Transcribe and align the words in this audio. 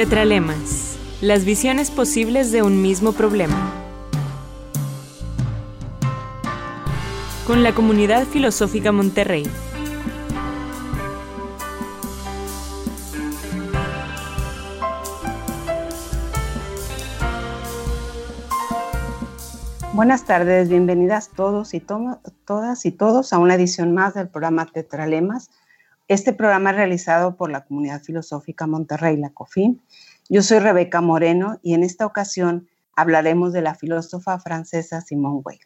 Tetralemas, 0.00 0.96
las 1.20 1.44
visiones 1.44 1.90
posibles 1.90 2.50
de 2.52 2.62
un 2.62 2.80
mismo 2.80 3.12
problema. 3.12 3.70
Con 7.46 7.62
la 7.62 7.74
comunidad 7.74 8.24
filosófica 8.24 8.92
Monterrey. 8.92 9.42
Buenas 19.92 20.24
tardes, 20.24 20.70
bienvenidas 20.70 21.28
todos 21.28 21.74
y 21.74 21.80
todas 21.80 22.86
y 22.86 22.90
todos 22.90 23.34
a 23.34 23.38
una 23.38 23.56
edición 23.56 23.92
más 23.92 24.14
del 24.14 24.28
programa 24.30 24.64
Tetralemas. 24.64 25.50
Este 26.10 26.32
programa 26.32 26.70
es 26.70 26.76
realizado 26.76 27.36
por 27.36 27.52
la 27.52 27.64
Comunidad 27.64 28.02
Filosófica 28.02 28.66
Monterrey, 28.66 29.16
la 29.16 29.30
COFIN. 29.30 29.80
Yo 30.28 30.42
soy 30.42 30.58
Rebeca 30.58 31.00
Moreno 31.00 31.60
y 31.62 31.74
en 31.74 31.84
esta 31.84 32.04
ocasión 32.04 32.68
hablaremos 32.96 33.52
de 33.52 33.62
la 33.62 33.76
filósofa 33.76 34.36
francesa 34.40 35.02
Simone 35.02 35.42
Weil. 35.44 35.60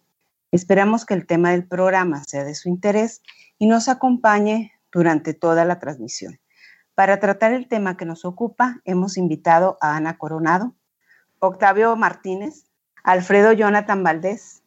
Esperamos 0.53 1.07
que 1.07 1.15
el 1.15 1.27
tema 1.27 1.53
del 1.53 1.67
programa 1.67 2.25
sea 2.29 2.45
de 2.45 2.55
su 2.55 2.69
interés 2.69 3.23
y 3.59 3.67
nos 3.67 3.89
acompañe 3.89 4.73
durante 4.93 5.33
toda 5.33 5.65
la 5.65 5.79
transmisión. 5.79 6.39
Para 6.95 7.21
tratar 7.21 7.55
el 7.55 7.67
tema 7.67 7.97
que 7.97 8.05
nos 8.05 8.27
ocupa, 8.27 8.83
hemos 8.85 9.17
invitado 9.17 9.79
a 9.81 9.97
Ana 9.97 10.19
Coronado, 10.19 10.75
Octavio 11.39 11.97
Martínez, 11.97 12.67
Alfredo 13.03 13.55
Jonathan 13.55 14.03
Valdés. 14.03 14.63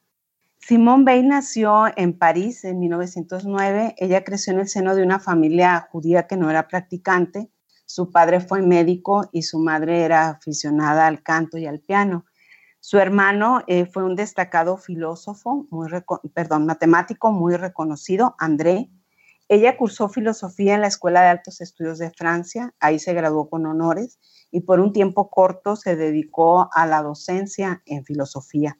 Simone 0.59 1.03
Weil 1.05 1.27
nació 1.27 1.85
en 1.95 2.17
París 2.17 2.63
en 2.65 2.79
1909. 2.79 3.95
Ella 3.97 4.23
creció 4.23 4.53
en 4.53 4.59
el 4.59 4.67
seno 4.67 4.95
de 4.95 5.03
una 5.03 5.19
familia 5.19 5.87
judía 5.91 6.27
que 6.27 6.35
no 6.35 6.49
era 6.49 6.67
practicante. 6.67 7.49
Su 7.85 8.11
padre 8.11 8.41
fue 8.41 8.61
médico 8.61 9.29
y 9.31 9.43
su 9.43 9.59
madre 9.59 10.03
era 10.03 10.29
aficionada 10.29 11.07
al 11.07 11.23
canto 11.23 11.57
y 11.57 11.65
al 11.65 11.79
piano. 11.79 12.25
Su 12.81 12.99
hermano 12.99 13.63
eh, 13.67 13.85
fue 13.85 14.03
un 14.03 14.15
destacado 14.15 14.77
filósofo, 14.77 15.67
muy 15.69 15.89
perdón, 16.33 16.65
matemático 16.65 17.31
muy 17.31 17.55
reconocido, 17.55 18.35
André. 18.37 18.89
Ella 19.49 19.77
cursó 19.77 20.09
filosofía 20.09 20.75
en 20.75 20.81
la 20.81 20.87
Escuela 20.87 21.21
de 21.21 21.27
Altos 21.29 21.61
Estudios 21.61 21.97
de 21.97 22.11
Francia, 22.11 22.73
ahí 22.79 22.99
se 22.99 23.13
graduó 23.13 23.49
con 23.49 23.65
honores 23.65 24.19
y 24.51 24.61
por 24.61 24.81
un 24.81 24.91
tiempo 24.91 25.29
corto 25.29 25.75
se 25.77 25.95
dedicó 25.95 26.69
a 26.73 26.85
la 26.85 27.01
docencia 27.01 27.81
en 27.85 28.03
filosofía. 28.03 28.77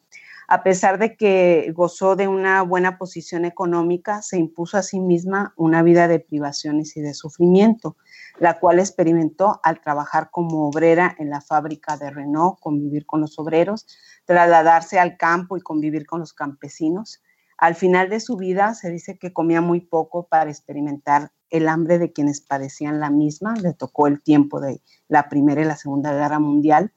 A 0.50 0.64
pesar 0.64 0.98
de 0.98 1.18
que 1.18 1.74
gozó 1.76 2.16
de 2.16 2.30
una 2.30 2.62
buena 2.62 2.98
posición 2.98 3.44
económica, 3.44 4.22
se 4.22 4.38
impuso 4.38 4.78
a 4.78 4.82
sí 4.82 5.02
misma 5.02 5.54
una 5.58 5.84
vida 5.84 6.08
de 6.08 6.22
privaciones 6.22 6.96
y 6.96 7.02
de 7.02 7.14
sufrimiento, 7.14 7.98
la 8.40 8.58
cual 8.58 8.80
experimentó 8.80 9.60
al 9.62 9.82
trabajar 9.82 10.30
como 10.32 10.70
obrera 10.70 11.14
en 11.20 11.30
la 11.30 11.42
fábrica 11.42 11.98
de 11.98 12.12
Renault, 12.12 12.62
convivir 12.62 13.06
con 13.06 13.20
los 13.20 13.38
obreros, 13.40 13.88
trasladarse 14.24 15.00
al 15.00 15.18
campo 15.18 15.58
y 15.58 15.62
convivir 15.62 16.06
con 16.06 16.22
los 16.22 16.32
campesinos. 16.32 17.22
Al 17.58 17.76
final 17.76 18.08
de 18.10 18.22
su 18.22 18.38
vida 18.38 18.74
se 18.74 18.90
dice 18.90 19.18
que 19.18 19.34
comía 19.34 19.60
muy 19.60 19.82
poco 19.82 20.28
para 20.28 20.50
experimentar 20.50 21.34
el 21.50 21.68
hambre 21.68 22.00
de 22.00 22.14
quienes 22.14 22.40
padecían 22.40 23.02
la 23.02 23.10
misma, 23.10 23.54
le 23.56 23.74
tocó 23.74 24.08
el 24.08 24.22
tiempo 24.22 24.62
de 24.62 24.82
la 25.10 25.28
Primera 25.28 25.62
y 25.62 25.66
la 25.66 25.76
Segunda 25.76 26.14
Guerra 26.14 26.40
Mundial, 26.40 26.94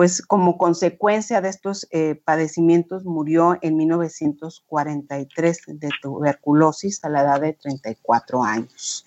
pues 0.00 0.22
como 0.22 0.56
consecuencia 0.56 1.42
de 1.42 1.50
estos 1.50 1.86
eh, 1.90 2.14
padecimientos 2.24 3.04
murió 3.04 3.58
en 3.60 3.76
1943 3.76 5.62
de 5.66 5.90
tuberculosis 6.00 7.04
a 7.04 7.10
la 7.10 7.20
edad 7.20 7.42
de 7.42 7.52
34 7.52 8.42
años. 8.42 9.06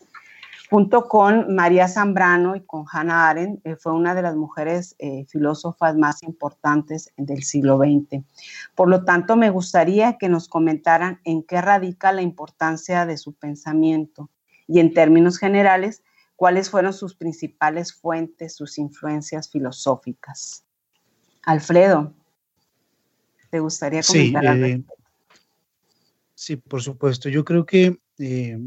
Junto 0.69 1.08
con 1.08 1.55
María 1.55 1.88
Zambrano 1.88 2.55
y 2.55 2.61
con 2.61 2.85
Hannah 2.91 3.27
Arendt, 3.27 3.66
eh, 3.66 3.75
fue 3.75 3.94
una 3.94 4.13
de 4.13 4.22
las 4.22 4.35
mujeres 4.35 4.95
eh, 5.00 5.25
filósofas 5.25 5.95
más 5.95 6.22
importantes 6.22 7.11
del 7.17 7.41
siglo 7.41 7.80
XX. 7.80 8.23
Por 8.75 8.88
lo 8.88 9.03
tanto, 9.03 9.35
me 9.35 9.50
gustaría 9.50 10.19
que 10.19 10.30
nos 10.30 10.47
comentaran 10.47 11.22
en 11.23 11.41
qué 11.41 11.59
radica 11.59 12.12
la 12.12 12.22
importancia 12.22 13.07
de 13.07 13.17
su 13.17 13.34
pensamiento 13.34 14.29
y 14.67 14.79
en 14.79 14.94
términos 14.94 15.40
generales, 15.40 16.03
cuáles 16.35 16.69
fueron 16.69 16.94
sus 16.94 17.16
principales 17.16 17.91
fuentes, 17.96 18.56
sus 18.56 18.78
influencias 18.78 19.50
filosóficas. 19.50 20.67
Alfredo, 21.45 22.13
¿te 23.49 23.59
gustaría 23.59 24.01
comentar 24.01 24.55
sí, 24.55 24.63
eh, 24.63 24.83
sí, 26.35 26.55
por 26.57 26.81
supuesto. 26.81 27.29
Yo 27.29 27.43
creo 27.43 27.65
que 27.65 27.97
eh, 28.19 28.57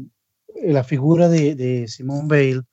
la 0.63 0.83
figura 0.83 1.29
de, 1.29 1.55
de 1.55 1.87
Simone 1.87 2.27
Weil 2.27 2.63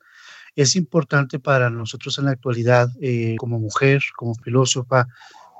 es 0.56 0.76
importante 0.76 1.38
para 1.38 1.70
nosotros 1.70 2.18
en 2.18 2.26
la 2.26 2.32
actualidad 2.32 2.88
eh, 3.00 3.36
como 3.38 3.58
mujer, 3.58 4.02
como 4.16 4.34
filósofa, 4.34 5.08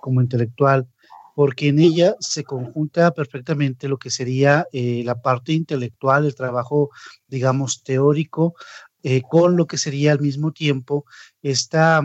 como 0.00 0.20
intelectual, 0.20 0.86
porque 1.34 1.68
en 1.68 1.80
ella 1.80 2.14
se 2.20 2.44
conjunta 2.44 3.12
perfectamente 3.12 3.88
lo 3.88 3.98
que 3.98 4.10
sería 4.10 4.66
eh, 4.72 5.02
la 5.04 5.20
parte 5.20 5.52
intelectual, 5.52 6.26
el 6.26 6.34
trabajo, 6.34 6.90
digamos, 7.26 7.82
teórico, 7.82 8.54
eh, 9.02 9.22
con 9.28 9.56
lo 9.56 9.66
que 9.66 9.78
sería 9.78 10.12
al 10.12 10.20
mismo 10.20 10.52
tiempo 10.52 11.04
esta 11.42 12.02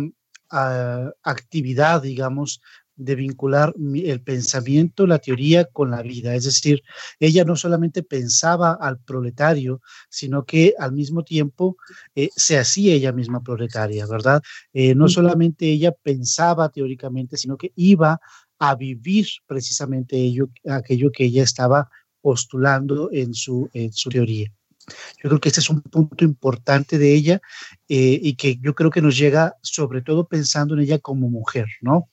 actividad, 0.50 2.02
digamos, 2.02 2.62
de 2.96 3.16
vincular 3.16 3.74
el 3.78 4.22
pensamiento, 4.22 5.08
la 5.08 5.20
teoría 5.20 5.66
con 5.66 5.90
la 5.90 6.02
vida. 6.02 6.36
Es 6.36 6.44
decir, 6.44 6.84
ella 7.20 7.46
no 7.46 7.56
solamente 7.56 8.04
pensaba 8.04 8.74
al 8.74 9.00
proletario, 9.00 9.82
sino 10.10 10.44
que 10.44 10.74
al 10.78 10.92
mismo 10.92 11.24
tiempo 11.24 11.78
eh, 12.14 12.30
se 12.36 12.58
hacía 12.58 12.94
ella 12.94 13.14
misma 13.14 13.42
proletaria, 13.42 14.06
¿verdad? 14.06 14.42
no 14.74 15.08
solamente 15.08 15.68
ella 15.68 15.94
pensaba 15.94 16.70
teóricamente, 16.70 17.38
sino 17.38 17.58
que 17.58 17.72
iba 17.76 18.20
a 18.60 18.76
vivir 18.76 19.28
precisamente 19.48 20.18
ello, 20.18 20.50
aquello 20.70 21.10
que 21.12 21.26
ella 21.26 21.44
estaba 21.44 21.90
postulando 22.22 23.10
en 23.12 23.34
su, 23.34 23.70
en 23.74 23.94
su 23.94 24.10
teoría. 24.10 24.52
Yo 25.22 25.30
creo 25.30 25.40
que 25.40 25.50
este 25.50 25.62
es 25.62 25.70
un 25.70 25.82
punto 25.82 26.24
importante 26.24 26.98
de 26.98 27.14
ella 27.14 27.42
eh, 27.88 28.20
y 28.22 28.36
que 28.36 28.58
yo 28.62 28.76
creo 28.76 28.92
que 28.92 29.02
nos 29.02 29.18
llega 29.18 29.56
sobre 29.62 30.02
todo 30.02 30.28
pensando 30.28 30.74
en 30.74 30.82
ella 30.82 31.00
como 31.00 31.30
mujer, 31.30 31.68
¿no? 31.82 32.10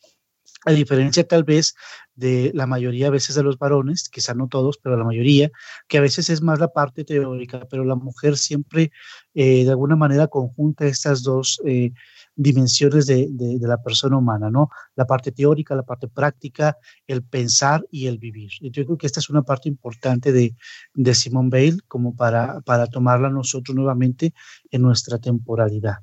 A 0.64 0.72
diferencia 0.72 1.26
tal 1.26 1.44
vez 1.44 1.74
de 2.14 2.50
la 2.54 2.66
mayoría 2.66 3.08
a 3.08 3.10
veces 3.10 3.36
de 3.36 3.42
los 3.42 3.58
varones, 3.58 4.08
quizá 4.08 4.34
no 4.34 4.48
todos, 4.48 4.78
pero 4.82 4.96
la 4.96 5.04
mayoría, 5.04 5.50
que 5.86 5.98
a 5.98 6.00
veces 6.00 6.28
es 6.30 6.42
más 6.42 6.58
la 6.58 6.72
parte 6.72 7.04
teórica, 7.04 7.66
pero 7.70 7.84
la 7.84 7.94
mujer 7.94 8.36
siempre 8.36 8.90
eh, 9.34 9.64
de 9.64 9.70
alguna 9.70 9.96
manera 9.96 10.26
conjunta 10.26 10.86
estas 10.86 11.22
dos 11.22 11.60
eh, 11.64 11.92
dimensiones 12.36 13.06
de, 13.06 13.28
la 13.60 13.82
persona 13.82 14.18
humana, 14.18 14.50
¿no? 14.50 14.68
La 14.94 15.06
parte 15.06 15.32
teórica, 15.32 15.74
la 15.74 15.82
parte 15.82 16.06
práctica, 16.06 16.76
el 17.06 17.22
pensar 17.22 17.84
y 17.90 18.06
el 18.06 18.18
vivir. 18.18 18.50
Yo 18.60 18.84
creo 18.84 18.98
que 18.98 19.06
esta 19.06 19.20
es 19.20 19.30
una 19.30 19.42
parte 19.42 19.68
importante 19.68 20.30
de, 20.30 20.54
de 20.94 21.14
Simone 21.14 21.48
Bale 21.50 21.78
como 21.88 22.14
para, 22.14 22.60
para 22.60 22.86
tomarla 22.86 23.30
nosotros 23.30 23.74
nuevamente 23.74 24.34
en 24.70 24.82
nuestra 24.82 25.18
temporalidad. 25.18 25.96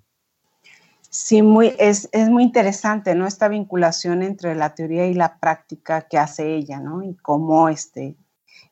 Sí, 1.10 1.44
muy, 1.44 1.76
es, 1.78 2.10
es, 2.12 2.28
muy 2.30 2.42
interesante, 2.42 3.14
¿no? 3.14 3.28
Esta 3.28 3.48
vinculación 3.48 4.24
entre 4.24 4.56
la 4.56 4.74
teoría 4.74 5.06
y 5.06 5.14
la 5.14 5.38
práctica 5.38 6.02
que 6.02 6.18
hace 6.18 6.56
ella, 6.56 6.80
¿no? 6.80 7.04
Y 7.04 7.14
cómo 7.18 7.70
este, 7.70 8.16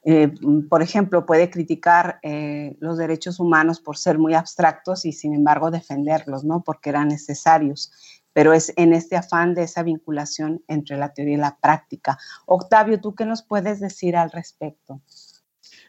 eh, 0.04 0.32
por 0.68 0.82
ejemplo, 0.82 1.26
puede 1.26 1.50
criticar 1.52 2.20
eh, 2.24 2.76
los 2.80 2.98
derechos 2.98 3.40
humanos 3.40 3.80
por 3.80 3.98
ser 3.98 4.18
muy 4.18 4.34
abstractos 4.34 5.06
y 5.06 5.14
sin 5.14 5.34
embargo 5.34 5.70
defenderlos, 5.70 6.44
¿no? 6.44 6.64
Porque 6.64 6.90
eran 6.90 7.10
necesarios. 7.10 7.92
Pero 8.34 8.54
es 8.54 8.74
en 8.78 8.94
este 8.94 9.16
afán 9.16 9.54
de 9.54 9.64
esa 9.64 9.84
vinculación 9.84 10.64
entre 10.68 10.98
la 10.98 11.14
teoría 11.14 11.36
y 11.36 11.38
la 11.38 11.58
práctica. 11.62 12.18
Octavio, 12.46 13.00
¿tú 13.00 13.14
qué 13.14 13.26
nos 13.26 13.44
puedes 13.44 13.80
decir 13.80 14.16
al 14.16 14.32
respecto? 14.32 15.02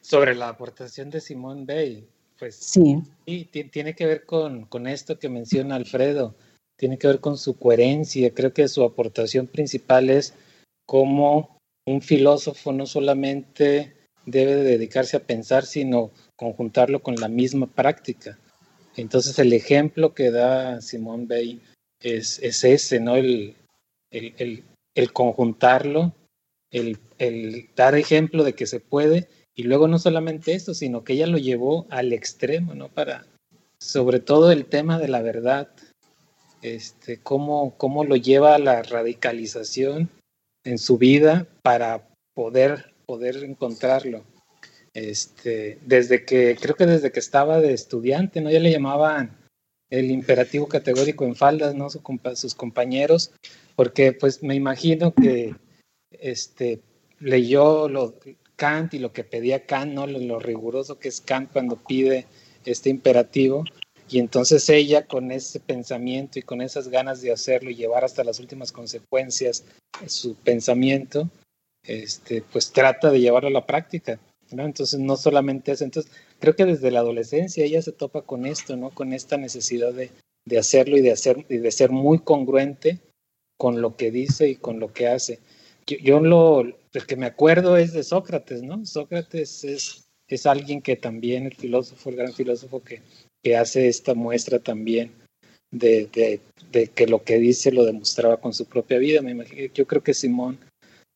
Sobre 0.01 0.35
la 0.35 0.49
aportación 0.49 1.09
de 1.09 1.21
Simón 1.21 1.65
Bay, 1.65 2.07
pues 2.39 2.57
sí, 2.57 3.01
tiene 3.71 3.95
que 3.95 4.05
ver 4.05 4.27
con, 4.27 4.65
con 4.67 4.89
esto 4.89 5.19
que 5.19 5.29
menciona 5.29 5.77
Alfredo, 5.77 6.35
tiene 6.77 6.99
que 6.99 7.07
ver 7.07 7.21
con 7.21 7.39
su 7.39 7.57
coherencia. 7.57 8.35
Creo 8.35 8.53
que 8.53 8.67
su 8.67 8.83
aportación 8.83 9.47
principal 9.47 10.11
es 10.11 10.35
cómo 10.85 11.57
un 11.87 12.03
filósofo 12.03 12.73
no 12.73 12.87
solamente 12.87 14.02
debe 14.27 14.57
dedicarse 14.57 15.17
a 15.17 15.25
pensar, 15.25 15.65
sino 15.65 16.11
conjuntarlo 16.37 17.03
con 17.03 17.17
la 17.17 17.29
misma 17.29 17.67
práctica. 17.67 18.39
Entonces 18.97 19.39
el 19.39 19.53
ejemplo 19.53 20.15
que 20.15 20.31
da 20.31 20.81
Simón 20.81 21.27
Bay 21.27 21.61
es, 22.01 22.39
es 22.41 22.65
ese, 22.65 23.01
¿no? 23.01 23.17
El, 23.17 23.57
el, 24.11 24.65
el, 24.95 25.13
conjuntarlo, 25.13 26.13
el, 26.71 26.99
el, 27.19 27.71
dar 27.75 27.95
ejemplo 27.95 28.45
de 28.45 28.55
que 28.55 28.67
se 28.67 28.81
puede, 28.81 29.29
y 29.55 29.65
luego 29.65 29.89
no 29.89 29.99
solamente 29.99 30.55
eso, 30.55 30.75
sino 30.75 31.05
que 31.05 31.15
ella 31.15 31.27
lo 31.27 31.39
llevó 31.39 31.87
al 31.91 32.13
extremo, 32.13 32.75
¿no? 32.75 32.89
Para, 32.89 33.27
sobre 33.79 34.21
todo 34.21 34.53
el 34.53 34.67
tema 34.67 34.99
de 34.99 35.09
la 35.09 35.23
verdad, 35.23 35.69
este, 36.63 37.19
cómo, 37.19 37.77
cómo 37.77 38.05
lo 38.05 38.17
lleva 38.17 38.55
a 38.55 38.59
la 38.59 38.83
radicalización 38.83 40.09
en 40.65 40.79
su 40.79 40.97
vida 40.97 41.47
para 41.63 42.09
poder, 42.35 42.92
poder 43.07 43.43
encontrarlo. 43.45 44.25
Este, 44.95 45.79
desde 45.87 46.25
que, 46.25 46.57
creo 46.61 46.77
que 46.77 46.87
desde 46.87 47.13
que 47.13 47.21
estaba 47.21 47.61
de 47.61 47.73
estudiante, 47.73 48.41
¿no? 48.41 48.51
Ya 48.51 48.61
le 48.61 48.71
llamaban 48.71 49.39
el 49.91 50.11
imperativo 50.11 50.69
categórico 50.69 51.25
en 51.25 51.37
faldas, 51.37 51.75
¿no? 51.75 51.89
sus 51.91 52.55
compañeros, 52.55 53.33
porque 53.77 54.13
pues 54.13 54.43
me 54.43 54.55
imagino 54.55 55.13
que 55.13 55.55
este, 56.11 56.81
leyó 57.21 57.89
lo, 57.89 58.15
Kant 58.57 58.95
y 58.95 58.99
lo 58.99 59.13
que 59.13 59.25
pedía 59.25 59.67
Kant, 59.67 59.93
¿no? 59.93 60.07
Lo, 60.07 60.39
riguroso 60.39 60.99
que 60.99 61.09
es 61.09 61.21
Kant 61.21 61.53
cuando 61.53 61.77
pide 61.77 62.27
este 62.65 62.91
imperativo, 62.91 63.65
y 64.09 64.19
entonces 64.19 64.69
ella 64.69 65.07
con 65.07 65.31
ese 65.31 65.59
pensamiento 65.59 66.39
y 66.39 66.43
con 66.43 66.61
esas 66.61 66.89
ganas 66.89 67.23
de 67.23 67.33
hacerlo 67.33 67.71
y 67.71 67.77
llevar 67.77 68.05
hasta 68.05 68.25
las 68.25 68.41
últimas 68.41 68.73
consecuencias 68.73 69.65
su 70.07 70.37
pensamiento, 70.37 71.29
este, 71.85 72.43
pues 72.53 72.73
trata 72.73 73.11
de 73.11 73.21
llevarlo 73.21 73.49
a 73.49 73.53
la 73.53 73.67
práctica. 73.67 74.21
¿no? 74.51 74.65
Entonces 74.65 75.01
no 75.01 75.17
solamente 75.17 75.73
eso, 75.73 75.85
entonces 75.85 76.13
creo 76.39 76.55
que 76.55 76.67
desde 76.67 76.91
la 76.91 77.01
adolescencia 77.01 77.65
ella 77.65 77.83
se 77.83 77.93
topa 77.93 78.23
con 78.23 78.47
esto, 78.47 78.77
¿no? 78.77 78.91
Con 78.91 79.13
esta 79.13 79.37
necesidad 79.37 79.93
de, 79.93 80.11
de 80.45 80.59
hacerlo 80.59 80.97
y 80.97 81.01
de, 81.01 81.13
hacer, 81.13 81.47
y 81.49 81.59
de 81.59 81.71
ser 81.71 81.91
muy 81.91 82.19
congruente 82.19 82.99
con 83.59 83.81
lo 83.81 83.97
que 83.97 84.11
dice 84.11 84.49
y 84.49 84.57
con 84.57 84.81
lo 84.81 84.93
que 84.93 85.07
hace. 85.07 85.39
Yo, 85.87 85.97
yo 85.99 86.21
lo, 86.21 86.61
el 86.61 87.07
que 87.07 87.17
me 87.17 87.27
acuerdo 87.27 87.77
es 87.77 87.93
de 87.93 88.03
Sócrates, 88.03 88.63
¿no? 88.63 88.85
Sócrates 88.85 89.65
es, 89.65 90.05
es 90.29 90.47
alguien 90.47 90.83
que 90.83 90.97
también, 90.97 91.47
el 91.47 91.55
filósofo, 91.55 92.11
el 92.11 92.17
gran 92.17 92.33
filósofo 92.33 92.83
que, 92.83 93.01
que 93.43 93.57
hace 93.57 93.89
esta 93.89 94.15
muestra 94.15 94.59
también 94.59 95.13
de, 95.71 96.07
de, 96.13 96.41
de, 96.71 96.89
que 96.89 97.07
lo 97.07 97.23
que 97.23 97.39
dice 97.39 97.73
lo 97.73 97.85
demostraba 97.85 98.39
con 98.39 98.53
su 98.53 98.67
propia 98.67 98.99
vida. 98.99 99.23
Me 99.23 99.31
imagino, 99.31 99.73
yo 99.73 99.87
creo 99.87 100.03
que 100.03 100.15
Simón 100.15 100.59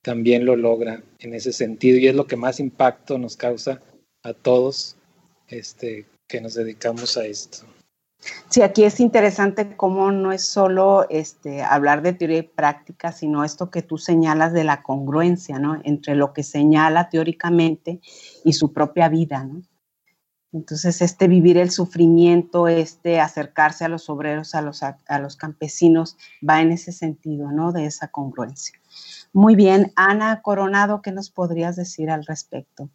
también 0.06 0.44
lo 0.44 0.54
logra 0.54 1.02
en 1.18 1.34
ese 1.34 1.52
sentido 1.52 1.98
y 1.98 2.06
es 2.06 2.14
lo 2.14 2.28
que 2.28 2.36
más 2.36 2.60
impacto 2.60 3.18
nos 3.18 3.36
causa 3.36 3.82
a 4.22 4.34
todos 4.34 4.96
este, 5.48 6.06
que 6.28 6.40
nos 6.40 6.54
dedicamos 6.54 7.16
a 7.16 7.26
esto. 7.26 7.66
Sí, 8.48 8.62
aquí 8.62 8.84
es 8.84 9.00
interesante 9.00 9.76
cómo 9.76 10.12
no 10.12 10.30
es 10.30 10.46
solo 10.46 11.06
este, 11.10 11.60
hablar 11.60 12.02
de 12.02 12.12
teoría 12.12 12.38
y 12.38 12.42
práctica, 12.42 13.10
sino 13.10 13.42
esto 13.42 13.68
que 13.72 13.82
tú 13.82 13.98
señalas 13.98 14.52
de 14.52 14.62
la 14.62 14.84
congruencia, 14.84 15.58
¿no? 15.58 15.80
Entre 15.82 16.14
lo 16.14 16.32
que 16.32 16.44
señala 16.44 17.08
teóricamente 17.08 17.98
y 18.44 18.52
su 18.52 18.72
propia 18.72 19.08
vida, 19.08 19.42
¿no? 19.42 19.62
Entonces, 20.52 21.02
este 21.02 21.26
vivir 21.26 21.58
el 21.58 21.72
sufrimiento, 21.72 22.68
este 22.68 23.18
acercarse 23.18 23.84
a 23.84 23.88
los 23.88 24.08
obreros, 24.08 24.54
a 24.54 24.62
los, 24.62 24.84
a 24.84 25.18
los 25.18 25.34
campesinos, 25.34 26.16
va 26.48 26.62
en 26.62 26.70
ese 26.70 26.92
sentido, 26.92 27.50
¿no? 27.50 27.72
De 27.72 27.86
esa 27.86 28.08
congruencia. 28.08 28.78
Muy 29.36 29.54
bien, 29.54 29.92
Ana 29.96 30.40
Coronado, 30.40 31.02
¿qué 31.02 31.12
nos 31.12 31.30
podrías 31.30 31.76
decir 31.76 32.08
al 32.08 32.24
respecto? 32.24 32.88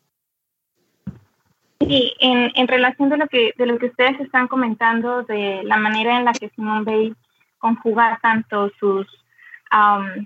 Sí, 1.79 2.15
en, 2.19 2.67
relación 2.67 3.09
de 3.09 3.17
lo, 3.17 3.27
que, 3.27 3.53
de 3.55 3.67
lo 3.67 3.77
que 3.77 3.85
ustedes 3.85 4.19
están 4.19 4.47
comentando, 4.47 5.21
de 5.21 5.61
la 5.63 5.77
manera 5.77 6.17
en 6.17 6.25
la 6.25 6.33
que 6.33 6.49
Simone 6.49 6.81
Weil 6.81 7.15
conjuga 7.59 8.17
tanto 8.23 8.71
sus 8.79 9.05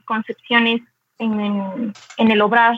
concepciones 0.06 0.84
en, 1.18 1.92
el 2.18 2.42
obrar, 2.42 2.78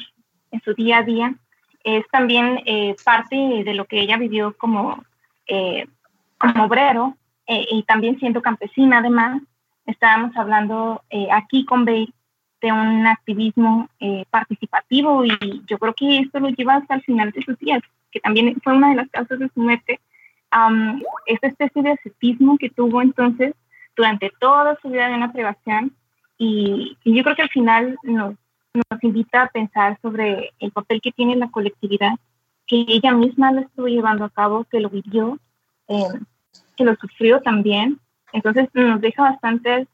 en 0.50 0.60
su 0.62 0.74
día 0.74 0.98
a 0.98 1.04
día, 1.04 1.36
es 1.84 2.07
también 2.12 2.63
eh, 2.66 2.95
parte 3.06 3.36
de 3.36 3.74
lo 3.75 3.86
que 3.86 4.00
ella 4.00 4.18
vivió 4.18 4.57
como, 4.57 5.04
eh, 5.45 5.86
como 6.39 6.63
obrero 6.63 7.16
eh, 7.45 7.68
y 7.69 7.84
también 7.84 8.18
siendo 8.18 8.42
campesina 8.42 8.98
además. 8.98 9.44
Estábamos 9.86 10.36
hablando 10.36 11.04
aquí 11.31 11.63
con 11.66 11.86
Bale 11.86 12.12
de 12.67 12.79
un 12.79 13.07
activismo 13.07 13.89
participativo 14.29 15.25
y 15.25 15.63
yo 15.67 15.77
creo 15.77 15.93
que 15.93 16.19
esto 16.19 16.39
lo 16.39 16.49
lleva 16.49 16.75
hasta 16.75 16.95
el 16.95 17.01
final 17.01 17.31
de 17.31 17.41
sus 17.43 17.57
días 17.59 17.81
que 18.11 18.19
también 18.19 18.59
fue 18.63 18.73
una 18.75 18.89
de 18.89 18.95
las 18.95 19.09
causas 19.09 19.39
de 19.39 19.49
su 19.49 19.59
muerte, 19.59 19.99
esta 21.25 21.47
especie 21.47 21.81
de 21.81 21.91
ascetismo 21.91 22.57
que 22.57 22.69
tuvo 22.69 23.01
entonces 23.01 23.53
durante 23.95 24.31
toda 24.39 24.77
su 24.81 24.89
vida 24.89 25.07
de 25.07 25.15
una 25.15 25.31
privación 25.31 25.91
y, 26.37 26.97
yo 27.03 27.23
creo 27.23 27.35
que 27.35 27.41
al 27.41 27.49
final 27.49 27.97
nos, 28.03 28.35
nos 28.73 29.03
invita 29.03 29.43
a 29.43 29.49
pensar 29.49 29.97
sobre 30.01 30.51
el 30.59 30.71
papel 30.71 31.01
que 31.01 31.11
tiene 31.11 31.35
la 31.35 31.49
colectividad, 31.49 32.13
que 32.67 32.85
ella 32.87 33.11
misma 33.13 33.51
lo 33.51 33.61
estuvo 33.61 33.87
llevando 33.87 34.25
a 34.25 34.29
cabo, 34.29 34.65
que 34.65 34.79
lo 34.79 34.89
vivió, 34.89 35.39
eh, 35.87 36.19
que 36.75 36.83
lo 36.83 36.95
sufrió 36.95 37.41
también. 37.41 37.99
Entonces 38.33 38.69
nos 38.73 39.01
deja 39.01 39.23
bastantes 39.23 39.87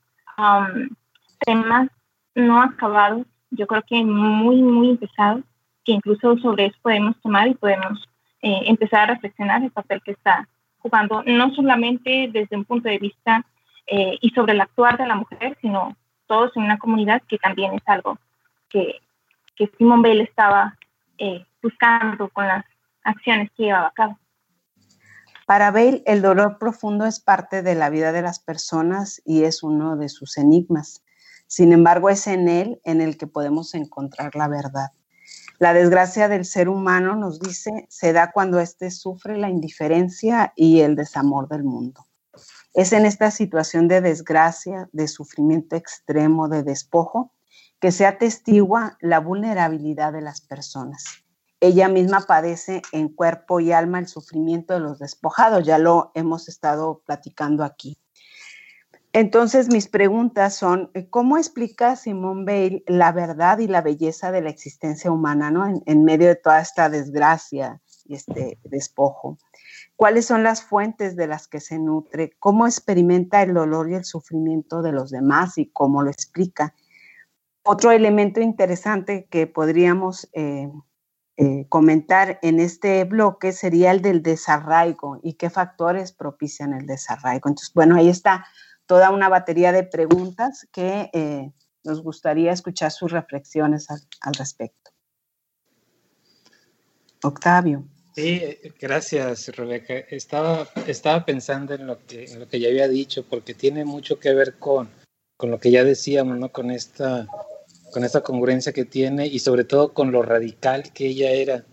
temas 1.40 1.88
no 2.36 2.62
acabados, 2.62 3.26
yo 3.52 3.68
creo 3.68 3.84
que 3.88 4.04
muy, 4.04 4.62
muy 4.62 4.98
pesados, 4.98 5.44
que 5.84 5.94
incluso 5.94 6.38
sobre 6.38 6.68
eso 6.68 6.78
podemos 6.82 7.20
tomar 7.22 7.48
y 7.48 7.56
podemos 7.56 8.08
eh, 8.42 8.62
empezar 8.66 9.02
a 9.02 9.14
reflexionar 9.14 9.64
el 9.64 9.72
papel 9.72 10.02
que 10.04 10.12
está 10.12 10.48
jugando, 10.80 11.24
no 11.24 11.54
solamente 11.54 12.30
desde 12.32 12.58
un 12.58 12.66
punto 12.66 12.90
de 12.90 12.98
vista 12.98 13.46
eh, 13.88 14.18
y 14.22 14.30
sobre 14.32 14.54
el 14.54 14.62
actuar 14.62 14.98
de 14.98 15.08
la 15.08 15.16
mujer, 15.16 15.58
sino 15.62 15.96
todos 16.28 16.56
en 16.56 16.64
una 16.64 16.78
comunidad 16.78 17.22
que 17.28 17.38
también 17.38 17.74
es 17.74 17.84
algo 17.86 18.18
que, 18.70 19.00
que 19.56 19.70
Simón 19.78 20.02
Bell 20.02 20.22
estaba 20.22 20.78
eh, 21.18 21.46
buscando 21.62 22.30
con 22.30 22.48
las 22.48 22.66
acciones 23.04 23.50
que 23.56 23.64
llevaba 23.64 23.88
a 23.88 23.92
cabo. 23.92 24.20
Para 25.46 25.72
Bale, 25.72 26.04
el 26.06 26.22
dolor 26.22 26.58
profundo 26.58 27.06
es 27.06 27.20
parte 27.20 27.62
de 27.62 27.76
la 27.76 27.90
vida 27.90 28.12
de 28.12 28.22
las 28.22 28.40
personas 28.40 29.22
y 29.26 29.44
es 29.44 29.62
uno 29.62 29.98
de 29.98 30.10
sus 30.10 30.38
enigmas. 30.38 31.04
Sin 31.54 31.72
embargo, 31.72 32.10
es 32.10 32.26
en 32.26 32.50
él 32.50 32.82
en 32.84 33.00
el 33.00 33.16
que 33.16 33.28
podemos 33.28 33.76
encontrar 33.76 34.36
la 34.36 34.48
verdad. 34.48 34.88
La 35.60 35.72
desgracia 35.76 36.28
del 36.28 36.46
ser 36.46 36.68
humano, 36.68 37.16
nos 37.16 37.40
dice, 37.40 37.86
se 37.90 38.12
da 38.12 38.32
cuando 38.32 38.60
éste 38.60 38.90
sufre 38.90 39.38
la 39.38 39.52
indiferencia 39.52 40.52
y 40.56 40.80
el 40.80 40.96
desamor 40.96 41.48
del 41.48 41.64
mundo. 41.64 42.08
Es 42.74 42.92
en 42.92 43.06
esta 43.06 43.30
situación 43.30 43.88
de 43.88 44.02
desgracia, 44.02 44.90
de 44.94 45.08
sufrimiento 45.08 45.76
extremo, 45.76 46.50
de 46.50 46.64
despojo, 46.64 47.32
que 47.80 47.92
se 47.92 48.08
atestigua 48.08 48.98
la 49.00 49.20
vulnerabilidad 49.20 50.12
de 50.12 50.22
las 50.22 50.42
personas. 50.42 51.04
Ella 51.60 51.88
misma 51.88 52.22
padece 52.22 52.82
en 52.92 53.10
cuerpo 53.10 53.60
y 53.60 53.74
alma 53.74 54.00
el 54.00 54.08
sufrimiento 54.08 54.74
de 54.74 54.80
los 54.80 54.98
despojados, 54.98 55.64
ya 55.64 55.78
lo 55.78 56.12
hemos 56.16 56.50
estado 56.50 57.04
platicando 57.06 57.64
aquí. 57.64 58.00
Entonces, 59.16 59.70
mis 59.70 59.88
preguntas 59.88 60.56
son, 60.56 60.90
eh, 60.96 61.08
¿cómo 61.08 61.38
explica 61.38 61.96
Simone 61.96 62.46
Bale 62.46 62.84
la 62.88 63.12
verdad 63.12 63.60
y 63.60 63.68
la 63.68 63.82
belleza 63.82 64.32
de 64.32 64.42
la 64.42 64.50
existencia 64.50 65.12
humana 65.12 65.52
¿no? 65.52 65.72
en, 65.86 66.04
medio 66.04 66.28
de 66.28 66.36
toda 66.36 66.60
esta 66.60 66.90
desgracia 66.90 67.80
y 68.06 68.16
este 68.16 68.60
despojo? 68.64 69.38
¿Cuáles 69.96 70.26
son 70.26 70.42
las 70.42 70.64
fuentes 70.64 71.16
de 71.16 71.28
las 71.28 71.48
que 71.48 71.60
se 71.60 71.78
nutre? 71.78 72.32
¿Cómo 72.40 72.66
experimenta 72.66 73.44
el 73.44 73.54
dolor 73.54 73.88
y 73.92 73.94
el 73.94 74.04
sufrimiento 74.04 74.82
de 74.82 74.94
los 74.94 75.12
demás 75.12 75.60
y 75.60 75.70
cómo 75.70 76.02
lo 76.02 76.10
explica? 76.10 76.74
Otro 77.64 77.92
elemento 77.92 78.42
interesante 78.42 79.28
que 79.30 79.46
podríamos 79.46 80.28
eh, 80.34 80.72
eh, 81.38 81.68
comentar 81.70 82.40
en 82.42 82.60
este 82.60 83.04
bloque 83.04 83.52
sería 83.52 83.92
el 83.92 84.02
del 84.02 84.24
desarraigo 84.24 85.20
y 85.22 85.34
qué 85.34 85.52
factores 85.52 86.12
propician 86.12 86.74
el 86.74 86.88
desarraigo. 86.88 87.50
Entonces, 87.50 87.74
bueno, 87.76 87.96
ahí 87.96 88.10
está 88.10 88.46
toda 88.86 89.12
una 89.12 89.30
batería 89.30 89.72
de 89.72 89.84
preguntas 89.84 90.68
que 90.72 91.10
eh, 91.14 91.52
nos 91.84 92.02
gustaría 92.02 92.52
escuchar 92.52 92.92
sus 92.92 93.12
reflexiones 93.12 93.88
al, 93.90 94.34
respecto. 94.34 94.92
Octavio. 97.24 97.86
Sí, 98.16 98.42
gracias, 98.80 99.48
Rebeca. 99.56 99.96
Estaba, 100.10 100.68
estaba 100.88 101.26
pensando 101.26 101.74
en 101.74 101.88
lo, 101.88 102.06
que, 102.06 102.26
en 102.26 102.40
lo 102.40 102.48
que 102.48 102.60
ya 102.60 102.70
había 102.70 102.88
dicho, 102.88 103.26
porque 103.28 103.54
tiene 103.54 103.86
mucho 103.86 104.20
que 104.20 104.34
ver 104.34 104.60
con, 104.60 104.90
con 105.38 105.50
lo 105.50 105.60
que 105.60 105.72
ya 105.72 105.84
decíamos, 105.84 106.38
¿no? 106.38 106.52
Con 106.52 106.70
esta, 106.70 107.28
con 107.92 108.04
esta 108.04 108.22
congruencia 108.22 108.72
que 108.72 108.86
tiene 108.86 109.26
y 109.28 109.40
sobre 109.40 109.64
todo 109.64 109.94
con 109.94 110.12
lo 110.12 110.22
radical 110.22 110.92
que 110.94 111.08
ella 111.08 111.32
era. 111.32 111.66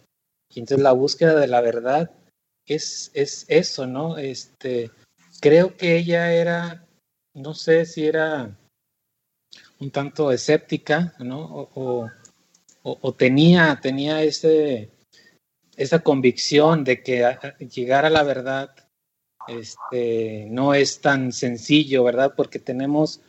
Y 0.48 0.60
entonces 0.60 0.82
la 0.82 0.92
búsqueda 0.92 1.34
de 1.34 1.46
la 1.46 1.60
verdad 1.60 2.10
es, 2.66 3.10
es 3.14 3.44
eso, 3.48 3.86
¿no? 3.86 4.16
Este, 4.16 4.90
creo 5.40 5.76
que 5.76 5.96
ella 5.96 6.32
era 6.32 6.86
no 7.40 7.54
sé 7.54 7.86
si 7.86 8.06
era 8.06 8.56
un 9.78 9.90
tanto 9.90 10.30
escéptica, 10.30 11.14
¿no? 11.18 11.70
O, 12.82 13.12
tenía, 13.12 13.78
tenía 13.82 14.22
ese, 14.22 14.90
esa 15.76 15.98
convicción 15.98 16.84
de 16.84 17.02
que 17.02 17.36
llegar 17.74 18.04
a 18.06 18.10
la 18.10 18.22
verdad 18.22 18.70
este, 19.48 20.46
no 20.50 20.74
es 20.74 21.00
tan 21.00 21.32
sencillo, 21.32 22.04
¿verdad? 22.04 22.34
Porque 22.36 22.58
tenemos 22.58 23.20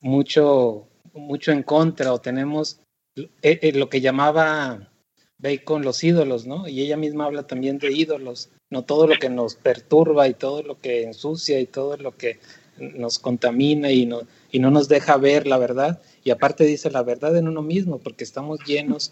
mucho, 0.00 0.88
mucho 1.14 1.52
en 1.52 1.62
contra 1.62 2.12
o 2.12 2.20
tenemos 2.20 2.80
eh, 3.16 3.30
eh, 3.42 3.72
lo 3.72 3.88
que 3.88 4.00
llamaba 4.00 4.90
Bacon 5.38 5.82
los 5.82 6.02
ídolos, 6.04 6.46
¿no? 6.46 6.68
Y 6.68 6.80
ella 6.80 6.96
misma 6.96 7.26
habla 7.26 7.46
también 7.46 7.78
de 7.78 7.92
ídolos, 7.92 8.50
no 8.70 8.84
todo 8.84 9.06
lo 9.06 9.18
que 9.18 9.28
nos 9.28 9.54
perturba 9.54 10.28
y 10.28 10.34
todo 10.34 10.62
lo 10.62 10.78
que 10.78 11.02
ensucia 11.02 11.58
y 11.60 11.66
todo 11.66 11.96
lo 11.96 12.16
que 12.16 12.38
nos 12.76 13.18
contamina 13.18 13.90
y 13.90 14.06
no, 14.06 14.22
y 14.50 14.58
no 14.58 14.70
nos 14.70 14.88
deja 14.88 15.16
ver 15.16 15.46
la 15.46 15.58
verdad. 15.58 16.00
Y 16.24 16.30
aparte 16.30 16.64
dice 16.64 16.90
la 16.90 17.02
verdad 17.02 17.36
en 17.36 17.48
uno 17.48 17.62
mismo, 17.62 17.98
porque 17.98 18.24
estamos 18.24 18.60
llenos 18.66 19.10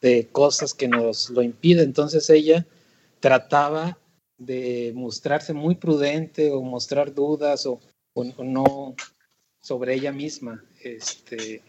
de 0.00 0.28
cosas 0.28 0.74
que 0.74 0.88
nos 0.88 1.30
lo 1.30 1.42
impiden. 1.42 1.84
Entonces 1.84 2.28
ella 2.30 2.66
trataba 3.20 3.98
de 4.38 4.92
mostrarse 4.94 5.52
muy 5.52 5.74
prudente 5.74 6.50
o 6.50 6.62
mostrar 6.62 7.14
dudas 7.14 7.66
o, 7.66 7.80
no 8.38 8.94
sobre 9.60 9.94
ella 9.94 10.12
misma. 10.12 10.64
Este, 10.82 11.62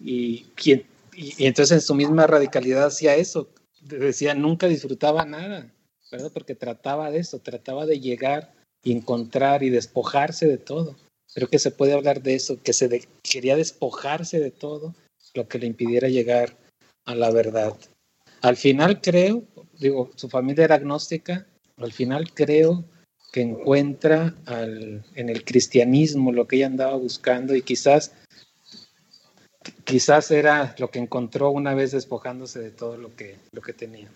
y, 0.00 0.46
y, 0.62 0.86
y, 1.14 1.46
entonces 1.46 1.76
en 1.76 1.80
su 1.80 1.94
misma 1.94 2.26
radicalidad 2.26 2.86
hacía 2.86 3.16
eso. 3.16 3.48
Decía, 3.80 4.34
nunca 4.34 4.66
disfrutaba 4.68 5.24
nada, 5.24 5.72
¿verdad? 6.12 6.30
Porque 6.32 6.54
trataba 6.54 7.10
de 7.10 7.18
eso, 7.18 7.38
trataba 7.38 7.86
de 7.86 7.98
llegar 7.98 8.52
y 8.82 8.92
encontrar 8.92 9.62
y 9.62 9.70
despojarse 9.70 10.46
de 10.46 10.58
todo. 10.58 10.96
Creo 11.34 11.48
que 11.48 11.58
se 11.58 11.70
puede 11.70 11.92
hablar 11.92 12.22
de 12.22 12.34
eso, 12.34 12.60
que 12.62 12.72
se 12.72 13.06
quería 13.22 13.56
despojarse 13.56 14.40
de 14.40 14.50
todo 14.50 14.94
lo 15.34 15.46
que 15.48 15.58
le 15.58 15.66
impidiera 15.66 16.08
llegar 16.08 16.56
a 17.04 17.14
la 17.14 17.30
verdad. 17.30 17.76
Al 18.42 18.56
final 18.56 19.00
creo, 19.00 19.44
digo, 19.78 20.10
su 20.16 20.28
familia 20.28 20.64
era 20.64 20.76
agnóstica, 20.76 21.46
al 21.76 21.92
final 21.92 22.32
creo 22.32 22.84
que 23.32 23.42
encuentra 23.42 24.34
en 25.14 25.28
el 25.28 25.44
cristianismo 25.44 26.32
lo 26.32 26.48
que 26.48 26.56
ella 26.56 26.66
andaba 26.66 26.96
buscando 26.96 27.54
y 27.54 27.62
quizás 27.62 28.12
quizás 29.84 30.30
era 30.30 30.74
lo 30.78 30.90
que 30.90 30.98
encontró 30.98 31.50
una 31.50 31.74
vez 31.74 31.92
despojándose 31.92 32.60
de 32.60 32.70
todo 32.70 32.96
lo 32.96 33.14
que, 33.14 33.36
lo 33.52 33.60
que 33.60 33.72
tenía. 33.72 34.10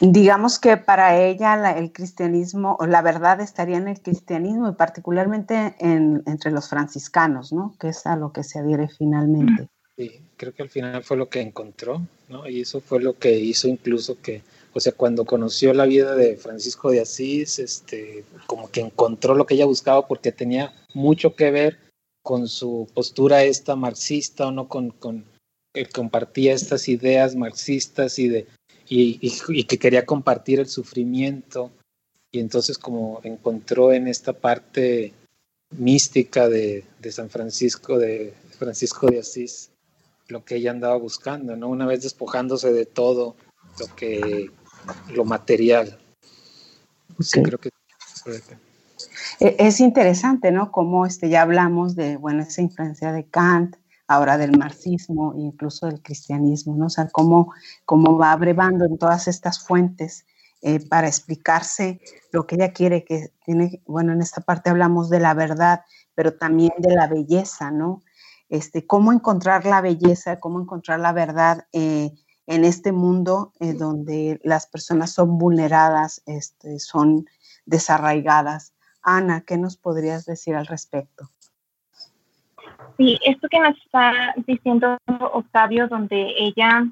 Digamos 0.00 0.58
que 0.58 0.76
para 0.76 1.18
ella 1.18 1.72
el 1.78 1.92
cristianismo, 1.92 2.78
la 2.86 3.02
verdad 3.02 3.40
estaría 3.40 3.76
en 3.76 3.88
el 3.88 4.00
cristianismo 4.00 4.68
y 4.68 4.72
particularmente 4.72 5.74
entre 5.80 6.50
los 6.50 6.68
franciscanos, 6.68 7.52
¿no? 7.52 7.74
Que 7.78 7.88
es 7.88 8.06
a 8.06 8.16
lo 8.16 8.32
que 8.32 8.42
se 8.42 8.58
adhiere 8.58 8.88
finalmente. 8.88 9.68
Sí, 9.96 10.20
creo 10.36 10.54
que 10.54 10.62
al 10.62 10.68
final 10.68 11.02
fue 11.02 11.16
lo 11.16 11.28
que 11.28 11.40
encontró, 11.40 12.02
¿no? 12.28 12.46
Y 12.48 12.60
eso 12.60 12.80
fue 12.80 13.00
lo 13.00 13.18
que 13.18 13.38
hizo 13.38 13.68
incluso 13.68 14.20
que, 14.20 14.42
o 14.74 14.80
sea, 14.80 14.92
cuando 14.92 15.24
conoció 15.24 15.72
la 15.72 15.86
vida 15.86 16.14
de 16.14 16.36
Francisco 16.36 16.90
de 16.90 17.00
Asís, 17.00 17.58
este, 17.58 18.24
como 18.46 18.70
que 18.70 18.80
encontró 18.80 19.34
lo 19.34 19.46
que 19.46 19.54
ella 19.54 19.64
buscaba 19.64 20.06
porque 20.06 20.32
tenía 20.32 20.74
mucho 20.92 21.34
que 21.34 21.50
ver 21.50 21.78
con 22.22 22.48
su 22.48 22.88
postura 22.92 23.44
esta 23.44 23.76
marxista 23.76 24.48
o 24.48 24.50
no 24.50 24.68
con, 24.68 24.90
con 24.90 25.24
que 25.72 25.86
compartía 25.86 26.54
estas 26.54 26.88
ideas 26.88 27.36
marxistas 27.36 28.18
y 28.18 28.28
de 28.28 28.46
y, 28.88 29.18
y, 29.48 29.64
que 29.64 29.78
quería 29.78 30.06
compartir 30.06 30.60
el 30.60 30.68
sufrimiento 30.68 31.70
y 32.30 32.40
entonces 32.40 32.78
como 32.78 33.20
encontró 33.24 33.92
en 33.92 34.08
esta 34.08 34.32
parte 34.32 35.12
mística 35.70 36.48
de, 36.48 36.84
de 37.00 37.12
San 37.12 37.30
Francisco 37.30 37.98
de 37.98 38.34
Francisco 38.58 39.08
de 39.08 39.20
Asís 39.20 39.70
lo 40.28 40.44
que 40.44 40.56
ella 40.56 40.72
andaba 40.72 40.96
buscando, 40.96 41.56
¿no? 41.56 41.68
Una 41.68 41.86
vez 41.86 42.02
despojándose 42.02 42.72
de 42.72 42.84
todo 42.84 43.36
lo 43.78 43.94
que 43.94 44.50
lo 45.12 45.24
material. 45.24 45.98
Sí, 47.20 47.42
creo 47.42 47.58
que 47.58 47.70
e, 49.40 49.56
es 49.58 49.80
interesante, 49.80 50.50
¿no? 50.50 50.72
Como 50.72 51.06
este 51.06 51.28
ya 51.28 51.42
hablamos 51.42 51.94
de 51.94 52.16
bueno 52.16 52.42
esa 52.42 52.62
influencia 52.62 53.12
de 53.12 53.24
Kant, 53.24 53.76
ahora 54.08 54.38
del 54.38 54.56
marxismo, 54.56 55.34
incluso 55.36 55.86
del 55.86 56.02
cristianismo, 56.02 56.76
¿no? 56.76 56.86
O 56.86 56.90
sea, 56.90 57.08
cómo, 57.08 57.52
cómo 57.84 58.16
va 58.16 58.32
abrevando 58.32 58.84
en 58.84 58.98
todas 58.98 59.28
estas 59.28 59.64
fuentes 59.64 60.26
eh, 60.62 60.86
para 60.88 61.08
explicarse 61.08 62.00
lo 62.32 62.46
que 62.46 62.56
ella 62.56 62.72
quiere, 62.72 63.04
que 63.04 63.32
tiene, 63.44 63.82
bueno, 63.86 64.12
en 64.12 64.22
esta 64.22 64.40
parte 64.40 64.70
hablamos 64.70 65.10
de 65.10 65.20
la 65.20 65.34
verdad, 65.34 65.82
pero 66.14 66.34
también 66.34 66.72
de 66.78 66.94
la 66.94 67.06
belleza, 67.06 67.70
¿no? 67.70 68.02
este, 68.48 68.86
cómo 68.86 69.12
encontrar 69.12 69.64
la 69.64 69.80
belleza, 69.80 70.38
cómo 70.38 70.60
encontrar 70.60 71.00
la 71.00 71.12
verdad 71.12 71.66
eh, 71.72 72.12
en 72.46 72.64
este 72.64 72.92
mundo 72.92 73.52
eh, 73.60 73.72
donde 73.72 74.40
las 74.44 74.66
personas 74.66 75.10
son 75.10 75.38
vulneradas, 75.38 76.22
este, 76.26 76.78
son 76.78 77.26
desarraigadas. 77.64 78.72
Ana, 79.02 79.42
¿qué 79.46 79.58
nos 79.58 79.76
podrías 79.76 80.24
decir 80.26 80.54
al 80.54 80.66
respecto? 80.66 81.30
Sí, 82.96 83.18
esto 83.24 83.48
que 83.48 83.60
nos 83.60 83.76
está 83.78 84.34
diciendo 84.46 84.98
Octavio, 85.06 85.88
donde 85.88 86.34
ella 86.38 86.86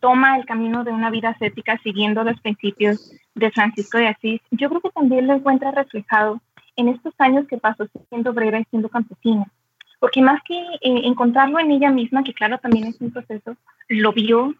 toma 0.00 0.36
el 0.36 0.46
camino 0.46 0.84
de 0.84 0.92
una 0.92 1.10
vida 1.10 1.30
ascética 1.30 1.78
siguiendo 1.82 2.22
los 2.22 2.40
principios 2.40 3.12
de 3.34 3.50
Francisco 3.50 3.98
de 3.98 4.08
Asís, 4.08 4.40
yo 4.52 4.68
creo 4.68 4.80
que 4.80 4.90
también 4.90 5.26
lo 5.26 5.34
encuentra 5.34 5.72
reflejado 5.72 6.40
en 6.76 6.88
estos 6.88 7.14
años 7.18 7.46
que 7.48 7.58
pasó 7.58 7.86
siendo 8.08 8.30
obrera 8.30 8.60
y 8.60 8.64
siendo 8.70 8.88
campesina. 8.88 9.46
Porque 9.98 10.22
más 10.22 10.40
que 10.44 10.54
eh, 10.58 11.00
encontrarlo 11.04 11.58
en 11.58 11.72
ella 11.72 11.90
misma, 11.90 12.22
que 12.22 12.34
claro 12.34 12.58
también 12.58 12.86
es 12.86 13.00
un 13.00 13.10
proceso, 13.10 13.56
lo 13.88 14.12
vio, 14.12 14.54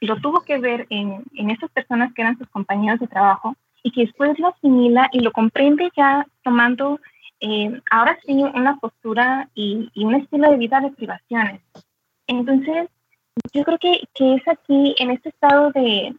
lo 0.00 0.16
tuvo 0.20 0.42
que 0.42 0.58
ver 0.58 0.86
en, 0.90 1.22
en 1.34 1.50
esas 1.50 1.70
personas 1.70 2.12
que 2.12 2.22
eran 2.22 2.36
sus 2.36 2.48
compañeros 2.48 3.00
de 3.00 3.06
trabajo 3.06 3.56
y 3.82 3.92
que 3.92 4.02
después 4.02 4.38
lo 4.38 4.48
asimila 4.48 5.08
y 5.12 5.20
lo 5.20 5.32
comprende 5.32 5.90
ya 5.96 6.26
tomando 6.42 7.00
eh, 7.40 7.80
ahora 7.90 8.18
sí 8.24 8.32
una 8.32 8.76
postura 8.78 9.48
y, 9.54 9.90
un 9.96 10.14
estilo 10.14 10.50
de 10.50 10.56
vida 10.56 10.80
de 10.80 10.90
privaciones. 10.90 11.60
Entonces, 12.26 12.88
yo 13.52 13.64
creo 13.64 13.78
que, 13.78 14.02
que 14.14 14.34
es 14.34 14.48
aquí, 14.48 14.94
en 14.98 15.10
este 15.10 15.30
estado 15.30 15.70
de, 15.72 16.14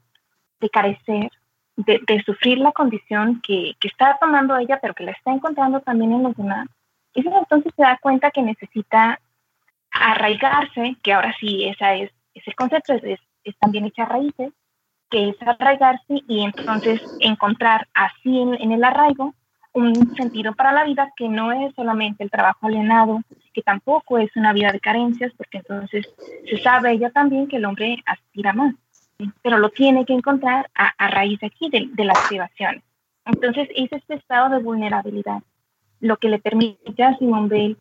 de 0.59 0.69
carecer, 0.69 1.29
de, 1.75 1.99
de, 2.05 2.23
sufrir 2.23 2.57
la 2.57 2.71
condición 2.71 3.41
que, 3.41 3.75
que 3.79 3.87
está 3.87 4.17
tomando 4.19 4.57
ella, 4.57 4.79
pero 4.81 4.93
que 4.93 5.03
la 5.03 5.11
está 5.11 5.31
encontrando 5.31 5.79
también 5.79 6.11
en 6.11 6.23
los 6.23 6.35
demás, 6.35 6.67
y 7.13 7.27
entonces 7.27 7.73
se 7.75 7.83
da 7.83 7.97
cuenta 8.01 8.31
que 8.31 8.41
necesita 8.41 9.19
arraigarse, 9.91 10.95
que 11.03 11.13
ahora 11.13 11.35
sí 11.39 11.65
esa 11.65 11.95
es, 11.95 12.11
ese 12.33 12.53
concepto, 12.53 12.93
es, 12.93 13.19
es, 13.43 13.57
también 13.59 13.85
echar 13.85 14.09
raíces, 14.09 14.53
que 15.09 15.29
es 15.29 15.35
arraigarse 15.41 16.21
y 16.27 16.43
entonces 16.43 17.01
encontrar 17.19 17.87
así 17.93 18.39
en, 18.39 18.71
el 18.71 18.83
arraigo 18.83 19.33
un 19.73 20.15
sentido 20.15 20.53
para 20.53 20.71
la 20.71 20.83
vida 20.83 21.11
que 21.15 21.29
no 21.29 21.51
es 21.51 21.73
solamente 21.75 22.23
el 22.23 22.29
trabajo 22.29 22.67
alienado, 22.67 23.21
que 23.53 23.61
tampoco 23.61 24.17
es 24.17 24.35
una 24.35 24.53
vida 24.53 24.71
de 24.71 24.79
carencias, 24.79 25.31
porque 25.37 25.59
entonces 25.59 26.07
se 26.49 26.57
sabe 26.57 26.91
ella 26.91 27.09
también 27.11 27.47
que 27.47 27.57
el 27.57 27.65
hombre 27.65 28.03
aspira 28.05 28.53
más, 28.53 28.75
pero 29.41 29.57
lo 29.57 29.69
tiene 29.69 30.05
que 30.05 30.13
encontrar 30.13 30.69
a, 30.75 31.07
raíz 31.07 31.39
de 31.39 31.47
aquí, 31.47 31.69
de, 31.69 32.05
las 32.05 32.19
privaciones. 32.27 32.83
Entonces 33.25 33.69
es 33.75 33.91
este 33.91 34.15
estado 34.15 34.49
de 34.49 34.63
vulnerabilidad 34.63 35.41
lo 35.99 36.17
que 36.17 36.29
le 36.29 36.39
permite 36.39 37.03
a 37.03 37.15
Simón 37.17 37.47
Bale 37.47 37.77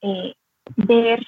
eh, 0.00 0.34
ver, 0.76 1.26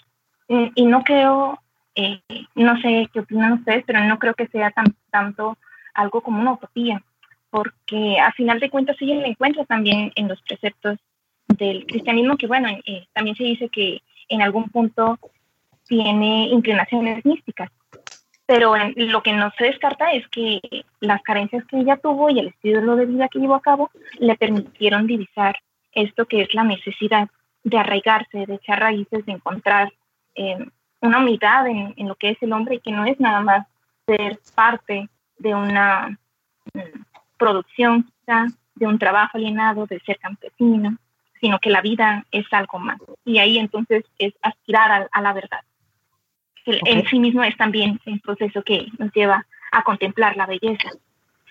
eh, 0.48 0.70
y 0.74 0.86
no 0.86 1.02
creo, 1.02 1.58
eh, 1.94 2.22
no 2.54 2.80
sé 2.80 3.08
qué 3.12 3.20
opinan 3.20 3.54
ustedes, 3.54 3.84
pero 3.84 4.04
no 4.04 4.18
creo 4.18 4.34
que 4.34 4.46
sea 4.46 4.70
tan, 4.70 4.94
tanto 5.10 5.58
algo 5.92 6.20
como 6.20 6.40
una 6.40 6.52
utopía, 6.52 7.02
porque 7.56 8.18
a 8.20 8.32
final 8.32 8.60
de 8.60 8.68
cuentas 8.68 8.98
ella 9.00 9.14
le 9.14 9.28
encuentra 9.28 9.64
también 9.64 10.12
en 10.14 10.28
los 10.28 10.42
preceptos 10.42 10.98
del 11.48 11.86
cristianismo, 11.86 12.36
que 12.36 12.46
bueno, 12.46 12.68
también 13.14 13.34
se 13.34 13.44
dice 13.44 13.70
que 13.70 14.02
en 14.28 14.42
algún 14.42 14.68
punto 14.68 15.18
tiene 15.88 16.48
inclinaciones 16.48 17.24
místicas, 17.24 17.70
pero 18.44 18.74
lo 18.96 19.22
que 19.22 19.32
no 19.32 19.50
se 19.56 19.64
descarta 19.64 20.12
es 20.12 20.28
que 20.28 20.60
las 21.00 21.22
carencias 21.22 21.64
que 21.64 21.78
ella 21.78 21.96
tuvo 21.96 22.28
y 22.28 22.40
el 22.40 22.48
estilo 22.48 22.94
de 22.94 23.06
vida 23.06 23.28
que 23.28 23.38
llevó 23.38 23.54
a 23.54 23.62
cabo 23.62 23.90
le 24.18 24.36
permitieron 24.36 25.06
divisar 25.06 25.56
esto 25.92 26.26
que 26.26 26.42
es 26.42 26.52
la 26.52 26.64
necesidad 26.64 27.30
de 27.64 27.78
arraigarse, 27.78 28.44
de 28.44 28.56
echar 28.56 28.80
raíces, 28.80 29.24
de 29.24 29.32
encontrar 29.32 29.94
eh, 30.34 30.58
una 31.00 31.20
unidad 31.20 31.66
en, 31.68 31.94
lo 32.06 32.16
que 32.16 32.32
es 32.32 32.42
el 32.42 32.52
hombre 32.52 32.74
y 32.74 32.80
que 32.80 32.92
no 32.92 33.06
es 33.06 33.18
nada 33.18 33.40
más 33.40 33.66
ser 34.04 34.38
parte 34.54 35.08
de 35.38 35.54
una 35.54 36.18
producción, 37.38 38.10
de 38.74 38.86
un 38.86 38.98
trabajo 38.98 39.38
alienado, 39.38 39.86
de 39.86 40.00
ser 40.00 40.18
campesino, 40.18 40.98
sino 41.40 41.58
que 41.58 41.70
la 41.70 41.80
vida 41.80 42.24
es 42.30 42.46
algo 42.52 42.78
más. 42.78 42.98
Y 43.24 43.38
ahí 43.38 43.58
entonces 43.58 44.04
es 44.18 44.34
aspirar 44.42 45.08
a, 45.10 45.22
la 45.22 45.32
verdad. 45.32 45.60
En 46.64 47.06
sí 47.06 47.18
mismo 47.20 47.44
es 47.44 47.56
también 47.56 48.00
un 48.06 48.20
proceso 48.20 48.62
que 48.62 48.86
nos 48.98 49.12
lleva 49.12 49.46
a 49.70 49.84
contemplar 49.84 50.36
la 50.36 50.46
belleza 50.46 50.90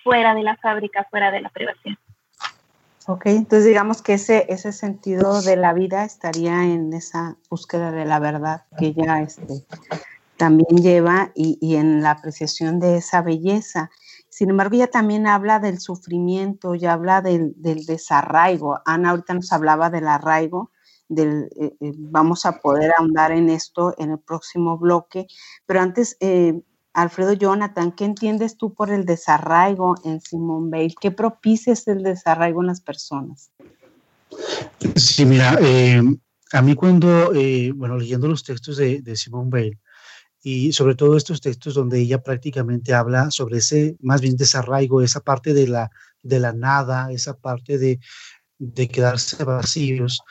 fuera 0.04 0.36
de 0.36 0.44
la 0.44 0.58
fábrica, 0.58 1.08
fuera 1.10 1.32
de 1.32 1.42
la 1.42 1.50
privación. 1.50 1.98
Ok, 3.08 3.28
entonces 3.28 3.66
digamos 3.66 4.02
que 4.02 4.14
ese, 4.14 4.46
ese 4.50 4.72
sentido 4.72 5.42
de 5.42 5.56
la 5.56 5.74
vida 5.74 6.04
estaría 6.04 6.64
en 6.64 6.92
esa 6.92 7.38
búsqueda 7.50 7.92
de 7.92 8.04
la 8.04 8.20
verdad 8.20 8.64
que 8.80 8.88
ella 8.88 9.22
este, 9.22 9.64
también 10.38 10.82
lleva 10.82 11.32
y, 11.36 11.58
y, 11.62 11.76
en 11.76 12.02
la 12.02 12.12
apreciación 12.12 12.80
de 12.80 12.98
esa 12.98 13.22
belleza. 13.22 13.92
Sin 14.36 14.50
embargo, 14.50 14.76
ella 14.76 14.88
también 14.88 15.28
habla 15.28 15.60
del 15.60 15.80
sufrimiento, 15.80 16.76
ya 16.76 16.92
habla 16.92 17.22
del, 17.22 17.54
desarraigo. 17.56 18.82
Ana 18.84 19.12
ahorita 19.12 19.34
nos 19.34 19.54
hablaba 19.54 19.90
del 19.90 20.10
arraigo, 20.10 20.72
del, 21.08 21.48
eh, 21.58 21.74
eh, 21.80 21.94
vamos 21.96 22.46
a 22.46 22.60
poder 22.60 22.92
ahondar 22.98 23.32
en 23.32 23.50
esto 23.50 23.96
en 23.98 24.12
el 24.12 24.20
próximo 24.20 24.78
bloque, 24.78 25.28
pero 25.66 25.80
antes... 25.80 26.18
Eh, 26.20 26.62
Alfredo 26.94 27.34
Jonathan, 27.34 27.92
¿qué 27.92 28.06
entiendes 28.06 28.56
tú 28.56 28.74
por 28.74 28.90
el 28.90 29.04
desarraigo 29.04 29.96
en 30.06 30.22
Simone 30.22 30.70
Bale? 30.70 30.96
¿Qué 31.02 31.12
propicia 31.12 31.74
el 31.88 32.04
desarraigo 32.04 32.62
en 32.62 32.68
las 32.68 32.80
personas? 32.80 33.52
Sí, 34.96 35.26
mira, 35.26 35.60
a 36.54 36.62
mí 36.62 36.74
cuando, 36.76 37.34
bueno, 37.76 37.98
leyendo 37.98 38.30
los 38.30 38.46
textos 38.46 38.78
de, 38.78 39.02
de 39.02 39.18
Simone 39.18 39.50
Bale, 39.50 39.80
y 40.48 40.74
sobre 40.74 40.94
todo 40.94 41.18
estos 41.18 41.42
textos 41.42 41.74
donde 41.74 42.00
ella 42.00 42.22
prácticamente 42.22 42.94
habla 42.94 43.32
sobre 43.32 43.58
ese 43.58 43.98
más 44.00 44.22
bien 44.22 44.38
desarraigo, 44.38 45.02
esa 45.02 45.22
parte 45.22 45.56
de 45.56 45.68
la, 45.68 45.90
de 46.22 46.40
la 46.40 46.54
nada, 46.54 47.12
esa 47.12 47.36
parte 47.36 47.80
de, 47.80 48.00
de 48.58 48.88
quedarse 48.88 49.44
vacíos. 49.44 50.22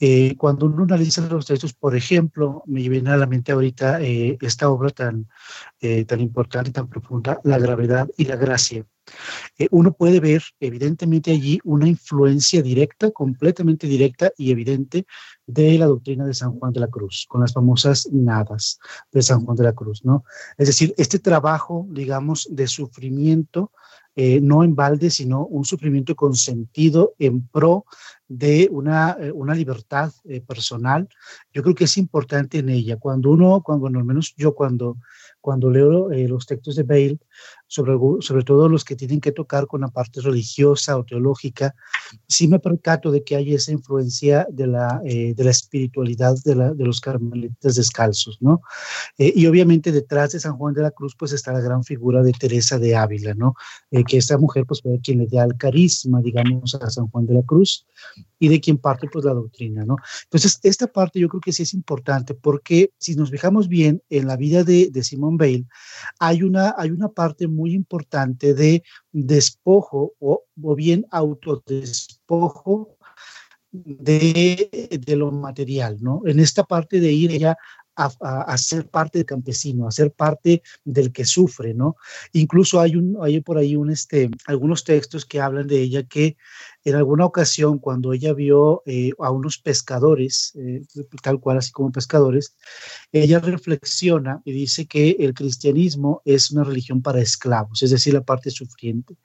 Eh, 0.00 0.36
cuando 0.36 0.66
uno 0.66 0.84
analiza 0.84 1.26
los 1.28 1.46
textos, 1.46 1.74
por 1.74 1.96
ejemplo, 1.96 2.62
me 2.66 2.88
viene 2.88 3.10
a 3.10 3.16
la 3.16 3.26
mente 3.26 3.52
ahorita 3.52 4.00
eh, 4.00 4.38
esta 4.40 4.68
obra 4.70 4.90
tan, 4.90 5.28
eh, 5.80 6.04
tan 6.04 6.20
importante, 6.20 6.70
tan 6.70 6.88
profunda, 6.88 7.40
La 7.44 7.58
gravedad 7.58 8.08
y 8.16 8.24
la 8.26 8.36
gracia. 8.36 8.86
uno 9.70 9.92
puede 9.92 10.20
ver 10.20 10.42
evidentemente 10.60 11.32
allí 11.32 11.58
una 11.64 11.88
influencia 11.88 12.62
directa, 12.62 13.10
completamente 13.10 13.88
directa 13.88 14.30
y 14.38 14.52
evidente 14.52 15.06
de 15.46 15.76
la 15.76 15.86
doctrina 15.86 16.24
de 16.24 16.34
San 16.34 16.52
Juan 16.58 16.72
de 16.72 16.80
la 16.80 16.86
Cruz, 16.86 17.26
con 17.28 17.40
las 17.40 17.52
famosas 17.52 18.08
nadas 18.12 18.78
de 19.10 19.22
San 19.22 19.44
Juan 19.44 19.56
de 19.56 19.64
la 19.64 19.72
Cruz, 19.72 20.04
¿no? 20.04 20.24
Es 20.56 20.68
decir, 20.68 20.94
este 20.96 21.18
trabajo, 21.18 21.86
digamos, 21.90 22.48
de 22.50 22.68
sufrimiento, 22.68 23.72
eh, 24.14 24.40
no 24.40 24.62
en 24.62 24.74
balde, 24.74 25.10
sino 25.10 25.46
un 25.46 25.64
sufrimiento 25.64 26.14
consentido 26.14 27.14
en 27.18 27.46
pro 27.46 27.86
de 28.28 28.68
una, 28.70 29.16
eh, 29.18 29.32
una 29.32 29.54
libertad 29.54 30.12
eh, 30.24 30.40
personal. 30.40 31.08
Yo 31.52 31.62
creo 31.62 31.74
que 31.74 31.84
es 31.84 31.96
importante 31.96 32.58
en 32.58 32.68
ella. 32.68 32.98
Cuando 32.98 33.30
uno, 33.30 33.62
cuando 33.62 33.86
al 33.86 34.04
menos 34.04 34.34
yo 34.36 34.54
cuando 34.54 34.98
cuando 35.40 35.70
leo 35.70 36.08
los 36.08 36.46
textos 36.46 36.76
de 36.76 36.84
Bale, 36.84 37.18
sobre, 37.72 37.96
sobre 38.20 38.44
todo 38.44 38.68
los 38.68 38.84
que 38.84 38.96
tienen 38.96 39.18
que 39.18 39.32
tocar 39.32 39.66
con 39.66 39.80
la 39.80 39.88
parte 39.88 40.20
religiosa 40.20 40.98
o 40.98 41.04
teológica, 41.04 41.74
sí 42.28 42.46
me 42.46 42.58
percato 42.58 43.10
de 43.10 43.24
que 43.24 43.34
hay 43.34 43.54
esa 43.54 43.72
influencia 43.72 44.46
de 44.50 44.66
la, 44.66 45.00
eh, 45.06 45.32
de 45.34 45.42
la 45.42 45.52
espiritualidad 45.52 46.34
de, 46.44 46.54
la, 46.54 46.74
de, 46.74 46.84
los 46.84 47.00
carmelitas 47.00 47.74
descalzos, 47.74 48.36
¿no? 48.42 48.60
Eh, 49.16 49.32
y 49.34 49.46
obviamente 49.46 49.90
detrás 49.90 50.32
de 50.32 50.40
San 50.40 50.58
Juan 50.58 50.74
de 50.74 50.82
la 50.82 50.90
Cruz, 50.90 51.16
pues 51.18 51.32
está 51.32 51.50
la 51.50 51.60
gran 51.60 51.82
figura 51.82 52.22
de 52.22 52.32
Teresa 52.32 52.78
de 52.78 52.94
Ávila, 52.94 53.32
¿no? 53.32 53.54
que 54.06 54.18
esta 54.18 54.36
mujer, 54.36 54.64
pues 54.66 54.82
fue 54.82 55.00
quien 55.00 55.18
le 55.18 55.26
da 55.26 55.44
el 55.44 55.56
carisma, 55.56 56.20
digamos, 56.20 56.74
a 56.74 56.90
San 56.90 57.08
Juan 57.08 57.26
de 57.26 57.34
la 57.34 57.42
Cruz 57.42 57.86
y 58.38 58.48
de 58.48 58.60
quien 58.60 58.76
parte, 58.76 59.08
pues, 59.10 59.24
la 59.24 59.34
doctrina, 59.34 59.84
¿no? 59.84 59.96
Entonces, 60.24 60.58
esta 60.62 60.88
parte 60.88 61.20
yo 61.20 61.28
creo 61.28 61.40
que 61.40 61.52
sí 61.52 61.62
es 61.62 61.74
importante 61.74 62.34
porque 62.34 62.90
si 62.98 63.14
nos 63.14 63.30
fijamos 63.30 63.68
bien 63.68 64.02
en 64.10 64.26
la 64.26 64.36
vida 64.36 64.64
de, 64.64 64.90
de 64.90 65.04
Simón 65.04 65.36
Bale, 65.36 65.66
hay 66.18 66.42
una, 66.42 66.74
hay 66.76 66.90
una 66.90 67.08
parte 67.08 67.46
muy 67.46 67.61
importante 67.70 68.54
de 68.54 68.82
despojo 69.12 70.14
o, 70.18 70.44
o 70.60 70.74
bien 70.74 71.06
autodespojo 71.10 72.96
de, 73.72 74.98
de, 75.06 75.16
lo 75.16 75.32
material, 75.32 75.96
¿no? 76.00 76.22
En 76.26 76.40
esta 76.40 76.64
parte 76.64 77.00
de 77.00 77.12
ir 77.12 77.30
ella 77.30 77.56
a, 77.96 78.56
ser 78.58 78.88
parte 78.88 79.18
del 79.18 79.26
campesino, 79.26 79.86
a 79.86 79.92
ser 79.92 80.12
parte 80.12 80.62
del 80.84 81.12
que 81.12 81.24
sufre, 81.24 81.74
¿no? 81.74 81.96
Incluso 82.32 82.80
hay, 82.80 82.96
un, 82.96 83.18
hay 83.20 83.40
por 83.40 83.58
ahí 83.58 83.76
un, 83.76 83.90
este, 83.90 84.30
algunos 84.46 84.84
textos 84.84 85.24
que 85.24 85.40
hablan 85.40 85.66
de 85.66 85.80
ella 85.80 86.02
que 86.02 86.36
en 86.84 86.94
alguna 86.94 87.26
ocasión 87.26 87.78
cuando 87.78 88.12
ella 88.12 88.32
vio 88.32 88.82
eh, 88.86 89.10
a 89.18 89.30
unos 89.30 89.58
pescadores, 89.58 90.52
eh, 90.56 90.82
tal 91.22 91.40
cual 91.40 91.58
así 91.58 91.70
como 91.70 91.92
pescadores, 91.92 92.56
ella 93.12 93.38
reflexiona 93.38 94.40
y 94.44 94.52
dice 94.52 94.86
que 94.86 95.16
el 95.20 95.34
cristianismo 95.34 96.22
es 96.24 96.50
una 96.50 96.64
religión 96.64 97.02
para 97.02 97.20
esclavos, 97.20 97.82
es 97.82 97.90
decir, 97.90 98.14
la 98.14 98.24
parte 98.24 98.50
sufriente. 98.50 99.16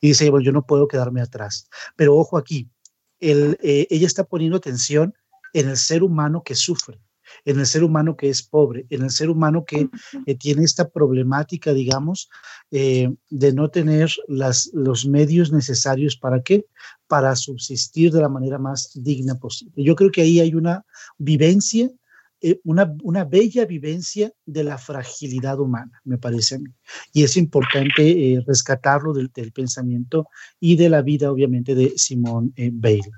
Y 0.00 0.08
dice, 0.08 0.28
bueno, 0.30 0.44
yo 0.44 0.52
no 0.52 0.66
puedo 0.66 0.88
quedarme 0.88 1.22
atrás. 1.22 1.68
Pero 1.96 2.16
ojo 2.16 2.36
aquí, 2.36 2.70
eh, 3.20 3.86
ella 3.88 4.06
está 4.06 4.24
poniendo 4.24 4.58
atención 4.58 5.14
en 5.54 5.68
el 5.70 5.76
ser 5.76 6.02
humano 6.02 6.42
que 6.44 6.54
sufre 6.54 7.00
en 7.44 7.58
el 7.58 7.66
ser 7.66 7.84
humano 7.84 8.16
que 8.16 8.28
es 8.28 8.42
pobre, 8.42 8.86
en 8.90 9.02
el 9.02 9.10
ser 9.10 9.30
humano 9.30 9.64
que 9.64 9.88
eh, 10.26 10.34
tiene 10.36 10.64
esta 10.64 10.88
problemática, 10.88 11.72
digamos, 11.72 12.28
eh, 12.70 13.10
de 13.30 13.52
no 13.52 13.70
tener 13.70 14.10
las, 14.28 14.70
los 14.72 15.06
medios 15.06 15.52
necesarios 15.52 16.16
para 16.16 16.42
qué? 16.42 16.66
Para 17.06 17.36
subsistir 17.36 18.12
de 18.12 18.20
la 18.20 18.28
manera 18.28 18.58
más 18.58 18.90
digna 18.94 19.36
posible. 19.36 19.72
Yo 19.76 19.94
creo 19.94 20.10
que 20.10 20.22
ahí 20.22 20.40
hay 20.40 20.54
una 20.54 20.84
vivencia, 21.18 21.90
eh, 22.40 22.60
una, 22.64 22.94
una, 23.02 23.24
bella 23.24 23.64
vivencia 23.64 24.32
de 24.44 24.64
la 24.64 24.78
fragilidad 24.78 25.58
humana, 25.58 26.00
me 26.04 26.18
parece 26.18 26.56
a 26.56 26.58
mí. 26.58 26.70
Y 27.12 27.24
es 27.24 27.36
importante 27.36 28.42
rescatarlo 28.46 29.12
del, 29.12 29.30
del, 29.34 29.52
pensamiento 29.52 30.28
y 30.60 30.76
de 30.76 30.88
la 30.88 31.02
vida, 31.02 31.30
obviamente, 31.30 31.74
de 31.74 31.94
Simón 31.96 32.52
Bale 32.72 33.10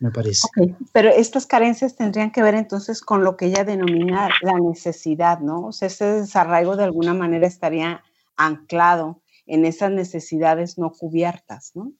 me 0.00 0.10
parece. 0.10 0.48
pero 0.92 1.10
estas 1.10 1.46
carencias 1.46 1.94
tendrían 1.94 2.32
que 2.32 2.42
ver 2.42 2.54
entonces 2.54 3.02
con 3.02 3.22
lo 3.22 3.36
que 3.36 3.46
ella 3.46 3.64
denomina 3.64 4.30
la 4.40 4.58
necesidad, 4.58 5.40
¿no? 5.40 5.66
O 5.66 5.72
sea, 5.72 5.88
ese 5.88 6.06
desarraigo 6.06 6.74
de 6.76 6.84
alguna 6.84 7.12
manera 7.12 7.46
estaría 7.46 8.02
anclado 8.36 9.22
en 9.46 9.66
esas 9.66 9.90
necesidades 9.92 10.78
no 10.78 10.90
cubiertas, 10.90 11.72
¿no? 11.74 11.92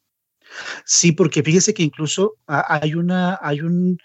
Sí, 0.84 1.12
porque 1.12 1.42
fíjese 1.42 1.74
que 1.74 1.82
incluso 1.82 2.36
hay, 2.46 2.94
una, 2.94 3.38
hay 3.42 3.60
un, 3.60 3.98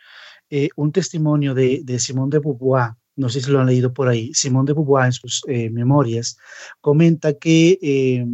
eh, 0.49 0.69
un 0.75 0.91
testimonio 0.91 1.53
de, 1.53 1.81
de 1.83 1.97
Simón 1.97 2.29
de 2.29 2.39
Beauvoir, 2.39 2.91
no 3.15 3.29
sé 3.29 3.39
si 3.39 3.49
lo 3.49 3.61
han 3.61 3.67
leído 3.67 3.93
por 3.93 4.09
ahí, 4.09 4.33
Simón 4.33 4.65
de 4.65 4.73
Beauvoir 4.73 5.05
en 5.05 5.13
sus 5.13 5.41
eh, 5.47 5.69
memorias, 5.69 6.37
comenta 6.81 7.33
que 7.33 7.79
eh, 7.81 8.25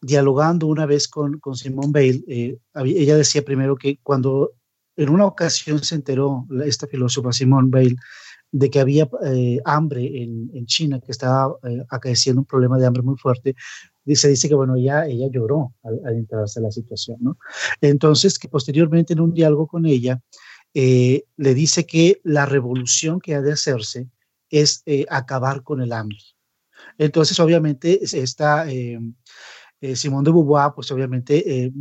dialogando 0.00 0.66
una 0.66 0.86
vez 0.86 1.06
con, 1.06 1.38
con 1.38 1.54
Simón 1.54 1.92
Bale, 1.92 2.24
ella 2.74 3.16
decía 3.16 3.44
primero 3.44 3.76
que 3.76 3.98
cuando 4.02 4.54
en 4.96 5.08
una 5.08 5.26
ocasión 5.26 5.82
se 5.82 5.94
enteró 5.94 6.46
esta 6.64 6.86
filósofa 6.86 7.32
Simone 7.32 7.70
Weil 7.72 7.96
de 8.50 8.70
que 8.70 8.80
había 8.80 9.08
eh, 9.24 9.60
hambre 9.64 10.22
en, 10.22 10.50
en, 10.52 10.66
China, 10.66 11.00
que 11.00 11.10
estaba 11.10 11.56
eh, 11.62 11.82
acaeciendo 11.88 12.42
un 12.42 12.46
problema 12.46 12.78
de 12.78 12.86
hambre 12.86 13.02
muy 13.02 13.16
fuerte. 13.16 13.54
Se 14.06 14.28
dice 14.28 14.48
que, 14.48 14.54
bueno, 14.54 14.76
ella, 14.76 15.06
ella 15.06 15.28
lloró 15.30 15.74
al, 15.82 16.00
al 16.04 16.16
enterarse 16.16 16.60
de 16.60 16.66
la 16.66 16.70
situación, 16.70 17.16
¿no? 17.20 17.38
Entonces, 17.80 18.38
que 18.38 18.48
posteriormente 18.48 19.14
en 19.14 19.20
un 19.20 19.32
diálogo 19.32 19.66
con 19.66 19.86
ella, 19.86 20.20
eh, 20.74 21.24
le 21.36 21.54
dice 21.54 21.86
que 21.86 22.20
la 22.24 22.46
revolución 22.46 23.20
que 23.20 23.34
ha 23.34 23.42
de 23.42 23.52
hacerse 23.52 24.08
es 24.50 24.82
eh, 24.86 25.06
acabar 25.10 25.62
con 25.62 25.80
el 25.80 25.92
hambre. 25.92 26.18
Entonces, 26.98 27.38
obviamente, 27.40 28.00
esta 28.02 28.70
eh, 28.70 28.98
eh, 29.80 29.96
Simón 29.96 30.24
de 30.24 30.30
Beauvoir, 30.30 30.72
pues 30.74 30.90
obviamente 30.90 31.72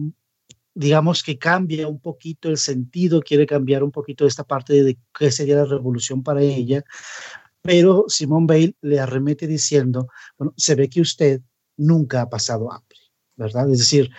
digamos 0.73 1.23
que 1.23 1.37
cambia 1.37 1.87
un 1.87 1.99
poquito 1.99 2.49
el 2.49 2.57
sentido, 2.57 3.21
quiere 3.21 3.45
cambiar 3.45 3.83
un 3.83 3.91
poquito 3.91 4.25
esta 4.25 4.43
parte 4.43 4.83
de 4.83 4.97
qué 5.17 5.31
sería 5.31 5.57
la 5.57 5.65
revolución 5.65 6.23
para 6.23 6.41
ella, 6.41 6.83
pero 7.61 8.05
Simón 8.07 8.47
Bale 8.47 8.75
le 8.81 8.99
arremete 8.99 9.47
diciendo, 9.47 10.07
bueno, 10.37 10.53
se 10.57 10.75
ve 10.75 10.89
que 10.89 11.01
usted 11.01 11.41
nunca 11.77 12.21
ha 12.21 12.29
pasado 12.29 12.71
hambre, 12.71 12.97
¿verdad? 13.35 13.69
Es 13.71 13.79
decir, 13.79 14.09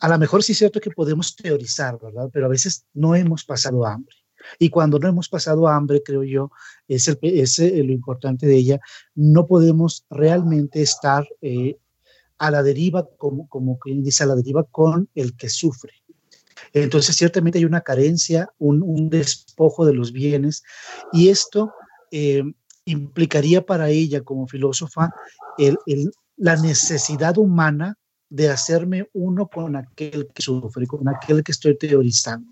a 0.00 0.08
lo 0.08 0.18
mejor 0.18 0.42
sí 0.42 0.52
es 0.52 0.58
cierto 0.58 0.80
que 0.80 0.90
podemos 0.90 1.36
teorizar, 1.36 1.98
¿verdad? 2.00 2.30
Pero 2.32 2.46
a 2.46 2.48
veces 2.48 2.86
no 2.94 3.14
hemos 3.14 3.44
pasado 3.44 3.84
hambre. 3.84 4.16
Y 4.58 4.70
cuando 4.70 4.98
no 4.98 5.08
hemos 5.08 5.28
pasado 5.28 5.68
hambre, 5.68 6.02
creo 6.02 6.24
yo, 6.24 6.50
es, 6.88 7.08
el, 7.08 7.18
es 7.22 7.58
lo 7.58 7.92
importante 7.92 8.46
de 8.46 8.56
ella, 8.56 8.80
no 9.14 9.46
podemos 9.46 10.06
realmente 10.08 10.80
estar 10.80 11.28
eh, 11.42 11.76
a 12.40 12.50
la 12.50 12.62
deriva, 12.62 13.06
como, 13.18 13.46
como 13.48 13.78
quien 13.78 14.02
dice, 14.02 14.24
a 14.24 14.26
la 14.26 14.34
deriva 14.34 14.64
con 14.64 15.08
el 15.14 15.36
que 15.36 15.50
sufre. 15.50 15.92
Entonces, 16.72 17.14
ciertamente 17.14 17.58
hay 17.58 17.66
una 17.66 17.82
carencia, 17.82 18.48
un, 18.58 19.10
despojo 19.10 19.84
de 19.84 19.92
los 19.92 20.10
bienes, 20.10 20.62
y 21.12 21.28
esto 21.28 21.70
eh, 22.10 22.42
implicaría 22.86 23.64
para 23.64 23.90
ella 23.90 24.22
como 24.22 24.46
filósofa 24.46 25.10
la 26.36 26.56
necesidad 26.56 27.36
humana 27.36 27.98
de 28.30 28.48
hacerme 28.48 29.10
uno 29.12 29.48
con 29.48 29.76
aquel 29.76 30.28
que 30.34 30.42
sufre, 30.42 30.86
con 30.86 31.08
aquel 31.08 31.44
que 31.44 31.52
estoy 31.52 31.76
teorizando. 31.76 32.50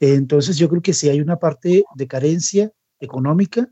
Entonces, 0.00 0.58
yo 0.58 0.68
creo 0.68 0.82
que 0.82 0.92
sí 0.92 1.08
hay 1.08 1.22
una 1.22 1.38
parte 1.38 1.82
de 1.94 2.06
carencia 2.06 2.70
económica, 3.00 3.66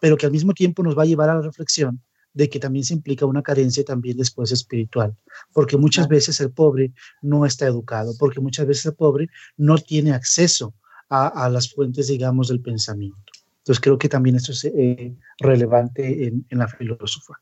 pero 0.00 0.16
que 0.16 0.26
al 0.26 0.32
mismo 0.32 0.54
tiempo 0.54 0.82
nos 0.82 0.98
va 0.98 1.02
a 1.02 1.06
llevar 1.06 1.30
a 1.30 1.36
la 1.36 1.42
reflexión 1.42 2.02
de 2.34 2.48
que 2.48 2.58
también 2.58 2.84
se 2.84 2.94
implica 2.94 3.26
una 3.26 3.42
carencia 3.42 3.84
también 3.84 4.16
después 4.16 4.52
espiritual, 4.52 5.16
porque 5.52 5.76
muchas 5.76 6.08
veces 6.08 6.40
el 6.40 6.50
pobre 6.50 6.92
no 7.20 7.44
está 7.44 7.66
educado, 7.66 8.12
porque 8.18 8.40
muchas 8.40 8.66
veces 8.66 8.86
el 8.86 8.94
pobre 8.94 9.28
no 9.56 9.78
tiene 9.78 10.12
acceso 10.12 10.74
a, 11.08 11.28
a 11.28 11.48
las 11.48 11.72
fuentes, 11.72 12.08
digamos, 12.08 12.48
del 12.48 12.60
pensamiento. 12.60 13.32
Entonces 13.58 13.80
creo 13.80 13.96
que 13.96 14.08
también 14.08 14.36
esto 14.36 14.52
es 14.52 14.64
eh, 14.64 15.14
relevante 15.38 16.26
en, 16.26 16.44
en, 16.48 16.58
la 16.58 16.66
filósofa. 16.66 17.34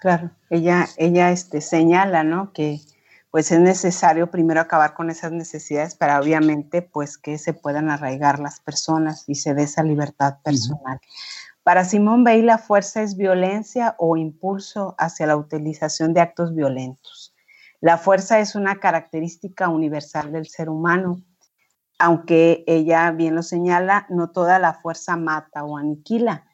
Claro, 0.00 0.32
ella, 0.50 0.88
ella 0.96 1.30
este, 1.30 1.60
señala, 1.60 2.24
¿no? 2.24 2.52
Que 2.52 2.80
pues 3.30 3.52
es 3.52 3.60
necesario 3.60 4.30
primero 4.30 4.60
acabar 4.60 4.94
con 4.94 5.10
esas 5.10 5.30
necesidades 5.30 5.94
para 5.94 6.18
obviamente 6.18 6.82
pues 6.82 7.18
que 7.18 7.38
se 7.38 7.52
puedan 7.52 7.90
arraigar 7.90 8.40
las 8.40 8.60
personas 8.60 9.24
y 9.26 9.36
se 9.36 9.54
dé 9.54 9.64
esa 9.64 9.82
libertad 9.82 10.38
personal. 10.42 10.96
Uh 10.96 11.06
-huh. 11.06 11.45
Para 11.66 11.84
Simón 11.84 12.24
Weil, 12.24 12.46
la 12.46 12.58
fuerza 12.58 13.02
es 13.02 13.16
violencia 13.16 13.96
o 13.98 14.16
impulso 14.16 14.94
hacia 14.98 15.26
la 15.26 15.36
utilización 15.36 16.14
de 16.14 16.20
actos 16.20 16.54
violentos. 16.54 17.34
La 17.80 17.98
fuerza 17.98 18.38
es 18.38 18.54
una 18.54 18.76
característica 18.76 19.68
universal 19.68 20.30
del 20.30 20.46
ser 20.46 20.68
humano, 20.68 21.24
aunque 21.98 22.62
ella 22.68 23.10
bien 23.10 23.34
lo 23.34 23.42
señala, 23.42 24.06
no 24.10 24.30
toda 24.30 24.60
la 24.60 24.74
fuerza 24.74 25.16
mata 25.16 25.64
o 25.64 25.76
aniquila. 25.76 26.46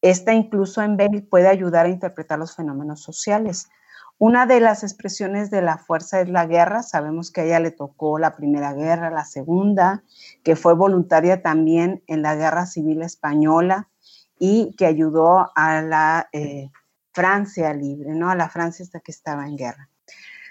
Esta 0.00 0.32
incluso 0.32 0.80
en 0.80 0.96
Bale 0.96 1.20
puede 1.20 1.48
ayudar 1.48 1.84
a 1.84 1.90
interpretar 1.90 2.38
los 2.38 2.56
fenómenos 2.56 3.02
sociales. 3.02 3.68
Una 4.16 4.46
de 4.46 4.60
las 4.60 4.84
expresiones 4.84 5.50
de 5.50 5.60
la 5.60 5.76
fuerza 5.76 6.22
es 6.22 6.30
la 6.30 6.46
guerra. 6.46 6.82
Sabemos 6.82 7.30
que 7.30 7.42
a 7.42 7.44
ella 7.44 7.60
le 7.60 7.72
tocó 7.72 8.18
la 8.18 8.36
primera 8.36 8.72
guerra, 8.72 9.10
la 9.10 9.26
segunda, 9.26 10.02
que 10.42 10.56
fue 10.56 10.72
voluntaria 10.72 11.42
también 11.42 12.02
en 12.06 12.22
la 12.22 12.34
guerra 12.36 12.64
civil 12.64 13.02
española 13.02 13.90
y 14.38 14.74
que 14.76 14.86
ayudó 14.86 15.50
a 15.54 15.82
la 15.82 16.28
eh, 16.32 16.70
Francia 17.12 17.72
libre, 17.72 18.14
¿no? 18.14 18.30
A 18.30 18.34
la 18.34 18.48
Francia 18.48 18.84
hasta 18.84 19.00
que 19.00 19.12
estaba 19.12 19.46
en 19.46 19.56
guerra. 19.56 19.88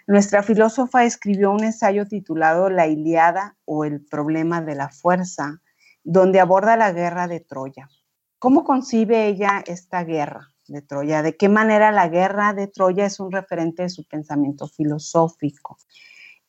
Nuestra 0.07 0.43
filósofa 0.43 1.03
escribió 1.03 1.51
un 1.51 1.63
ensayo 1.63 2.07
titulado 2.07 2.69
La 2.69 2.87
Iliada 2.87 3.55
o 3.65 3.85
el 3.85 4.05
problema 4.05 4.61
de 4.61 4.75
la 4.75 4.89
fuerza, 4.89 5.61
donde 6.03 6.39
aborda 6.39 6.77
la 6.77 6.91
guerra 6.91 7.27
de 7.27 7.39
Troya. 7.39 7.89
¿Cómo 8.39 8.63
concibe 8.63 9.27
ella 9.27 9.63
esta 9.65 10.03
guerra? 10.03 10.55
de 10.67 10.81
Troya, 10.81 11.21
de 11.21 11.37
qué 11.37 11.49
manera 11.49 11.91
la 11.91 12.07
guerra 12.07 12.53
de 12.53 12.67
Troya 12.67 13.05
es 13.05 13.19
un 13.19 13.31
referente 13.31 13.83
de 13.83 13.89
su 13.89 14.03
pensamiento 14.03 14.67
filosófico. 14.67 15.77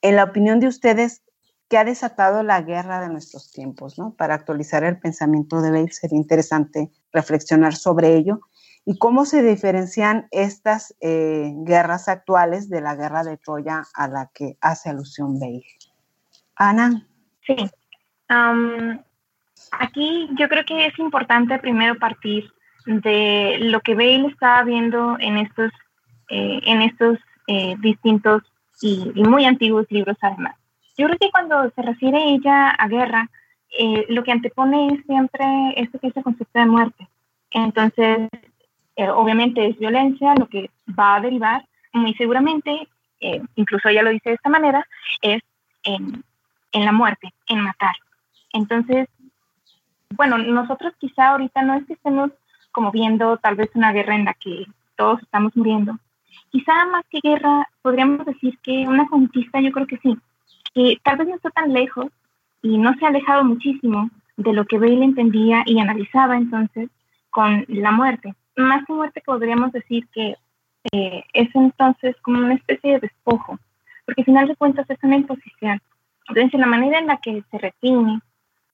En 0.02 0.16
la 0.16 0.24
opinión 0.24 0.60
de 0.60 0.68
ustedes, 0.68 1.22
¿qué 1.68 1.78
ha 1.78 1.84
desatado 1.84 2.42
la 2.42 2.62
guerra 2.62 3.00
de 3.00 3.08
nuestros 3.08 3.50
tiempos? 3.50 3.98
¿no? 3.98 4.14
Para 4.14 4.34
actualizar 4.34 4.84
el 4.84 4.98
pensamiento 4.98 5.60
de 5.60 5.70
Bale 5.70 5.90
sería 5.90 6.18
interesante 6.18 6.90
reflexionar 7.12 7.74
sobre 7.74 8.16
ello 8.16 8.40
y 8.84 8.98
cómo 8.98 9.24
se 9.24 9.42
diferencian 9.42 10.28
estas 10.30 10.94
eh, 11.00 11.52
guerras 11.64 12.08
actuales 12.08 12.70
de 12.70 12.80
la 12.80 12.94
guerra 12.94 13.24
de 13.24 13.36
Troya 13.36 13.82
a 13.94 14.08
la 14.08 14.30
que 14.32 14.56
hace 14.60 14.90
alusión 14.90 15.40
Bale. 15.40 15.64
Ana. 16.54 17.06
Sí. 17.46 17.56
aquí 19.72 20.28
yo 20.38 20.48
creo 20.48 20.64
que 20.64 20.86
es 20.86 20.98
importante 20.98 21.58
primero 21.58 21.98
partir 21.98 22.50
de 22.86 23.58
lo 23.60 23.80
que 23.80 23.94
Bale 23.94 24.28
estaba 24.28 24.62
viendo 24.62 25.16
en 25.18 25.38
estos, 25.38 25.72
eh, 26.30 26.60
en 26.64 26.82
estos 26.82 27.18
eh, 27.48 27.74
distintos 27.80 28.42
y, 28.80 29.12
muy 29.16 29.44
antiguos 29.44 29.86
libros 29.90 30.16
además. 30.20 30.54
Yo 30.96 31.06
creo 31.06 31.18
que 31.18 31.30
cuando 31.30 31.70
se 31.70 31.82
refiere 31.82 32.30
ella 32.30 32.70
a 32.70 32.88
guerra, 32.88 33.28
eh, 33.78 34.06
lo 34.08 34.24
que 34.24 34.32
antepone 34.32 34.94
es 34.94 35.04
siempre 35.06 35.44
esto 35.76 35.98
que 35.98 36.08
es 36.08 36.16
el 36.16 36.22
concepto 36.22 36.58
de 36.58 36.66
muerte. 36.66 37.08
Entonces, 37.50 38.28
obviamente 39.14 39.66
es 39.66 39.78
violencia, 39.78 40.34
lo 40.38 40.48
que 40.48 40.70
va 40.98 41.16
a 41.16 41.20
derivar 41.20 41.66
muy 41.92 42.14
seguramente, 42.14 42.88
incluso 43.54 43.88
ella 43.88 44.02
lo 44.02 44.10
dice 44.10 44.30
de 44.30 44.34
esta 44.36 44.48
manera, 44.48 44.86
es 45.22 45.42
en, 45.84 46.24
en 46.72 46.84
la 46.84 46.92
muerte, 46.92 47.32
en 47.48 47.60
matar. 47.60 47.94
Entonces, 48.52 49.08
bueno, 50.10 50.38
nosotros 50.38 50.94
quizá 50.98 51.28
ahorita 51.28 51.62
no 51.62 51.74
es 51.74 51.86
que 51.86 51.94
estemos 51.94 52.30
como 52.72 52.90
viendo 52.90 53.38
tal 53.38 53.56
vez 53.56 53.70
una 53.74 53.92
guerra 53.92 54.14
en 54.14 54.24
la 54.24 54.34
que 54.34 54.66
todos 54.96 55.22
estamos 55.22 55.56
muriendo. 55.56 55.98
Quizá 56.50 56.72
más 56.86 57.04
que 57.10 57.20
guerra, 57.22 57.68
podríamos 57.82 58.24
decir 58.26 58.58
que 58.62 58.86
una 58.86 59.08
conquista, 59.08 59.60
yo 59.60 59.72
creo 59.72 59.86
que 59.86 59.98
sí, 59.98 60.16
que 60.76 61.00
tal 61.02 61.16
vez 61.16 61.28
no 61.28 61.36
está 61.36 61.48
tan 61.48 61.72
lejos 61.72 62.08
y 62.60 62.76
no 62.76 62.92
se 62.94 63.06
ha 63.06 63.08
alejado 63.08 63.44
muchísimo 63.44 64.10
de 64.36 64.52
lo 64.52 64.66
que 64.66 64.78
Bale 64.78 65.02
entendía 65.02 65.62
y 65.64 65.80
analizaba 65.80 66.36
entonces 66.36 66.90
con 67.30 67.64
la 67.68 67.92
muerte. 67.92 68.34
Más 68.56 68.84
que 68.84 68.92
muerte 68.92 69.22
podríamos 69.24 69.72
decir 69.72 70.06
que 70.08 70.36
eh, 70.92 71.24
es 71.32 71.48
entonces 71.54 72.14
como 72.20 72.40
una 72.40 72.54
especie 72.54 72.92
de 72.92 73.00
despojo, 73.00 73.58
porque 74.04 74.20
al 74.20 74.26
final 74.26 74.48
de 74.48 74.56
cuentas 74.56 74.88
es 74.90 74.98
una 75.02 75.16
imposición. 75.16 75.80
Entonces, 76.28 76.60
la 76.60 76.66
manera 76.66 76.98
en 76.98 77.06
la 77.06 77.16
que 77.16 77.42
se 77.50 77.56
retiene, 77.56 78.20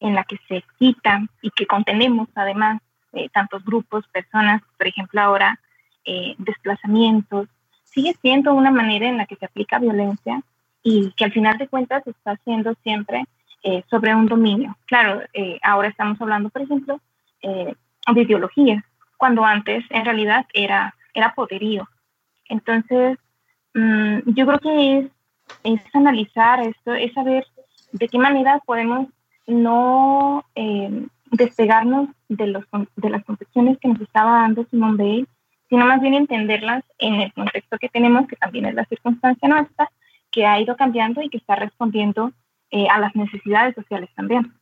en 0.01 0.15
la 0.17 0.25
que 0.25 0.39
se 0.49 0.65
quita 0.81 1.23
y 1.41 1.51
que 1.51 1.67
contenemos 1.67 2.29
además 2.35 2.83
eh, 3.13 3.29
tantos 3.33 3.65
grupos, 3.65 4.09
personas, 4.09 4.61
por 4.77 4.89
ejemplo 4.89 5.21
ahora 5.21 5.61
eh, 6.05 6.35
desplazamientos, 6.39 7.47
sigue 7.85 8.17
siendo 8.21 8.55
una 8.55 8.73
manera 8.73 9.07
en 9.07 9.19
la 9.19 9.27
que 9.27 9.37
se 9.37 9.45
aplica 9.45 9.79
violencia 9.79 10.43
y 10.83 11.13
que 11.13 11.25
al 11.25 11.33
final 11.33 11.59
de 11.59 11.69
cuentas 11.69 12.07
está 12.07 12.33
haciendo 12.33 12.75
siempre 12.83 13.25
eh, 13.63 13.83
sobre 13.89 14.15
un 14.15 14.27
dominio. 14.27 14.77
Claro, 14.87 15.23
ahora 15.63 15.89
estamos 15.89 16.21
hablando, 16.21 16.49
por 16.51 16.63
ejemplo, 16.63 17.01
de 17.43 18.21
ideologías, 18.21 18.85
cuando 19.17 19.45
antes 19.45 19.85
en 19.91 20.05
realidad 20.05 20.47
era, 20.53 20.95
era 21.15 21.35
poderío. 21.35 21.89
Entonces, 22.49 23.19
mm, 23.75 24.19
yo 24.27 24.47
creo 24.47 24.59
que 24.59 24.99
es, 24.99 25.07
es 25.65 25.95
analizar 25.95 26.61
esto, 26.61 26.95
es 26.95 27.13
saber 27.13 27.47
de 27.93 28.09
qué 28.09 28.19
manera 28.19 28.61
podemos 28.65 29.09
no 29.47 30.45
despegarnos 31.33 32.09
de, 32.29 32.47
los, 32.47 32.65
de 32.97 33.11
las 33.11 33.25
concepciones 33.25 33.79
que 33.79 33.89
nos 33.89 34.01
estaba 34.01 34.43
dando 34.43 34.65
Simón 34.71 34.97
Bale, 34.97 35.27
sino 35.69 35.87
más 35.87 36.01
bien 36.01 36.15
entenderlas 36.15 36.85
en 36.99 37.15
el 37.15 37.33
contexto 37.33 37.79
que 37.79 37.89
tenemos, 37.89 38.29
que 38.29 38.37
también 38.37 38.67
es 38.67 38.75
la 38.75 38.85
circunstancia 38.85 39.49
nuestra, 39.49 39.91
que 40.33 40.47
ha 40.47 40.61
ido 40.61 40.77
cambiando 40.77 41.23
y 41.23 41.29
que 41.29 41.37
está 41.39 41.55
respondiendo 41.55 42.33
eh, 42.71 42.89
a 42.89 42.99
las 42.99 43.15
necesidades 43.15 43.75
sociales 43.75 44.11
también. 44.17 44.53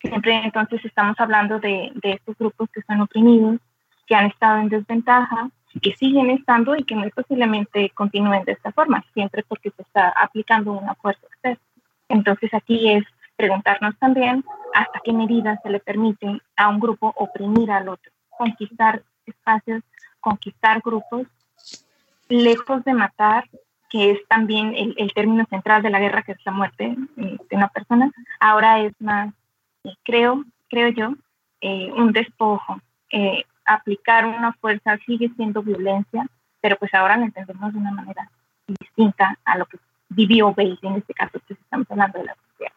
Siempre 0.00 0.34
entonces 0.44 0.84
estamos 0.84 1.18
hablando 1.18 1.58
de, 1.58 1.90
de 1.94 2.12
estos 2.12 2.36
grupos 2.36 2.68
que 2.70 2.82
son 2.82 3.00
oprimidos, 3.00 3.58
que 4.06 4.14
han 4.14 4.26
estado 4.26 4.58
en 4.58 4.68
desventaja, 4.68 5.50
que 5.80 5.94
siguen 5.94 6.30
estando 6.30 6.76
y 6.76 6.84
que 6.84 6.96
muy 6.96 7.10
posiblemente 7.10 7.90
continúen 7.90 8.44
de 8.44 8.52
esta 8.52 8.72
forma, 8.72 9.04
siempre 9.14 9.44
porque 9.46 9.70
se 9.70 9.82
está 9.82 10.08
aplicando 10.10 10.72
una 10.72 10.94
fuerza 10.96 11.26
externa. 11.26 11.62
Entonces 12.08 12.52
aquí 12.54 12.90
es 12.90 13.04
preguntarnos 13.36 13.96
también 13.98 14.44
hasta 14.74 15.00
qué 15.04 15.12
medida 15.12 15.60
se 15.62 15.70
le 15.70 15.80
permite 15.80 16.40
a 16.56 16.68
un 16.68 16.80
grupo 16.80 17.12
oprimir 17.16 17.70
al 17.70 17.88
otro, 17.88 18.10
conquistar 18.30 19.02
espacios, 19.26 19.82
conquistar 20.20 20.80
grupos, 20.80 21.26
lejos 22.28 22.84
de 22.84 22.94
matar, 22.94 23.44
que 23.88 24.10
es 24.10 24.18
también 24.28 24.74
el, 24.74 25.12
término 25.14 25.44
central 25.48 25.82
de 25.82 25.90
la 25.90 25.98
guerra, 25.98 26.22
que 26.22 26.32
es 26.32 26.38
la 26.44 26.52
muerte 26.52 26.96
eh, 27.16 27.36
de 27.48 27.56
una 27.56 27.68
persona, 27.68 28.10
ahora 28.38 28.80
es 28.80 28.92
más, 29.00 29.32
eh, 29.84 29.94
creo, 30.04 30.44
creo 30.68 30.88
yo, 30.88 31.14
eh, 31.60 31.90
un 31.92 32.12
despojo. 32.12 32.80
aplicar 33.64 34.26
una 34.26 34.52
fuerza 34.54 34.98
sigue 35.06 35.30
siendo 35.36 35.62
violencia, 35.62 36.26
pero 36.60 36.76
pues 36.76 36.92
ahora 36.94 37.16
lo 37.16 37.24
entendemos 37.24 37.72
de 37.72 37.78
una 37.78 37.92
manera 37.92 38.30
distinta 38.66 39.38
a 39.44 39.58
lo 39.58 39.66
que 39.66 39.78
vivió 40.10 40.54
Bale, 40.54 40.78
en 40.82 40.96
este 40.96 41.14
caso, 41.14 41.38
que 41.46 41.54
estamos 41.54 41.86
hablando 41.90 42.18
de 42.18 42.24
la 42.24 42.34
sociedad. 42.34 42.72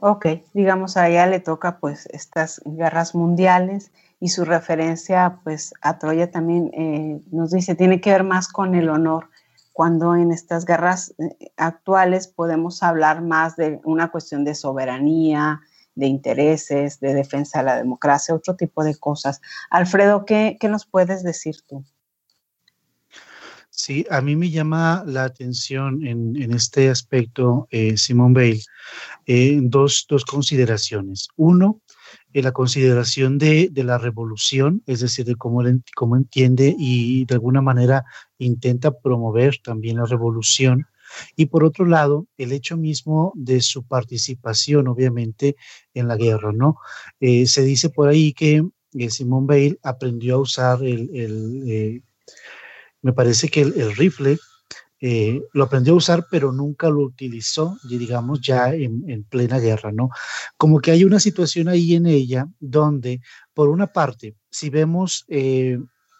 Ok, 0.00 0.26
digamos 0.54 0.96
a 0.96 1.08
ella 1.08 1.26
le 1.26 1.40
toca 1.40 1.78
pues 1.78 2.06
estas 2.12 2.62
guerras 2.64 3.14
mundiales 3.14 3.90
y 4.20 4.28
su 4.28 4.44
referencia 4.44 5.40
pues 5.42 5.74
a 5.82 5.98
Troya 5.98 6.30
también 6.30 7.22
nos 7.32 7.50
dice 7.50 7.74
tiene 7.74 8.00
que 8.00 8.12
ver 8.12 8.22
más 8.22 8.48
con 8.48 8.74
el 8.74 8.90
honor 8.90 9.28
cuando 9.78 10.16
en 10.16 10.32
estas 10.32 10.64
guerras 10.64 11.14
eh, 11.18 11.52
actuales 11.56 12.26
podemos 12.26 12.82
hablar 12.82 13.22
más 13.22 13.54
de 13.54 13.80
una 13.84 14.10
cuestión 14.10 14.42
de 14.42 14.56
soberanía, 14.56 15.60
de 15.94 16.06
intereses, 16.08 16.98
de 16.98 17.14
defensa 17.14 17.60
de 17.60 17.64
la 17.66 17.76
democracia, 17.76 18.34
otro 18.34 18.56
tipo 18.56 18.82
de 18.82 18.96
cosas. 18.96 19.40
Alfredo, 19.70 20.24
¿qué, 20.24 20.58
nos 20.68 20.84
puedes 20.84 21.22
decir 21.22 21.58
tú? 21.64 21.84
Sí, 23.70 24.04
a 24.10 24.20
mí 24.20 24.34
me 24.34 24.50
llama 24.50 25.04
la 25.06 25.22
atención 25.22 26.04
en, 26.04 26.52
este 26.52 26.90
aspecto, 26.90 27.68
eh, 27.70 27.96
Simón 27.96 28.34
Bale, 28.34 28.62
eh, 29.26 29.60
dos, 29.62 30.08
consideraciones. 30.28 31.28
Uno, 31.36 31.80
eh, 32.38 32.42
la 32.42 32.52
consideración 32.52 33.38
de, 33.38 33.70
la 33.74 33.98
revolución, 33.98 34.82
es 34.86 35.00
decir, 35.00 35.24
de 35.24 35.36
cómo, 35.36 35.62
cómo 35.94 36.16
entiende 36.16 36.74
y 36.78 37.24
de 37.24 37.34
alguna 37.34 37.62
manera 37.62 38.04
intenta 38.38 38.90
promover 38.90 39.58
también 39.62 39.96
la 39.96 40.06
revolución. 40.06 40.86
Y 41.36 41.46
por 41.46 41.64
otro 41.64 41.86
lado, 41.86 42.26
el 42.36 42.52
hecho 42.52 42.76
mismo 42.76 43.32
de 43.34 43.60
su 43.60 43.86
participación, 43.86 44.88
obviamente, 44.88 45.56
en 45.94 46.06
la 46.06 46.16
guerra, 46.16 46.52
¿no? 46.52 46.76
se 47.20 47.62
dice 47.62 47.88
por 47.88 48.08
ahí 48.08 48.34
que 48.34 48.62
Simón 49.08 49.46
Bale 49.46 49.78
aprendió 49.82 50.34
a 50.34 50.40
usar 50.40 50.82
el 50.82 52.02
me 53.02 53.12
parece 53.12 53.48
que 53.48 53.62
el, 53.62 53.96
rifle 53.96 54.38
eh, 55.00 55.40
lo 55.52 55.64
aprendió 55.64 55.92
a 55.92 55.96
usar, 55.96 56.26
pero 56.30 56.50
nunca 56.50 56.88
lo 56.88 57.02
utilizó, 57.02 57.78
digamos, 57.88 58.40
ya 58.40 58.74
en, 58.74 59.24
plena 59.24 59.58
guerra, 59.58 59.92
¿no? 59.92 60.10
Como 60.56 60.80
que 60.80 60.90
hay 60.90 61.04
una 61.04 61.20
situación 61.20 61.68
ahí 61.68 61.94
en 61.94 62.06
ella 62.06 62.48
donde, 62.58 63.20
por 63.54 63.68
una 63.68 63.86
parte, 63.86 64.34
si 64.50 64.70
vemos 64.70 65.24
eh, 65.28 65.78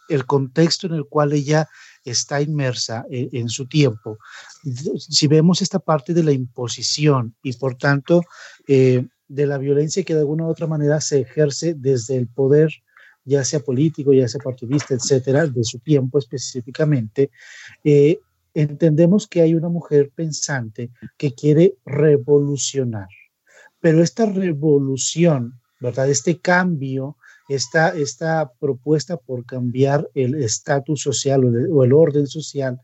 el 0.09 0.27
contexto 0.27 0.87
en 0.87 0.95
el 0.95 1.07
cual 1.07 1.33
ella 1.33 1.69
está 2.05 2.41
inmersa 2.41 3.05
eh, 3.11 3.29
en 3.33 3.49
su 3.49 3.67
tiempo, 3.67 4.19
si 4.97 5.27
vemos 5.27 5.61
esta 5.61 5.81
parte 5.81 6.15
de 6.15 6.23
la 6.23 6.33
imposición 6.33 7.35
y, 7.43 7.53
por 7.55 7.75
tanto, 7.77 8.23
de 8.67 9.47
la 9.47 9.59
violencia 9.59 10.05
que 10.05 10.15
de 10.15 10.21
alguna 10.21 10.45
u 10.45 10.49
otra 10.49 10.67
manera 10.67 11.01
se 11.01 11.21
ejerce 11.21 11.75
desde 11.75 12.17
el 12.17 12.29
poder 12.29 12.71
ya 13.29 13.45
sea 13.45 13.61
político, 13.61 14.13
ya 14.13 14.27
sea 14.27 14.41
partidista, 14.41 14.95
etcétera, 14.95 15.47
de 15.47 15.63
su 15.63 15.79
tiempo 15.81 16.19
específicamente, 16.19 17.31
eh, 17.85 18.19
entendemos 18.63 19.27
que 19.27 19.41
hay 19.41 19.55
una 19.55 19.69
mujer 19.69 20.11
pensante 20.15 20.91
que 21.17 21.35
quiere 21.35 21.77
revolucionar. 21.85 23.09
Pero 23.81 24.03
esta 24.03 24.27
revolución, 24.27 25.61
¿verdad? 25.81 26.11
Este 26.11 26.41
cambio 26.41 27.17
esta, 27.49 27.89
esta 27.89 28.53
propuesta 28.61 29.17
por 29.17 29.45
cambiar 29.47 30.09
el 30.15 30.35
estatus 30.35 31.01
social 31.01 31.45
o, 31.45 31.85
el 31.85 31.93
orden 31.93 32.27
social, 32.27 32.81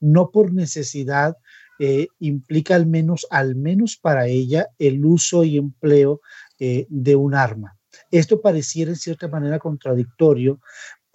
no 0.00 0.30
por 0.30 0.52
necesidad, 0.52 1.36
eh, 1.78 2.08
implica 2.18 2.74
al 2.74 2.86
menos, 2.86 3.26
al 3.30 3.54
menos 3.54 3.96
para 3.96 4.26
ella, 4.26 4.68
el 4.78 5.04
uso 5.04 5.44
y 5.44 5.56
empleo 5.56 6.20
eh, 6.58 6.86
de 6.90 7.14
un 7.14 7.34
arma. 7.34 7.76
Esto 8.10 8.40
pareciera 8.40 8.90
en 8.90 8.96
cierta 8.96 9.28
manera 9.28 9.58
contradictorio 9.58 10.60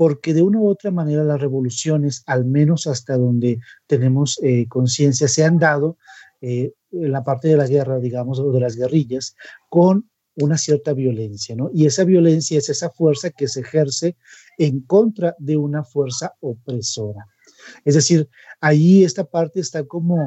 porque 0.03 0.33
de 0.33 0.41
una 0.41 0.59
u 0.59 0.67
otra 0.67 0.91
manera 0.91 1.23
las 1.23 1.39
revoluciones, 1.39 2.23
al 2.25 2.43
menos 2.43 2.87
hasta 2.87 3.15
donde 3.15 3.61
tenemos 3.87 4.37
eh, 4.43 4.67
conciencia, 4.67 5.29
se 5.29 5.45
han 5.45 5.59
dado 5.59 5.97
en 6.41 6.73
la 6.91 7.23
parte 7.23 7.47
de 7.47 7.55
la 7.55 7.67
guerra, 7.67 7.99
digamos, 7.99 8.37
o 8.37 8.51
de 8.51 8.59
las 8.59 8.75
guerrillas, 8.75 9.33
con 9.69 10.09
una 10.35 10.57
cierta 10.57 10.91
violencia, 10.91 11.55
¿no? 11.55 11.69
Y 11.73 11.85
esa 11.85 12.03
violencia 12.03 12.57
es 12.57 12.67
esa 12.67 12.89
fuerza 12.89 13.29
que 13.29 13.47
se 13.47 13.61
ejerce 13.61 14.17
en 14.57 14.81
contra 14.81 15.37
de 15.39 15.55
una 15.55 15.85
fuerza 15.85 16.33
opresora. 16.41 17.25
Es 17.85 17.95
decir, 17.95 18.27
ahí 18.59 19.05
esta 19.05 19.23
parte 19.23 19.61
está 19.61 19.85
como, 19.85 20.17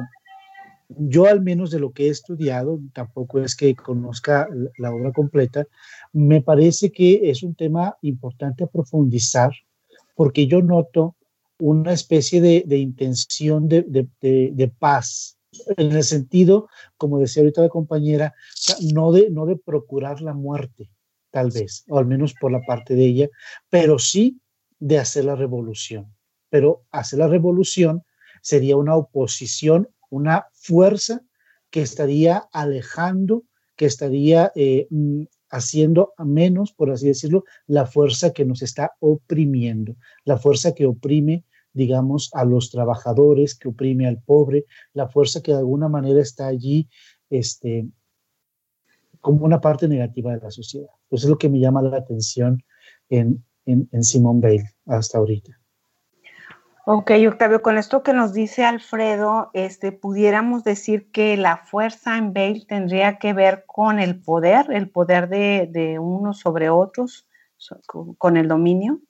yo 0.89 1.27
al 1.27 1.41
menos 1.41 1.69
de 1.69 1.79
lo 1.79 1.91
que 1.91 2.07
he 2.07 2.09
estudiado, 2.09 2.79
tampoco 2.93 3.41
es 3.41 3.55
que 3.55 3.75
conozca 3.75 4.49
la 4.79 4.91
obra 4.91 5.11
completa, 5.11 5.67
me 6.13 6.41
parece 6.41 6.91
que 6.91 7.29
es 7.29 7.43
un 7.43 7.53
tema 7.53 7.95
importante 8.01 8.63
a 8.63 8.67
profundizar, 8.67 9.51
porque 10.17 10.47
yo 10.47 10.63
noto 10.63 11.15
una 11.59 11.93
especie 11.93 12.41
de, 12.41 12.77
intención 12.77 13.67
de, 13.69 14.71
paz 14.79 15.37
en 15.77 15.91
el 15.91 16.03
sentido, 16.03 16.67
como 16.97 17.19
decía 17.19 17.43
ahorita 17.43 17.61
la 17.61 17.69
compañera, 17.69 18.33
no 18.93 19.11
de, 19.11 19.29
no 19.29 19.45
de 19.45 19.57
procurar 19.57 20.21
la 20.21 20.33
muerte, 20.33 20.89
tal 21.29 21.51
vez, 21.51 21.85
o 21.87 21.99
al 21.99 22.07
menos 22.07 22.33
por 22.33 22.51
la 22.51 22.61
parte 22.61 22.95
de 22.95 23.05
ella, 23.05 23.29
pero 23.69 23.99
sí 23.99 24.41
de 24.79 24.97
hacer 24.97 25.25
la 25.25 25.35
revolución. 25.35 26.11
Pero 26.49 26.83
hacer 26.91 27.19
la 27.19 27.27
revolución 27.27 28.03
sería 28.41 28.75
una 28.75 28.95
oposición, 28.95 29.87
una 30.09 30.47
fuerza 30.53 31.21
que 31.69 31.81
estaría 31.81 32.37
alejando, 32.51 33.43
que 33.75 33.85
estaría 33.85 34.51
eh, 34.55 34.87
mm, 34.89 35.25
haciendo 35.49 36.13
a 36.17 36.25
menos, 36.25 36.73
por 36.73 36.91
así 36.91 37.07
decirlo, 37.07 37.43
la 37.67 37.85
fuerza 37.85 38.33
que 38.33 38.45
nos 38.45 38.61
está 38.61 38.91
oprimiendo, 38.99 39.95
la 40.25 40.37
fuerza 40.37 40.73
que 40.73 40.85
oprime 40.85 41.45
digamos, 41.77 42.31
a 42.33 42.43
los 42.43 42.71
trabajadores, 42.71 43.53
que 43.53 43.67
oprime 43.67 44.07
al 44.07 44.19
pobre, 44.19 44.65
la 44.93 45.07
fuerza 45.07 45.43
que 45.43 45.51
de 45.51 45.59
alguna 45.59 45.87
manera 45.87 46.19
está 46.19 46.47
allí, 46.47 46.89
este, 47.29 47.87
como 49.21 49.45
una 49.45 49.61
parte 49.61 49.87
negativa 49.87 50.33
de 50.33 50.41
la 50.41 50.49
sociedad. 50.49 50.89
Eso 51.11 51.27
es 51.27 51.29
lo 51.29 51.37
que 51.37 51.49
me 51.49 51.59
llama 51.59 51.83
la 51.83 51.97
atención 51.97 52.63
en, 53.09 53.45
en, 53.65 53.87
en 53.91 54.03
Simone 54.03 54.41
Bale 54.41 54.71
hasta 54.87 55.19
ahorita. 55.19 55.59
Ok, 56.89 57.11
Octavio, 57.27 57.61
con 57.61 57.77
esto 57.77 58.01
que 58.01 58.13
nos 58.13 58.31
dice 58.31 58.63
Alfredo, 58.63 59.51
este, 59.53 59.91
pudiéramos 59.91 60.63
decir 60.63 61.11
que 61.11 61.35
la 61.35 61.57
fuerza 61.57 62.17
en 62.17 62.31
Bale 62.31 62.63
tendría 62.65 63.17
que 63.17 63.33
ver 63.33 63.65
con 63.67 63.99
el 63.99 64.21
poder, 64.21 64.67
el 64.71 64.89
poder 64.89 65.27
de, 65.27 65.67
de 65.69 65.99
unos 65.99 66.39
sobre 66.39 66.69
otros, 66.69 67.27
con 68.17 68.37
el 68.37 68.47
dominio. 68.47 69.01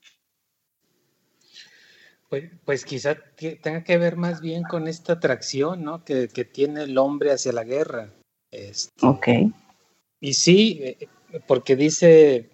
Pues, 2.29 2.49
pues 2.65 2.83
quizá 2.83 3.15
tenga 3.61 3.83
que 3.83 3.99
ver 3.99 4.15
más 4.15 4.41
bien 4.41 4.63
con 4.63 4.87
esta 4.87 5.13
atracción, 5.13 5.83
¿no? 5.83 6.03
Que, 6.03 6.27
tiene 6.27 6.81
el 6.81 6.97
hombre 6.97 7.31
hacia 7.31 7.51
la 7.51 7.63
guerra. 7.63 8.11
Este, 8.49 9.05
ok. 9.05 9.27
Y 10.19 10.33
sí, 10.33 10.79
eh, 10.81 11.07
porque 11.45 11.75
dice, 11.75 12.49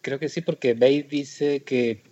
creo 0.00 0.18
que 0.18 0.30
sí, 0.30 0.40
porque 0.40 0.72
Bate 0.72 1.08
dice 1.10 1.62
que, 1.62 2.07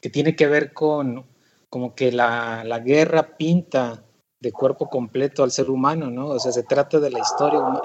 que 0.00 0.10
tiene 0.10 0.36
que 0.36 0.46
ver 0.46 0.72
con 0.72 1.26
como 1.70 1.94
que 1.94 2.12
la, 2.12 2.64
la, 2.64 2.78
guerra 2.78 3.36
pinta 3.36 4.02
de 4.40 4.52
cuerpo 4.52 4.88
completo 4.88 5.42
al 5.42 5.50
ser 5.50 5.68
humano, 5.68 6.10
¿no? 6.10 6.28
O 6.28 6.38
sea, 6.38 6.50
se 6.50 6.62
trata 6.62 6.98
de 6.98 7.10
la 7.10 7.18
historia 7.18 7.60
humana. 7.60 7.82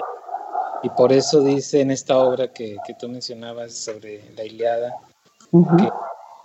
Y 0.82 0.88
por 0.90 1.12
eso 1.12 1.42
dice 1.42 1.82
en 1.82 1.90
esta 1.90 2.16
obra 2.18 2.52
que, 2.52 2.78
que 2.86 2.94
tú 2.94 3.08
mencionabas 3.08 3.74
sobre 3.74 4.32
la 4.34 4.44
Iliada, 4.44 4.94
que 5.50 5.90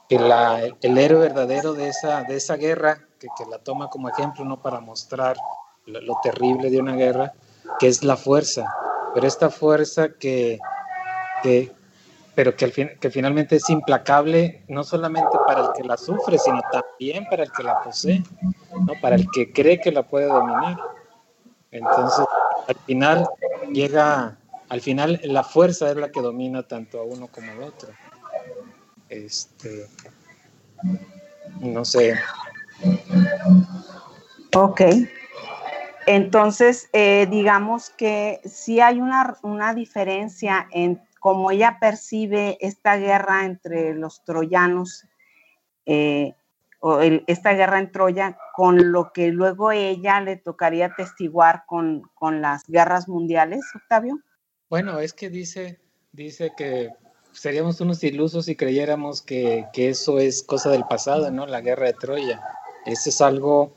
que 0.10 0.18
la, 0.18 0.64
el 0.82 0.98
héroe 0.98 1.20
verdadero 1.20 1.74
de 1.74 1.88
esa, 1.88 2.24
de 2.24 2.36
esa 2.36 2.56
guerra, 2.56 3.08
que, 3.20 3.28
que 3.38 3.46
la 3.46 3.60
toma 3.60 3.90
como 3.90 4.10
ejemplo, 4.10 4.44
no 4.44 4.60
para 4.60 4.80
mostrar 4.80 5.38
lo, 5.86 6.20
terrible 6.24 6.72
de 6.72 6.80
una 6.80 6.96
guerra, 6.96 7.34
que 7.80 7.88
es 7.88 8.04
la 8.04 8.18
fuerza, 8.18 8.66
pero 9.14 9.28
esta 9.28 9.52
fuerza 9.52 10.10
que, 10.20 10.60
que 11.44 11.72
pero 12.40 12.56
que, 12.56 12.64
al 12.64 12.72
fin, 12.72 12.90
que 13.02 13.12
finalmente 13.12 13.58
es 13.58 13.70
implacable 13.70 14.64
no 14.70 14.86
solamente 14.86 15.38
para 15.46 15.60
el 15.60 15.68
que 15.76 15.84
la 15.84 15.98
sufre, 15.98 16.38
sino 16.38 16.62
también 16.72 17.26
para 17.30 17.44
el 17.44 17.52
que 17.52 17.64
la 17.64 17.82
posee, 17.82 18.24
¿no? 18.88 18.94
para 19.02 19.18
el 19.18 19.30
que 19.30 19.52
cree 19.52 19.82
que 19.82 19.92
la 19.92 20.04
puede 20.04 20.28
dominar. 20.28 20.78
Entonces, 21.70 22.26
al 22.66 22.76
final 22.86 23.28
llega, 23.74 24.38
al 24.70 24.80
final 24.80 25.20
la 25.22 25.44
fuerza 25.44 25.90
es 25.92 25.98
la 25.98 26.14
que 26.14 26.22
domina 26.22 26.64
tanto 26.64 27.02
a 27.02 27.04
uno 27.04 27.28
como 27.28 27.52
al 27.52 27.62
otro. 27.62 27.90
Este, 29.10 29.88
no 31.60 31.84
sé. 31.84 32.18
Ok. 34.56 34.82
Entonces, 36.06 36.88
eh, 36.94 37.28
digamos 37.30 37.90
que 37.90 38.40
sí 38.46 38.80
hay 38.80 39.02
una, 39.02 39.38
una 39.44 39.74
diferencia 39.74 40.70
en 40.72 41.02
cómo 41.20 41.52
ella 41.52 41.78
percibe 41.80 42.58
esta 42.62 42.98
guerra 42.98 43.46
entre 43.46 43.94
los 43.94 44.24
troyanos, 44.24 45.06
eh, 45.86 46.34
o 46.82 47.00
esta 47.02 47.54
guerra 47.54 47.80
en 47.80 47.92
Troya, 47.92 48.38
con 48.56 48.94
lo 48.94 49.12
que 49.12 49.30
luego 49.30 49.72
ella 49.72 50.22
le 50.22 50.38
tocaría 50.38 50.96
testiguar 50.96 51.64
con, 51.68 52.04
con 52.14 52.42
las 52.42 52.64
guerras 52.68 53.10
mundiales, 53.10 53.62
Octavio. 53.76 54.20
Bueno, 54.70 55.00
es 55.00 55.14
que 55.14 55.30
dice, 55.30 55.80
dice 56.14 56.54
que 56.56 56.90
seríamos 57.32 57.82
unos 57.82 58.04
ilusos 58.04 58.46
si 58.46 58.56
creyéramos 58.56 59.22
que, 59.22 59.66
eso 59.74 60.20
es 60.20 60.44
cosa 60.44 60.70
del 60.70 60.84
pasado, 60.86 61.32
¿no? 61.32 61.46
La 61.46 61.62
guerra 61.62 61.88
de 61.88 61.94
Troya. 61.94 62.42
Eso 62.86 63.10
es 63.10 63.22
algo 63.22 63.74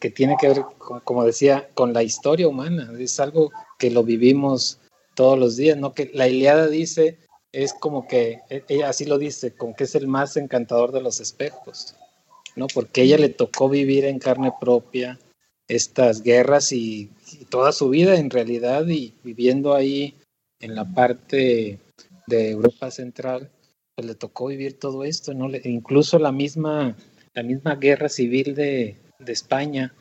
que 0.00 0.10
tiene 0.10 0.36
que 0.40 0.48
ver, 0.48 0.64
como 1.04 1.24
decía, 1.24 1.68
con 1.74 1.92
la 1.92 2.02
historia 2.02 2.48
humana. 2.48 2.90
Es 2.98 3.20
algo 3.20 3.50
que 3.78 3.90
lo 3.90 4.02
vivimos 4.02 4.80
todos 5.16 5.36
los 5.36 5.56
días, 5.56 5.76
¿no? 5.76 5.92
Que 5.92 6.10
la 6.14 6.28
Iliada 6.28 6.68
dice, 6.68 7.18
es 7.50 7.74
como 7.74 8.06
que, 8.06 8.42
e, 8.48 8.62
ella 8.68 8.90
así 8.90 9.04
lo 9.04 9.18
dice, 9.18 9.52
como 9.52 9.74
que 9.74 9.84
es 9.84 9.96
el 9.96 10.06
más 10.06 10.36
encantador 10.36 10.92
de 10.92 11.00
los 11.00 11.18
espejos, 11.18 11.96
¿no? 12.54 12.68
Porque 12.68 13.02
ella 13.02 13.18
le 13.18 13.30
tocó 13.30 13.68
vivir 13.68 14.04
en 14.04 14.20
carne 14.20 14.52
propia 14.60 15.18
estas 15.66 16.22
guerras 16.22 16.70
y 16.70 17.10
toda 17.50 17.72
su 17.72 17.88
vida 17.88 18.16
en 18.16 18.30
realidad 18.30 18.86
y 18.86 19.14
viviendo 19.24 19.74
ahí 19.74 20.14
en 20.60 20.76
la 20.76 20.84
parte 20.84 21.80
de 22.26 22.50
Europa 22.50 22.90
Central, 22.90 23.50
pues 23.96 24.06
le 24.06 24.14
tocó 24.14 24.46
vivir 24.46 24.78
todo 24.78 25.04
esto, 25.04 25.34
¿no? 25.34 25.48
incluso 25.64 26.18
la 26.18 26.30
misma, 26.30 26.96
la 27.34 27.42
misma 27.42 27.76
guerra 27.76 28.08
civil 28.08 28.54
de, 28.54 28.96
de 29.18 29.32
España, 29.32 29.94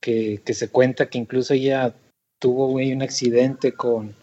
que, 0.00 0.40
que, 0.44 0.54
se 0.54 0.68
cuenta 0.68 1.08
que 1.08 1.18
incluso 1.18 1.54
ella 1.54 1.94
tuvo 2.40 2.68
un 2.68 3.02
accidente 3.02 3.72
con 3.72 4.14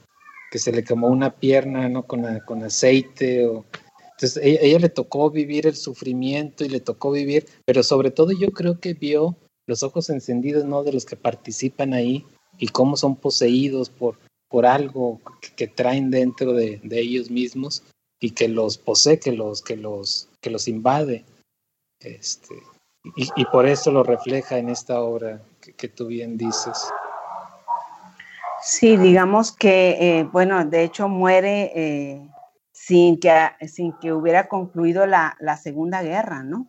que 0.52 0.60
se 0.60 0.72
le 0.72 0.84
quemó 0.84 1.08
una 1.08 1.36
pierna, 1.36 1.90
¿no? 1.90 2.04
Con, 2.04 2.26
con 2.46 2.64
aceite 2.64 3.48
o... 3.48 3.66
Entonces, 4.12 4.44
ella, 4.44 4.60
ella 4.62 4.80
le 4.80 4.90
tocó 4.90 5.30
vivir 5.32 5.66
el 5.66 5.76
sufrimiento 5.76 6.66
y 6.66 6.70
le 6.70 6.82
tocó 6.82 7.12
vivir, 7.12 7.46
pero 7.66 7.84
sobre 7.84 8.12
todo 8.12 8.32
yo 8.32 8.52
creo 8.52 8.80
que 8.80 8.94
vio 8.94 9.38
los 9.66 9.84
ojos 9.84 10.10
encendidos, 10.10 10.66
¿no? 10.66 10.84
De 10.84 10.92
los 10.92 11.06
que 11.06 11.16
participan 11.16 11.94
ahí 11.94 12.26
y 12.58 12.68
cómo 12.68 12.98
son 12.98 13.16
poseídos 13.16 13.90
por, 13.90 14.18
por 14.50 14.66
algo 14.66 15.22
que, 15.56 15.68
traen 15.68 16.12
dentro 16.12 16.54
de, 16.54 16.82
ellos 16.92 17.30
mismos 17.30 17.84
y 18.20 18.32
que 18.32 18.50
los 18.50 18.78
posee, 18.78 19.20
que 19.20 19.32
los, 19.32 19.62
que 19.62 19.78
los, 19.78 20.28
que 20.42 20.50
los 20.50 20.68
invade. 20.68 21.24
Este, 22.02 22.56
y, 23.16 23.46
por 23.46 23.66
eso 23.66 23.92
lo 23.92 24.04
refleja 24.04 24.58
en 24.58 24.70
esta 24.70 25.02
obra 25.02 25.42
que, 25.78 25.88
tú 25.88 26.08
bien 26.08 26.38
dices. 26.38 26.90
Sí, 28.62 28.98
digamos 28.98 29.52
que, 29.52 30.20
eh, 30.20 30.24
bueno, 30.24 30.64
de 30.66 30.84
hecho 30.84 31.08
muere 31.08 31.72
eh, 31.76 32.30
sin, 32.72 33.20
que, 33.20 33.32
sin 33.68 33.94
que 34.00 34.14
hubiera 34.14 34.48
concluido 34.48 35.06
la, 35.06 35.36
la, 35.40 35.58
Segunda 35.58 36.02
Guerra, 36.02 36.44
¿no? 36.44 36.68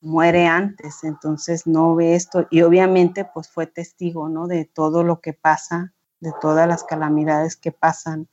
Muere 0.00 0.46
antes, 0.46 1.04
entonces 1.04 1.66
no 1.66 1.94
ve 1.94 2.14
esto 2.14 2.46
y 2.50 2.62
obviamente 2.62 3.24
pues 3.24 3.48
fue 3.48 3.66
testigo, 3.66 4.28
¿no? 4.28 4.46
De 4.46 4.64
todo 4.64 5.04
lo 5.04 5.20
que 5.20 5.32
pasa 5.32 5.92
de 6.22 6.32
todas 6.40 6.68
las 6.68 6.84
calamidades 6.84 7.56
que 7.56 7.72
pasan 7.72 8.28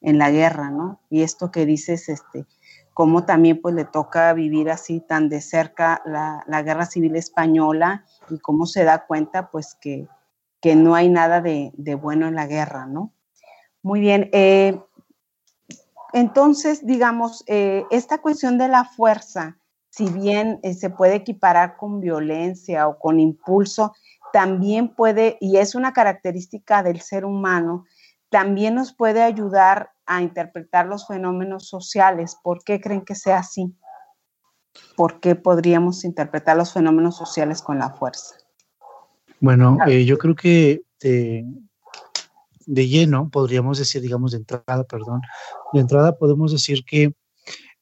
en 0.00 0.18
la 0.18 0.30
guerra, 0.30 0.70
¿no? 0.70 1.00
Y 1.10 1.22
esto 1.22 1.50
que 1.50 1.66
dices, 1.66 2.08
este, 2.08 2.46
cómo 2.94 3.24
también 3.24 3.60
pues 3.60 3.74
le 3.74 3.84
toca 3.84 4.32
vivir 4.34 4.70
así 4.70 5.00
tan 5.00 5.28
de 5.28 5.40
cerca 5.40 6.00
la, 6.06 6.44
guerra 6.62 6.86
civil 6.86 7.16
española 7.16 8.04
y 8.30 8.38
cómo 8.38 8.66
se 8.66 8.84
da 8.84 9.04
cuenta 9.06 9.50
pues 9.50 9.74
que, 9.74 10.06
que 10.64 10.76
no 10.76 10.94
hay 10.94 11.10
nada 11.10 11.42
de, 11.42 11.72
bueno 12.00 12.26
en 12.26 12.36
la 12.36 12.46
guerra, 12.46 12.86
¿no? 12.86 13.12
Muy 13.82 14.00
bien. 14.00 14.30
Eh, 14.32 14.80
entonces, 16.14 16.86
digamos, 16.86 17.44
eh, 17.48 17.84
esta 17.90 18.22
cuestión 18.22 18.56
de 18.56 18.68
la 18.68 18.86
fuerza, 18.86 19.58
si 19.90 20.08
bien 20.08 20.60
eh, 20.62 20.72
se 20.72 20.88
puede 20.88 21.16
equiparar 21.16 21.76
con 21.76 22.00
violencia 22.00 22.88
o 22.88 22.98
con 22.98 23.20
impulso, 23.20 23.92
también 24.32 24.88
puede, 24.88 25.36
y 25.38 25.58
es 25.58 25.74
una 25.74 25.92
característica 25.92 26.82
del 26.82 27.02
ser 27.02 27.26
humano, 27.26 27.84
también 28.30 28.74
nos 28.74 28.94
puede 28.94 29.22
ayudar 29.22 29.90
a 30.06 30.22
interpretar 30.22 30.86
los 30.86 31.06
fenómenos 31.06 31.68
sociales. 31.68 32.38
¿Por 32.42 32.64
qué 32.64 32.80
creen 32.80 33.04
que 33.04 33.14
sea 33.14 33.40
así? 33.40 33.76
¿Por 34.96 35.20
qué 35.20 35.34
podríamos 35.34 36.04
interpretar 36.04 36.56
los 36.56 36.72
fenómenos 36.72 37.18
sociales 37.18 37.60
con 37.60 37.78
la 37.78 37.90
fuerza? 37.90 38.36
Bueno, 39.44 39.76
eh, 39.86 40.06
yo 40.06 40.16
creo 40.16 40.34
que 40.34 40.84
de, 41.02 41.44
de, 42.64 42.88
lleno 42.88 43.28
podríamos 43.28 43.76
decir, 43.76 44.00
digamos, 44.00 44.32
de 44.32 44.38
entrada, 44.38 44.84
perdón, 44.84 45.20
de 45.74 45.80
entrada 45.80 46.16
podemos 46.16 46.50
decir 46.50 46.82
que 46.82 47.12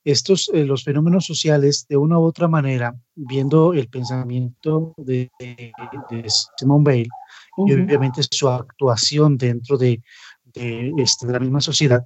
estos, 0.03 0.51
eh, 0.53 0.65
los 0.65 0.83
fenómenos 0.83 1.25
sociales, 1.25 1.87
de 1.89 1.97
una 1.97 2.19
u 2.19 2.25
otra 2.25 2.49
manera, 2.49 2.97
viendo 3.15 3.75
el 3.75 3.89
pensamiento 3.89 4.93
de, 4.97 5.31
de, 5.39 6.27
Simone 6.57 6.83
Bale 6.83 7.09
y 7.59 7.73
obviamente 7.75 8.23
su 8.29 8.49
actuación 8.49 9.37
dentro 9.37 9.79
de, 9.79 10.03
este, 10.53 11.27
de 11.29 11.33
la 11.33 11.39
misma 11.39 11.61
sociedad, 11.61 12.05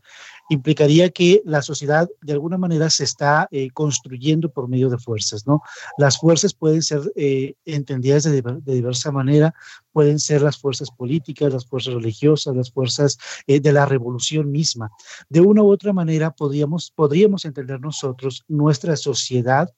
implicaría 0.49 1.11
que 1.11 1.43
la 1.45 1.63
sociedad 1.63 2.09
de 2.23 2.33
alguna 2.33 2.59
manera 2.59 2.91
se 2.91 3.05
está 3.05 3.49
eh, 3.51 3.71
construyendo 3.71 4.51
por 4.51 4.69
medio 4.69 4.89
de 4.91 4.99
fuerzas, 4.99 5.47
¿no? 5.47 5.63
Las 5.99 6.19
fuerzas 6.19 6.55
pueden 6.55 6.83
ser 6.83 7.01
eh, 7.17 7.55
entendidas 7.65 8.25
de, 8.25 8.43
de, 8.43 8.75
diversa 8.75 9.11
manera, 9.11 9.55
pueden 9.97 10.19
ser 10.19 10.43
las 10.43 10.59
fuerzas 10.59 10.91
políticas, 10.91 11.51
las 11.51 11.65
fuerzas 11.65 11.95
religiosas, 11.95 12.55
las 12.55 12.71
fuerzas 12.71 13.17
eh, 13.47 13.61
de 13.61 13.73
la 13.73 13.87
revolución 13.87 14.51
misma. 14.51 14.91
De 15.31 15.41
una 15.41 15.63
u 15.63 15.71
otra 15.71 15.95
manera 15.95 16.33
podríamos, 16.33 16.91
podríamos 16.95 17.47
entender 17.47 17.81
nosotros 17.81 18.45
nuestra 18.47 18.95
sociedad 18.97 19.73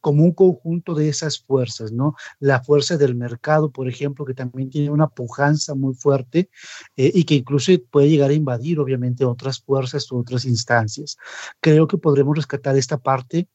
como 0.00 0.24
un 0.24 0.32
conjunto 0.32 0.94
de 0.94 1.08
esas 1.08 1.38
fuerzas, 1.38 1.92
¿no? 1.92 2.16
La 2.40 2.64
fuerza 2.64 2.96
del 2.96 3.14
mercado, 3.14 3.70
por 3.70 3.88
ejemplo, 3.88 4.24
que 4.24 4.34
también 4.34 4.68
tiene 4.68 4.90
una 4.90 5.06
pujanza 5.06 5.76
muy 5.76 5.94
fuerte 5.94 6.50
y 6.96 7.22
que 7.22 7.36
incluso 7.36 7.70
puede 7.90 8.08
llegar 8.08 8.30
a 8.30 8.34
invadir, 8.34 8.80
obviamente, 8.80 9.24
otras 9.24 9.60
fuerzas 9.60 10.10
u 10.10 10.18
otras 10.18 10.44
instancias. 10.44 11.16
Creo 11.60 11.86
que 11.86 11.98
podremos 11.98 12.36
rescatar 12.36 12.76
esta 12.76 12.98
parte 12.98 13.48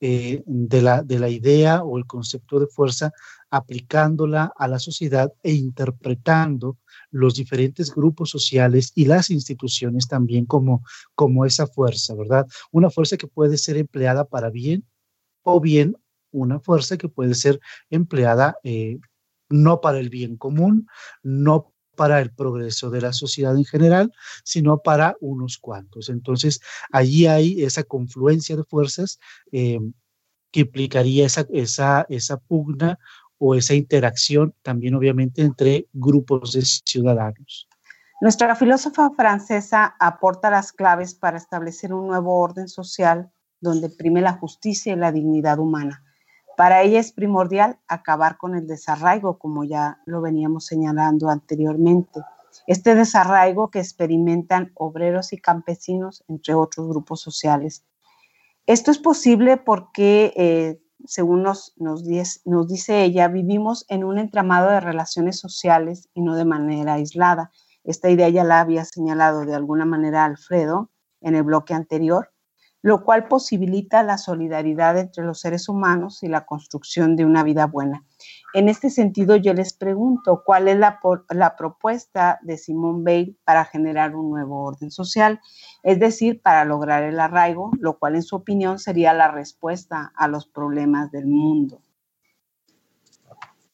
eh, 0.00 0.42
de, 0.46 0.82
la, 0.82 1.02
de 1.02 1.18
la 1.18 1.28
idea 1.28 1.82
o 1.82 1.98
el 1.98 2.06
concepto 2.06 2.60
de 2.60 2.66
fuerza 2.66 3.12
aplicándola 3.50 4.52
a 4.56 4.68
la 4.68 4.78
sociedad 4.78 5.32
e 5.42 5.52
interpretando 5.52 6.78
los 7.10 7.34
diferentes 7.34 7.94
grupos 7.94 8.30
sociales 8.30 8.92
y 8.94 9.06
las 9.06 9.30
instituciones 9.30 10.08
también 10.08 10.44
como, 10.46 10.82
como 11.14 11.46
esa 11.46 11.66
fuerza, 11.66 12.14
¿verdad? 12.14 12.46
Una 12.72 12.90
fuerza 12.90 13.16
que 13.16 13.26
puede 13.26 13.56
ser 13.56 13.76
empleada 13.76 14.24
para 14.24 14.50
bien 14.50 14.84
o 15.42 15.60
bien 15.60 15.96
una 16.30 16.60
fuerza 16.60 16.96
que 16.96 17.08
puede 17.08 17.34
ser 17.34 17.60
empleada 17.88 18.58
eh, 18.64 18.98
no 19.48 19.80
para 19.80 19.98
el 19.98 20.10
bien 20.10 20.36
común, 20.36 20.88
no 21.22 21.72
para 21.96 22.20
el 22.20 22.30
progreso 22.30 22.90
de 22.90 23.00
la 23.00 23.12
sociedad 23.12 23.56
en 23.56 23.64
general, 23.64 24.12
sino 24.44 24.78
para 24.78 25.16
unos 25.20 25.58
cuantos. 25.58 26.08
Entonces, 26.08 26.60
allí 26.92 27.26
hay 27.26 27.64
esa 27.64 27.82
confluencia 27.82 28.56
de 28.56 28.64
fuerzas 28.64 29.18
eh, 29.50 29.80
que 30.52 30.60
implicaría 30.60 31.26
esa, 31.26 31.46
esa, 31.50 32.06
esa 32.08 32.36
pugna 32.36 32.98
o 33.38 33.54
esa 33.54 33.74
interacción 33.74 34.54
también 34.62 34.94
obviamente 34.94 35.42
entre 35.42 35.88
grupos 35.92 36.52
de 36.52 36.62
ciudadanos. 36.62 37.68
Nuestra 38.20 38.54
filósofa 38.56 39.10
francesa 39.10 39.94
aporta 40.00 40.48
las 40.48 40.72
claves 40.72 41.14
para 41.14 41.36
establecer 41.36 41.92
un 41.92 42.06
nuevo 42.06 42.38
orden 42.38 42.68
social 42.68 43.30
donde 43.60 43.90
prime 43.90 44.22
la 44.22 44.32
justicia 44.32 44.92
y 44.92 44.96
la 44.96 45.12
dignidad 45.12 45.58
humana. 45.58 46.02
Para 46.56 46.82
ella 46.82 47.00
es 47.00 47.12
primordial 47.12 47.78
acabar 47.86 48.38
con 48.38 48.54
el 48.54 48.66
desarraigo, 48.66 49.38
como 49.38 49.64
ya 49.64 50.00
lo 50.06 50.22
veníamos 50.22 50.64
señalando 50.64 51.28
anteriormente. 51.28 52.20
Este 52.66 52.94
desarraigo 52.94 53.70
que 53.70 53.80
experimentan 53.80 54.72
obreros 54.74 55.34
y 55.34 55.38
campesinos, 55.38 56.24
entre 56.28 56.54
otros 56.54 56.88
grupos 56.88 57.20
sociales. 57.20 57.84
Esto 58.64 58.90
es 58.90 58.98
posible 58.98 59.58
porque, 59.58 60.32
eh, 60.34 60.80
según 61.04 61.42
nos, 61.42 61.74
dice 62.66 63.04
ella, 63.04 63.28
vivimos 63.28 63.84
en 63.88 64.02
un 64.02 64.18
entramado 64.18 64.70
de 64.70 64.80
relaciones 64.80 65.38
sociales 65.38 66.08
y 66.14 66.22
no 66.22 66.34
de 66.34 66.46
manera 66.46 66.94
aislada. 66.94 67.52
Esta 67.84 68.08
idea 68.08 68.30
ya 68.30 68.44
la 68.44 68.60
había 68.60 68.84
señalado 68.86 69.44
de 69.44 69.54
alguna 69.54 69.84
manera 69.84 70.24
Alfredo 70.24 70.90
en 71.20 71.34
el 71.34 71.42
bloque 71.42 71.74
anterior 71.74 72.30
lo 72.86 73.02
cual 73.02 73.26
posibilita 73.26 74.04
la 74.04 74.16
solidaridad 74.16 74.96
entre 74.96 75.24
los 75.24 75.40
seres 75.40 75.68
humanos 75.68 76.22
y 76.22 76.28
la 76.28 76.46
construcción 76.46 77.16
de 77.16 77.24
una 77.24 77.42
vida 77.42 77.66
buena. 77.66 78.04
En 78.54 78.68
este 78.68 78.90
sentido, 78.90 79.34
yo 79.34 79.54
les 79.54 79.72
pregunto, 79.72 80.44
¿cuál 80.46 80.68
es 80.68 80.78
la, 80.78 81.00
propuesta 81.58 82.38
de 82.42 82.56
Simone 82.56 83.02
Bale 83.02 83.34
para 83.42 83.64
generar 83.64 84.14
un 84.14 84.30
nuevo 84.30 84.62
orden 84.62 84.92
social? 84.92 85.40
Es 85.82 85.98
decir, 85.98 86.40
para 86.40 86.64
lograr 86.64 87.02
el 87.02 87.18
arraigo, 87.18 87.72
lo 87.80 87.98
cual 87.98 88.14
en 88.14 88.22
su 88.22 88.36
opinión 88.36 88.78
sería 88.78 89.12
la 89.12 89.32
respuesta 89.32 90.12
a 90.14 90.28
los 90.28 90.46
problemas 90.46 91.10
del 91.10 91.26
mundo. 91.26 91.80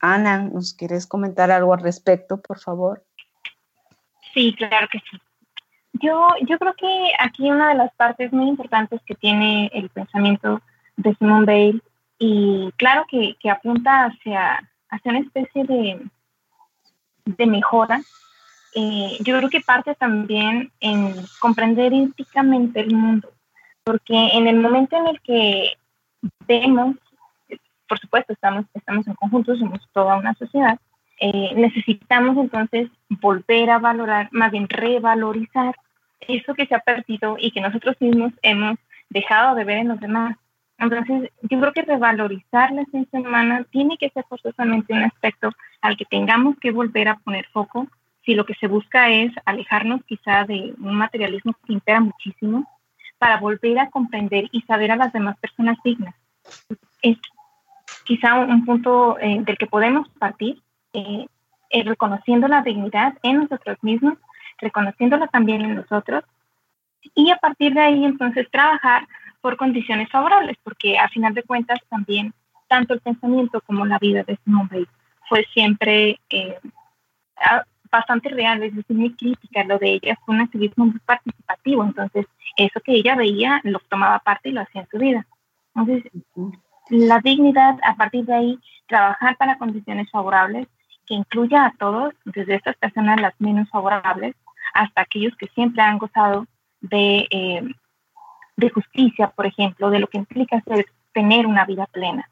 Ana, 0.01 0.38
¿nos 0.38 0.72
quieres 0.72 1.07
comentar 1.07 1.51
algo 1.51 1.75
al 1.75 1.81
respecto, 1.81 2.40
por 2.40 2.61
favor? 2.61 3.05
Sí, 4.33 4.55
claro 4.57 4.88
que 4.90 5.01
sí. 5.01 5.18
Yo, 6.03 6.29
yo 6.49 6.59
creo 6.59 6.75
que 6.75 7.12
aquí 7.19 7.49
una 7.49 7.69
de 7.69 7.77
las 7.77 7.95
partes 7.95 8.33
muy 8.33 8.49
importantes 8.49 9.01
que 9.07 9.15
tiene 9.15 9.71
el 9.73 9.88
pensamiento 9.88 10.61
de 10.97 11.15
Simone 11.15 11.47
Bale, 11.47 11.81
y 12.19 12.71
claro 12.77 13.05
que, 13.09 13.37
que 13.41 13.51
apunta 13.51 14.07
hacia, 14.07 14.69
hacia 14.91 15.11
una 15.11 15.21
especie 15.21 15.65
de, 15.65 16.01
de 17.25 17.47
mejora, 17.47 18.01
eh, 18.75 19.17
yo 19.21 19.37
creo 19.38 19.49
que 19.49 19.61
parte 19.61 19.95
también 19.95 20.73
en 20.81 21.15
comprender 21.41 21.93
éticamente 21.93 22.81
el 22.81 22.95
mundo, 22.95 23.31
porque 23.85 24.15
en 24.15 24.47
el 24.47 24.59
momento 24.59 24.97
en 24.97 25.07
el 25.09 25.21
que 25.21 25.73
vemos, 26.47 26.97
por 27.88 27.99
supuesto, 27.99 28.33
estamos, 28.33 28.65
estamos 28.75 29.07
en 29.07 29.15
conjunto, 29.15 29.57
somos 29.57 29.81
toda 29.93 30.17
una 30.17 30.35
sociedad, 30.35 30.79
eh, 31.21 31.53
necesitamos 31.55 32.37
entonces 32.38 32.88
volver 33.09 33.71
a 33.71 33.79
valorar, 33.79 34.29
más 34.33 34.51
bien 34.51 34.69
revalorizar 34.69 35.77
eso 36.29 36.55
que 36.55 36.67
se 36.67 36.75
ha 36.75 36.81
perdido 36.81 37.37
y 37.39 37.51
que 37.51 37.61
nosotros 37.61 37.97
mismos 38.01 38.33
hemos 38.43 38.79
dejado 39.11 39.55
de 39.55 39.65
ver 39.65 39.79
en 39.79 39.89
los 39.89 40.01
demás. 40.01 40.37
Entonces, 40.79 41.31
yo 41.43 41.61
creo 41.61 41.73
que 41.73 41.83
revalorizar 41.83 42.73
la 42.73 42.85
ciencia 42.87 43.21
humana 43.21 43.65
tiene 43.71 43.97
que 43.99 44.11
ser 44.11 44.25
forzosamente 44.29 44.93
un 44.93 45.05
aspecto 45.05 45.53
al 45.81 45.97
que 45.97 46.05
tengamos 46.05 46.57
que 46.59 46.73
volver 46.73 47.09
a 47.09 47.19
poner 47.19 47.47
foco 47.53 47.87
si 48.25 48.35
lo 48.35 48.45
que 48.45 48.55
se 48.55 48.69
busca 48.69 49.11
es 49.11 49.33
alejarnos 49.45 50.03
quizá 50.05 50.45
de 50.45 50.75
un 50.79 50.95
materialismo 50.95 51.55
que 51.67 51.73
impera 51.73 52.01
muchísimo 52.01 52.67
para 53.19 53.39
volver 53.39 53.79
a 53.79 53.91
comprender 53.91 54.49
y 54.51 54.63
saber 54.63 54.91
a 54.91 54.97
las 54.97 55.13
demás 55.13 55.37
personas 55.39 55.79
dignas. 55.85 56.15
Es 57.03 57.19
quizá 58.05 58.35
un, 58.35 58.65
punto 58.65 59.19
eh, 59.21 59.41
del 59.43 59.59
que 59.59 59.67
podemos 59.67 60.09
partir, 60.19 60.61
eh, 60.93 61.27
reconociendo 61.85 62.49
la 62.49 62.63
dignidad 62.63 63.15
en 63.23 63.39
nosotros 63.39 63.79
mismos 63.83 64.19
reconociéndolo 64.62 65.27
también 65.27 65.61
en 65.62 65.75
nosotros 65.75 66.25
y 67.14 67.31
a 67.31 67.37
partir 67.37 67.75
de 67.75 67.81
ahí 67.81 68.05
entonces 68.05 68.48
trabajar 68.51 69.07
por 69.40 69.57
condiciones 69.57 70.09
favorables, 70.09 70.57
porque 70.62 70.98
a 70.98 71.09
final 71.09 71.35
de 71.35 71.42
cuentas 71.42 71.81
también 71.90 72.33
tanto 72.68 72.94
el 72.94 73.01
pensamiento 73.01 73.61
como 73.66 73.85
la 73.85 73.98
vida 73.98 74.22
de 74.22 74.38
Weil 74.46 74.88
fue 75.29 75.44
siempre 75.53 76.18
eh, 76.31 76.59
bastante 77.90 78.29
real, 78.31 78.62
es 78.62 78.75
decir, 78.75 78.96
muy 78.96 79.14
crítica. 79.14 79.64
Lo 79.64 79.79
de 79.79 79.94
ella 79.94 80.18
fue 80.25 80.35
un 80.35 80.42
activismo 80.42 80.87
muy 80.87 81.01
participativo, 81.01 81.85
entonces 81.85 82.27
eso 82.57 82.81
que 82.81 82.92
ella 82.92 83.16
veía 83.16 83.61
lo 83.64 83.79
tomaba 83.81 84.20
parte 84.20 84.48
y 84.48 84.53
lo 84.53 84.62
hacía 84.62 84.83
en 84.83 84.88
su 84.88 84.98
vida. 84.98 85.27
Entonces, 85.75 86.11
la 86.88 87.18
dignidad, 87.20 87.79
a 87.83 87.96
partir 87.96 88.25
de 88.25 88.35
ahí, 88.35 88.59
trabajar 88.87 89.37
para 89.37 89.59
condiciones 89.59 90.11
favorables 90.11 90.68
que 91.07 91.14
incluya 91.14 91.67
a 91.67 91.75
todos, 91.79 92.15
desde 92.25 92.54
estas 92.54 92.77
personas 92.77 93.21
las 93.21 93.35
menos 93.40 93.69
favorables, 93.71 94.37
hasta 94.75 95.02
aquellos 95.02 95.37
que 95.37 95.46
siempre 95.48 95.83
han 95.83 95.98
gozado 95.98 96.46
de, 96.81 97.27
eh, 97.31 97.62
de 98.56 98.70
justicia, 98.70 99.29
por 99.29 99.46
ejemplo, 99.46 99.90
de 99.90 100.00
lo 100.00 100.06
que 100.06 100.18
implica 100.18 100.60
ser, 100.62 100.87
tener 101.12 101.46
una 101.46 101.64
vida 101.64 101.87
plena. 101.87 102.29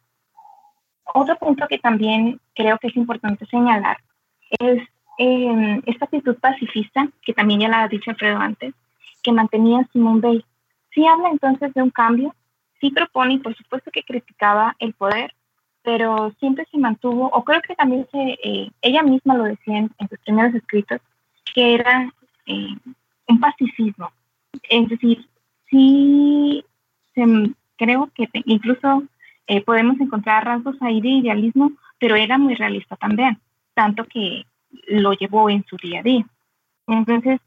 Otro 1.14 1.36
punto 1.36 1.66
que 1.68 1.78
también 1.78 2.40
creo 2.54 2.78
que 2.78 2.88
es 2.88 2.96
importante 2.96 3.46
señalar 3.46 3.98
es 4.58 4.82
eh, 5.18 5.82
esta 5.86 6.06
actitud 6.06 6.36
pacifista, 6.36 7.08
que 7.22 7.34
también 7.34 7.60
ya 7.60 7.68
la 7.68 7.82
ha 7.82 7.88
dicho 7.88 8.10
Alfredo 8.10 8.38
antes, 8.38 8.74
que 9.22 9.32
mantenía 9.32 9.86
Simón 9.92 10.20
Bey. 10.20 10.44
Sí 10.94 11.06
habla 11.06 11.30
entonces 11.30 11.72
de 11.74 11.82
un 11.82 11.90
cambio, 11.90 12.34
sí 12.80 12.90
propone 12.90 13.38
por 13.38 13.54
supuesto 13.56 13.90
que 13.90 14.02
criticaba 14.02 14.74
el 14.78 14.94
poder, 14.94 15.34
pero 15.82 16.32
siempre 16.38 16.66
se 16.70 16.78
mantuvo, 16.78 17.28
o 17.28 17.44
creo 17.44 17.60
que 17.62 17.74
también 17.74 18.06
se, 18.10 18.38
eh, 18.42 18.70
ella 18.82 19.02
misma 19.02 19.34
lo 19.34 19.44
decía 19.44 19.78
en, 19.78 19.90
en, 19.98 20.08
sus 20.08 20.18
primeros 20.20 20.54
escritos, 20.54 21.00
que 21.54 21.74
era 21.74 22.12
eh, 22.46 22.76
un 23.28 23.40
pacifismo. 23.40 24.10
Es 24.68 24.88
decir, 24.88 25.26
sí 25.68 26.64
creo 27.80 28.10
que 28.14 28.28
incluso 28.44 29.04
eh, 29.46 29.62
podemos 29.62 29.98
encontrar 30.00 30.44
rasgos 30.44 30.76
ahí 30.80 31.00
de 31.00 31.08
idealismo, 31.08 31.72
pero 31.98 32.14
era 32.14 32.38
muy 32.38 32.54
realista 32.54 32.96
también, 32.96 33.38
tanto 33.74 34.04
que 34.04 34.44
lo 34.86 35.12
llevó 35.14 35.50
en 35.50 35.64
su 35.64 35.76
día 35.76 36.00
a 36.00 36.02
día. 36.02 36.26
Entonces, 36.86 37.40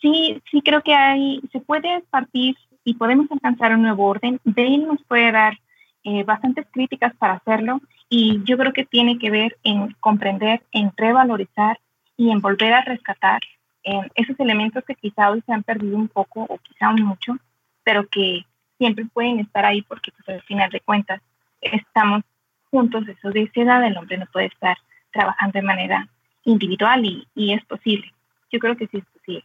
sí, 0.00 0.40
sí 0.50 0.60
creo 0.62 0.82
que 0.82 0.94
hay, 0.94 1.40
se 1.52 1.60
puede 1.60 2.02
partir 2.10 2.56
y 2.84 2.94
podemos 2.94 3.30
alcanzar 3.30 3.74
un 3.74 3.82
nuevo 3.82 4.06
orden. 4.06 4.38
Bale 4.44 4.78
nos 4.78 5.02
puede 5.04 5.32
dar 5.32 5.58
eh, 6.04 6.22
bastantes 6.22 6.66
críticas 6.70 7.14
para 7.16 7.34
hacerlo 7.34 7.80
y 8.08 8.42
yo 8.44 8.56
creo 8.56 8.72
que 8.72 8.84
tiene 8.84 9.18
que 9.18 9.30
ver 9.30 9.56
en 9.64 9.94
comprender, 10.00 10.62
en 10.72 10.92
revalorizar 10.96 11.80
y 12.16 12.30
en 12.30 12.40
volver 12.40 12.72
a 12.72 12.82
rescatar 12.82 13.40
eh, 13.88 14.10
esos 14.16 14.38
elementos 14.38 14.84
que 14.84 14.94
quizá 14.94 15.30
hoy 15.30 15.42
se 15.46 15.52
han 15.52 15.62
perdido 15.62 15.96
un 15.96 16.08
poco 16.08 16.42
o 16.42 16.58
quizá 16.58 16.90
mucho, 16.90 17.38
pero 17.82 18.06
que 18.06 18.44
siempre 18.76 19.06
pueden 19.06 19.40
estar 19.40 19.64
ahí 19.64 19.80
porque 19.80 20.12
pues, 20.12 20.28
al 20.28 20.42
final 20.42 20.70
de 20.70 20.80
cuentas 20.80 21.22
estamos 21.62 22.22
juntos 22.70 23.06
de 23.06 23.16
sociedad, 23.16 23.82
el 23.82 23.96
hombre 23.96 24.18
no 24.18 24.26
puede 24.26 24.46
estar 24.46 24.76
trabajando 25.10 25.58
de 25.58 25.62
manera 25.62 26.08
individual 26.44 27.02
y, 27.06 27.26
y 27.34 27.54
es 27.54 27.64
posible. 27.64 28.12
Yo 28.52 28.58
creo 28.58 28.76
que 28.76 28.88
sí 28.88 28.98
es 28.98 29.04
posible. 29.06 29.44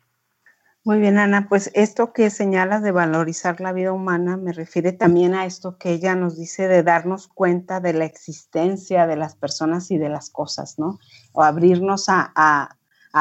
Muy 0.83 0.99
bien, 0.99 1.17
Ana, 1.17 1.47
pues 1.47 1.71
esto 1.73 2.11
que 2.11 2.29
señalas 2.29 2.83
de 2.83 2.91
valorizar 2.91 3.61
la 3.61 3.71
vida 3.71 3.93
humana 3.93 4.35
me 4.35 4.51
refiere 4.51 4.91
también 4.91 5.33
a 5.33 5.45
esto 5.45 5.77
que 5.77 5.91
ella 5.91 6.13
nos 6.15 6.37
dice 6.37 6.67
de 6.67 6.83
darnos 6.83 7.29
cuenta 7.29 7.79
de 7.79 7.93
la 7.93 8.03
existencia 8.03 9.07
de 9.07 9.15
las 9.15 9.35
personas 9.35 9.89
y 9.91 9.97
de 9.97 10.09
las 10.09 10.29
cosas, 10.29 10.77
¿no? 10.77 10.99
O 11.31 11.43
abrirnos 11.43 12.09
a, 12.09 12.33
a, 12.35 12.75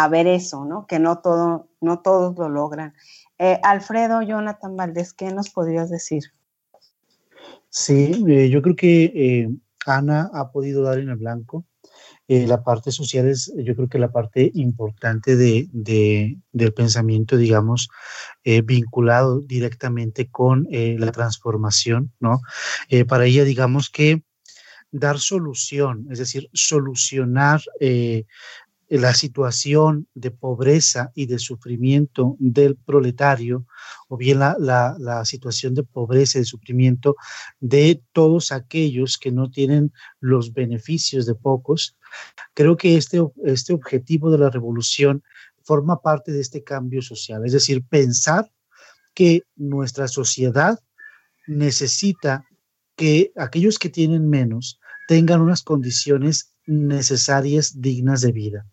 ver 0.09 0.27
eso, 0.27 0.65
¿no? 0.65 0.87
Que 0.87 0.99
no, 0.99 1.19
todo, 1.19 1.69
no 1.81 2.01
todos 2.01 2.37
lo 2.39 2.49
logran. 2.49 2.95
Eh, 3.39 3.59
Alfredo, 3.63 4.23
Jonathan 4.23 4.77
Valdés, 4.77 5.13
¿qué 5.13 5.33
nos 5.33 5.51
podrías 5.51 5.91
decir? 5.91 6.23
Sí, 7.69 8.25
eh, 8.29 8.49
yo 8.51 8.63
creo 8.63 8.77
que 8.77 9.05
eh, 9.05 9.49
Ana 9.85 10.31
ha 10.33 10.51
podido 10.53 10.83
dar 10.83 10.99
en 10.99 11.09
el 11.09 11.17
blanco. 11.17 11.65
la 12.29 12.63
parte 12.63 12.93
social 12.93 13.29
es, 13.29 13.53
yo 13.57 13.75
creo 13.75 13.89
que 13.89 13.99
la 13.99 14.13
parte 14.13 14.51
importante 14.55 15.37
de, 15.37 15.69
del 16.53 16.73
pensamiento, 16.73 17.37
digamos, 17.37 17.91
vinculado 18.65 19.41
directamente 19.41 20.31
con 20.31 20.67
la 20.71 21.13
transformación, 21.13 22.13
¿no? 22.21 22.41
para 23.07 23.27
ella, 23.27 23.45
digamos 23.45 23.91
que 23.91 24.23
dar 24.93 25.19
solución, 25.19 26.07
es 26.11 26.19
decir, 26.21 26.49
solucionar 26.53 27.61
la 29.01 29.15
situación 29.15 30.07
de 30.15 30.31
pobreza 30.31 31.13
y 31.15 31.25
de 31.25 31.39
sufrimiento 31.39 32.37
del 32.39 32.77
proletario, 32.77 33.67
o 34.09 34.19
bien 34.19 34.39
la, 34.39 35.23
situación 35.25 35.75
de 35.75 35.83
pobreza 35.83 36.37
y 36.37 36.43
de 36.43 36.47
sufrimiento 36.47 37.17
de 37.59 38.03
todos 38.13 38.53
aquellos 38.53 39.17
que 39.17 39.33
no 39.33 39.51
tienen 39.51 39.95
los 40.21 40.53
beneficios 40.53 41.25
de 41.25 41.35
pocos, 41.35 41.97
creo 42.53 42.77
que 42.77 42.99
este, 42.99 43.23
este 43.45 43.73
objetivo 43.73 44.31
de 44.31 44.39
la 44.39 44.51
revolución 44.51 45.23
forma 45.65 46.03
parte 46.03 46.31
de 46.31 46.41
este 46.41 46.63
cambio 46.63 47.01
social, 47.01 47.47
es 47.47 47.53
decir, 47.53 47.83
pensar 47.89 48.53
que 49.15 49.43
nuestra 49.57 50.07
sociedad 50.07 50.79
necesita 51.47 52.45
que 52.95 53.33
aquellos 53.37 53.79
que 53.79 53.89
tienen 53.89 54.29
menos 54.29 54.79
tengan 55.09 55.41
unas 55.41 55.63
condiciones 55.63 56.53
necesarias, 56.67 57.81
dignas 57.81 58.21
de 58.21 58.33
vida. 58.33 58.67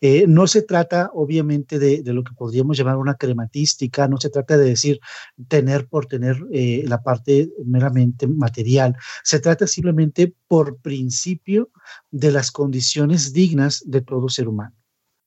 Eh, 0.00 0.26
no 0.26 0.46
se 0.46 0.62
trata, 0.62 1.10
obviamente, 1.14 1.78
de, 1.78 2.02
lo 2.12 2.24
que 2.24 2.34
podríamos 2.34 2.76
llamar 2.76 2.96
una 2.96 3.14
crematística, 3.14 4.08
no 4.08 4.18
se 4.18 4.30
trata 4.30 4.56
de 4.56 4.64
decir 4.64 5.00
tener 5.48 5.86
por 5.88 6.06
tener 6.06 6.36
eh, 6.52 6.84
la 6.86 7.02
parte 7.02 7.50
meramente 7.64 8.26
material, 8.26 8.96
se 9.22 9.40
trata 9.40 9.66
simplemente 9.66 10.34
por 10.48 10.78
principio 10.78 11.70
de 12.10 12.32
las 12.32 12.50
condiciones 12.50 13.32
dignas 13.32 13.82
de 13.86 14.00
todo 14.00 14.28
ser 14.28 14.48
humano. 14.48 14.74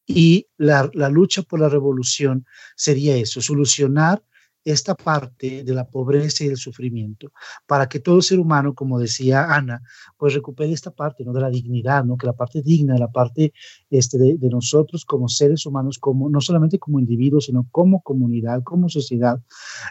Y 0.06 0.48
la, 0.58 0.90
la 0.94 1.10
lucha 1.10 1.44
por 1.44 1.60
la 1.60 1.70
revolución 1.70 2.46
sería 2.76 3.16
eso, 3.16 3.42
solucionar 3.42 4.22
esta 4.64 4.96
parte 4.96 5.64
de 5.64 5.74
la 5.74 5.86
pobreza 5.86 6.44
y 6.44 6.48
del 6.48 6.58
sufrimiento, 6.58 7.32
para 7.66 7.88
que 7.88 8.00
todo 8.00 8.22
ser 8.22 8.40
humano, 8.40 8.74
como 8.74 9.00
decía 9.00 9.54
Ana, 9.54 9.82
pues 10.18 10.34
recupere 10.34 10.72
esta 10.72 10.92
parte, 10.92 11.24
¿no? 11.24 11.34
De 11.34 11.42
la 11.42 11.50
dignidad, 11.50 12.04
¿no? 12.06 12.18
Que 12.18 12.28
la 12.28 12.34
parte 12.34 12.62
digna, 12.62 12.98
la 12.98 13.12
parte 13.12 13.54
este, 13.90 14.18
de, 14.18 14.50
nosotros 14.50 15.06
como 15.06 15.28
seres 15.28 15.66
humanos, 15.66 15.98
como, 16.00 16.30
no 16.30 16.42
solamente 16.42 16.80
como 16.80 17.00
individuos, 17.00 17.46
sino 17.46 17.68
como 17.72 18.02
comunidad, 18.02 18.64
como 18.64 18.90
sociedad, 18.90 19.42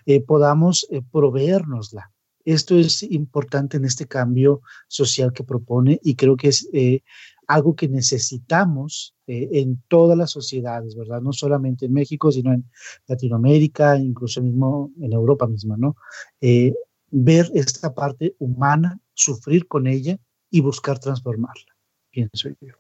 eh, 0.06 0.20
podamos 0.20 0.86
eh, 0.90 1.02
proveérnosla. 1.10 2.10
Esto 2.44 2.76
es 2.76 3.02
importante 3.04 3.76
en 3.76 3.84
este 3.84 4.06
cambio 4.06 4.62
social 4.88 5.32
que 5.32 5.44
propone 5.44 6.00
y 6.02 6.16
creo 6.16 6.36
que 6.36 6.48
es 6.48 6.68
eh, 6.72 7.02
algo 7.46 7.74
que 7.74 7.88
necesitamos 7.88 9.14
eh, 9.26 9.48
en 9.52 9.82
todas 9.88 10.16
las 10.16 10.30
sociedades, 10.30 10.96
¿verdad? 10.96 11.20
No 11.20 11.32
solamente 11.32 11.86
en 11.86 11.92
México, 11.92 12.30
sino 12.30 12.52
en 12.52 12.64
Latinoamérica, 13.06 13.96
incluso 13.98 14.42
mismo 14.42 14.90
en 15.00 15.12
Europa 15.12 15.46
misma, 15.46 15.76
¿no? 15.76 15.96
Eh, 16.40 16.74
ver 17.10 17.50
esta 17.54 17.94
parte 17.94 18.34
humana, 18.38 18.98
sufrir 19.14 19.68
con 19.68 19.86
ella 19.86 20.18
y 20.50 20.60
buscar 20.60 20.98
transformarla, 20.98 21.76
pienso 22.10 22.48
yo. 22.60 22.74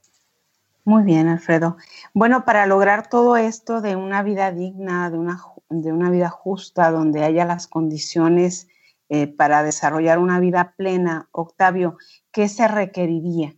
Muy 0.84 1.04
bien, 1.04 1.28
Alfredo. 1.28 1.76
Bueno, 2.12 2.44
para 2.44 2.66
lograr 2.66 3.08
todo 3.08 3.36
esto 3.36 3.80
de 3.80 3.94
una 3.94 4.22
vida 4.24 4.50
digna, 4.50 5.10
de 5.10 5.18
una, 5.18 5.40
de 5.68 5.92
una 5.92 6.10
vida 6.10 6.28
justa, 6.28 6.90
donde 6.90 7.22
haya 7.22 7.44
las 7.44 7.68
condiciones 7.68 8.66
eh, 9.08 9.28
para 9.28 9.62
desarrollar 9.62 10.18
una 10.18 10.40
vida 10.40 10.74
plena, 10.76 11.28
Octavio, 11.30 11.98
¿qué 12.32 12.48
se 12.48 12.66
requeriría? 12.66 13.54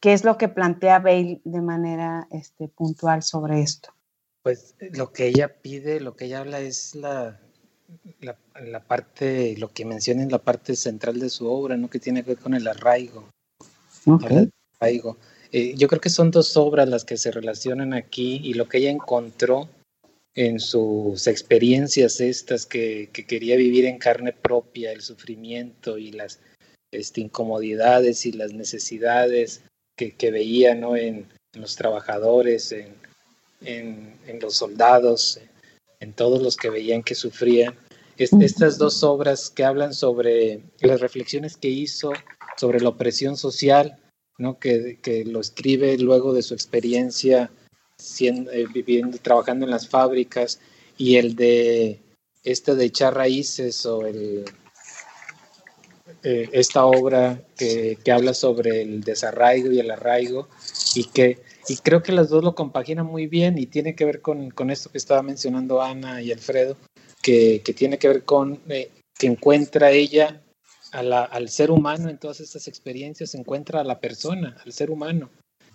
¿Qué 0.00 0.14
es 0.14 0.24
lo 0.24 0.38
que 0.38 0.48
plantea 0.48 0.98
Bale 0.98 1.40
de 1.44 1.60
manera 1.60 2.26
este, 2.30 2.68
puntual 2.68 3.22
sobre 3.22 3.60
esto? 3.60 3.94
Pues 4.42 4.74
lo 4.92 5.12
que 5.12 5.28
ella 5.28 5.60
pide, 5.60 6.00
lo 6.00 6.16
que 6.16 6.24
ella 6.24 6.40
habla 6.40 6.60
es 6.60 6.94
la, 6.94 7.38
la, 8.20 8.80
parte, 8.80 9.54
lo 9.58 9.72
que 9.72 9.84
menciona 9.84 10.22
en 10.22 10.30
la 10.30 10.38
parte 10.38 10.74
central 10.74 11.20
de 11.20 11.28
su 11.28 11.46
obra, 11.46 11.76
¿no? 11.76 11.90
Que 11.90 11.98
tiene 11.98 12.24
que 12.24 12.30
ver 12.30 12.38
con 12.38 12.54
el 12.54 12.66
arraigo. 12.66 13.28
arraigo. 14.80 15.18
Eh, 15.52 15.74
yo 15.76 15.88
creo 15.88 16.00
que 16.00 16.08
son 16.08 16.30
dos 16.30 16.56
obras 16.56 16.88
las 16.88 17.04
que 17.04 17.18
se 17.18 17.30
relacionan 17.30 17.92
aquí 17.92 18.40
y 18.42 18.54
lo 18.54 18.68
que 18.68 18.78
ella 18.78 18.90
encontró 18.90 19.68
en 20.34 20.60
sus 20.60 21.26
experiencias 21.26 22.20
estas 22.20 22.64
que, 22.64 23.10
que 23.12 23.26
quería 23.26 23.56
vivir 23.56 23.84
en 23.84 23.98
carne 23.98 24.32
propia, 24.32 24.92
el 24.92 25.02
sufrimiento 25.02 25.98
y 25.98 26.12
las 26.12 26.38
este, 26.92 27.20
incomodidades 27.20 28.24
y 28.24 28.32
las 28.32 28.52
necesidades 28.52 29.62
que, 30.08 30.30
veía 30.30 30.74
¿no? 30.74 30.96
en, 30.96 31.26
los 31.52 31.76
trabajadores, 31.76 32.72
en, 32.72 32.94
en, 33.62 34.40
los 34.40 34.56
soldados, 34.56 35.40
en 36.00 36.12
todos 36.12 36.42
los 36.42 36.56
que 36.56 36.70
veían 36.70 37.02
que 37.02 37.14
sufrían. 37.14 37.74
estas 38.16 38.78
dos 38.78 39.02
obras 39.02 39.50
que 39.50 39.64
hablan 39.64 39.92
sobre 39.94 40.60
las 40.80 41.00
reflexiones 41.00 41.56
que 41.56 41.68
hizo 41.68 42.12
sobre 42.56 42.80
la 42.80 42.90
opresión 42.90 43.36
social, 43.36 43.98
¿no? 44.38 44.58
que, 44.58 44.98
que 45.02 45.24
lo 45.24 45.40
escribe 45.40 45.96
luego 45.98 46.32
de 46.32 46.42
su 46.42 46.54
experiencia 46.54 47.50
siendo, 47.98 48.50
eh, 48.52 48.66
viviendo, 48.72 49.18
trabajando 49.18 49.64
en 49.64 49.70
las 49.70 49.88
fábricas, 49.88 50.60
y 50.96 51.16
el 51.16 51.36
de 51.36 52.00
este 52.44 52.74
de 52.74 52.84
echar 52.84 53.14
raíces 53.14 53.86
o 53.86 54.06
el 54.06 54.44
eh, 56.22 56.48
esta 56.52 56.84
obra 56.84 57.42
que, 57.56 57.98
que, 58.04 58.12
habla 58.12 58.34
sobre 58.34 58.82
el 58.82 59.00
desarraigo 59.00 59.72
y 59.72 59.80
el 59.80 59.90
arraigo 59.90 60.48
y 60.94 61.04
que 61.04 61.38
y 61.68 61.76
creo 61.76 62.02
que 62.02 62.12
las 62.12 62.28
dos 62.28 62.42
lo 62.42 62.54
compaginan 62.54 63.06
muy 63.06 63.26
bien 63.26 63.56
y 63.58 63.66
tiene 63.66 63.94
que 63.94 64.04
ver 64.04 64.20
con, 64.20 64.50
con 64.50 64.70
esto 64.70 64.90
que 64.90 64.98
estaba 64.98 65.22
mencionando 65.22 65.80
Ana 65.80 66.20
y 66.20 66.32
Alfredo, 66.32 66.76
que, 67.22 67.62
que 67.64 67.72
tiene 67.72 67.98
que 67.98 68.08
ver 68.08 68.24
con 68.24 68.60
eh, 68.68 68.90
que 69.18 69.26
encuentra 69.26 69.90
ella 69.92 70.42
a 70.92 71.00
al 71.00 71.48
ser 71.48 71.70
humano 71.70 72.08
en 72.08 72.18
todas 72.18 72.40
estas 72.40 72.66
experiencias, 72.66 73.34
encuentra 73.34 73.80
a 73.80 73.84
la 73.84 74.00
persona, 74.00 74.56
al 74.64 74.72
ser 74.72 74.90
humano, 74.90 75.30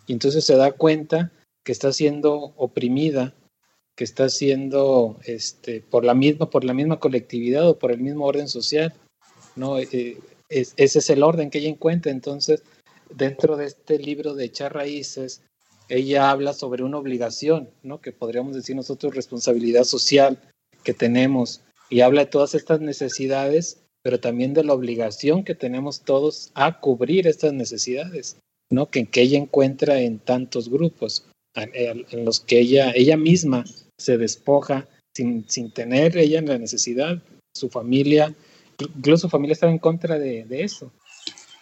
y 0.07 0.13
entonces 0.13 0.43
se 0.43 0.57
da 0.57 0.73
cuenta 0.73 1.31
que 1.63 1.71
está 1.71 1.93
siendo 1.93 2.53
oprimida, 2.57 3.33
que 3.95 4.03
está 4.03 4.29
siendo 4.29 5.17
este, 5.23 5.81
por, 5.81 6.03
la 6.03 6.13
misma, 6.13 6.49
por 6.49 6.65
la 6.65 6.73
misma 6.73 6.99
colectividad 6.99 7.69
o 7.69 7.79
por 7.79 7.91
el 7.91 7.99
mismo 7.99 8.25
orden 8.25 8.47
social. 8.47 8.93
¿no? 9.55 9.79
Eh, 9.79 10.17
ese 10.49 10.99
es 10.99 11.09
el 11.09 11.23
orden 11.23 11.49
que 11.49 11.59
ella 11.59 11.69
encuentra. 11.69 12.11
Entonces, 12.11 12.63
dentro 13.09 13.57
de 13.57 13.65
este 13.65 13.97
libro 13.99 14.33
de 14.33 14.45
Echar 14.45 14.73
Raíces, 14.73 15.41
ella 15.89 16.31
habla 16.31 16.53
sobre 16.53 16.83
una 16.83 16.97
obligación, 16.97 17.69
¿no? 17.83 18.01
que 18.01 18.11
podríamos 18.11 18.55
decir 18.55 18.75
nosotros 18.75 19.15
responsabilidad 19.15 19.83
social 19.83 20.39
que 20.83 20.93
tenemos, 20.93 21.61
y 21.89 22.01
habla 22.01 22.21
de 22.21 22.31
todas 22.31 22.55
estas 22.55 22.81
necesidades, 22.81 23.83
pero 24.01 24.19
también 24.19 24.53
de 24.53 24.63
la 24.63 24.73
obligación 24.73 25.43
que 25.43 25.55
tenemos 25.55 26.01
todos 26.01 26.51
a 26.55 26.79
cubrir 26.79 27.27
estas 27.27 27.53
necesidades, 27.53 28.37
¿no? 28.71 28.87
que, 28.87 29.05
que 29.05 29.21
ella 29.21 29.37
encuentra 29.37 29.99
en 30.01 30.19
tantos 30.19 30.69
grupos, 30.69 31.27
en 31.55 32.25
los 32.25 32.39
que 32.39 32.59
ella, 32.59 32.91
ella 32.95 33.15
misma 33.15 33.63
se 33.97 34.17
despoja 34.17 34.87
sin, 35.15 35.47
sin 35.47 35.71
tener 35.71 36.17
ella 36.17 36.41
la 36.41 36.57
necesidad, 36.57 37.21
su 37.53 37.69
familia, 37.69 38.35
incluso 38.79 39.23
su 39.23 39.29
familia 39.29 39.53
estaba 39.53 39.71
en 39.71 39.79
contra 39.79 40.19
de, 40.19 40.45
de 40.45 40.63
eso, 40.63 40.91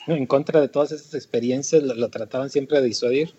en 0.08 0.26
contra 0.26 0.62
de 0.62 0.70
todas 0.70 0.92
esas 0.92 1.14
experiencias, 1.14 1.84
la, 1.84 2.10
trataban 2.10 2.50
siempre 2.50 2.80
de 2.80 2.88
disuadir, 2.88 3.34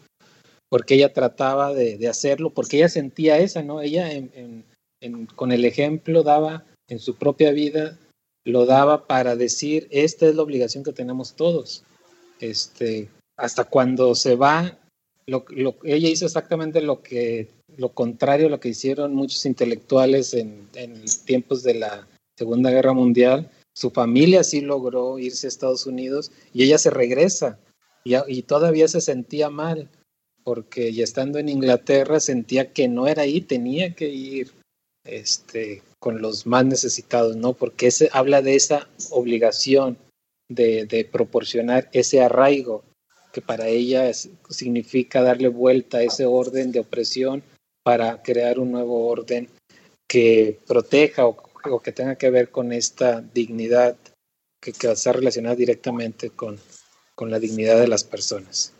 porque 0.70 0.94
ella 0.94 1.12
trataba 1.12 1.72
de, 1.74 1.98
de, 1.98 2.08
hacerlo, 2.08 2.50
porque 2.50 2.78
ella 2.78 2.88
sentía 2.88 3.38
esa, 3.38 3.62
¿no? 3.62 3.80
Ella 3.80 4.12
en, 4.12 4.64
en, 5.00 5.26
con 5.26 5.52
el 5.52 5.64
ejemplo 5.64 6.22
daba 6.22 6.64
en 6.88 6.98
su 6.98 7.16
propia 7.16 7.52
vida, 7.52 7.98
lo 8.46 8.66
daba 8.66 9.06
para 9.06 9.36
decir, 9.36 9.88
esta 9.90 10.26
es 10.26 10.34
la 10.34 10.42
obligación 10.42 10.84
que 10.84 10.92
tenemos 10.92 11.34
todos. 11.34 11.84
Este, 12.40 13.08
hasta 13.36 13.64
cuando 13.64 14.14
se 14.14 14.36
va, 14.36 14.78
lo, 15.26 15.44
lo, 15.48 15.76
ella 15.84 16.08
hizo 16.08 16.26
exactamente 16.26 16.80
lo 16.80 17.02
que 17.02 17.48
lo 17.76 17.90
contrario 17.90 18.46
a 18.46 18.50
lo 18.50 18.60
que 18.60 18.68
hicieron 18.68 19.14
muchos 19.14 19.46
intelectuales 19.46 20.34
en, 20.34 20.68
en 20.74 21.04
tiempos 21.24 21.62
de 21.62 21.74
la 21.74 22.06
Segunda 22.36 22.70
Guerra 22.70 22.92
Mundial. 22.92 23.50
Su 23.74 23.90
familia 23.90 24.44
sí 24.44 24.60
logró 24.60 25.18
irse 25.18 25.46
a 25.46 25.48
Estados 25.48 25.86
Unidos 25.86 26.30
y 26.52 26.62
ella 26.62 26.78
se 26.78 26.90
regresa 26.90 27.58
y, 28.04 28.42
todavía 28.42 28.86
se 28.86 29.00
sentía 29.00 29.50
mal 29.50 29.88
porque 30.44 30.92
ya 30.92 31.04
estando 31.04 31.38
en 31.38 31.48
Inglaterra 31.48 32.20
sentía 32.20 32.72
que 32.72 32.86
no 32.86 33.06
era 33.08 33.22
ahí, 33.22 33.40
tenía 33.40 33.94
que 33.94 34.10
ir 34.10 34.52
este, 35.04 35.82
con 35.98 36.20
los 36.20 36.46
más 36.46 36.66
necesitados, 36.66 37.36
¿no? 37.36 37.54
Porque 37.54 37.86
ese, 37.86 38.10
habla 38.12 38.42
de 38.42 38.54
esa 38.54 38.88
obligación 39.10 39.96
de, 40.48 41.08
proporcionar 41.10 41.88
ese 41.92 42.20
arraigo 42.20 42.84
que 43.32 43.40
para 43.40 43.68
ella 43.68 44.12
significa 44.50 45.22
darle 45.22 45.48
vuelta 45.48 45.98
a 45.98 46.02
ese 46.02 46.26
orden 46.26 46.72
de 46.72 46.80
opresión 46.80 47.42
para 47.82 48.22
crear 48.22 48.58
un 48.58 48.70
nuevo 48.70 49.08
orden 49.08 49.48
que 50.06 50.60
proteja 50.66 51.26
o, 51.26 51.36
o 51.70 51.80
que 51.80 51.92
tenga 51.92 52.16
que 52.16 52.30
ver 52.30 52.50
con 52.50 52.72
esta 52.72 53.20
dignidad 53.20 53.96
que, 54.60 54.72
que 54.72 54.90
está 54.90 55.12
relacionada 55.12 55.54
directamente 55.54 56.30
con, 56.30 56.58
con 57.14 57.30
la 57.30 57.38
dignidad 57.38 57.78
de 57.78 57.88
las 57.88 58.04
personas. 58.04 58.72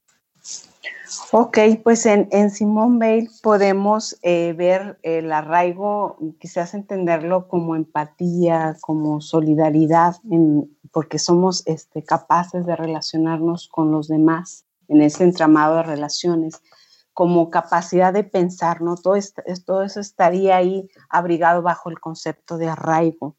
Ok, 1.31 1.59
pues 1.83 2.07
en, 2.07 2.29
en 2.31 2.51
Simone 2.51 2.99
Bale 2.99 3.31
podemos 3.43 4.19
eh, 4.23 4.53
ver 4.57 4.99
el 5.03 5.33
arraigo, 5.33 6.19
quizás 6.41 6.75
entenderlo 6.75 7.49
como 7.49 7.77
empatía, 7.77 8.77
como 8.81 9.21
solidaridad, 9.21 10.17
en, 10.31 10.77
porque 10.93 11.19
somos 11.19 11.63
este, 11.67 12.03
capaces 12.03 12.67
de 12.67 12.77
relacionarnos 12.77 13.69
con 13.69 13.91
los 13.91 14.09
demás 14.09 14.65
en 14.89 15.03
ese 15.03 15.25
entramado 15.25 15.77
de 15.77 15.83
relaciones, 15.85 16.61
como 17.15 17.49
capacidad 17.49 18.13
de 18.13 18.25
pensar, 18.25 18.83
¿no? 18.83 18.97
Todo, 18.97 19.17
esto, 19.17 19.83
eso 19.83 20.01
estaría 20.01 20.57
ahí 20.57 20.89
abrigado 21.09 21.63
bajo 21.63 21.89
el 21.89 22.01
concepto 22.01 22.59
de 22.59 22.69
arraigo. 22.69 23.37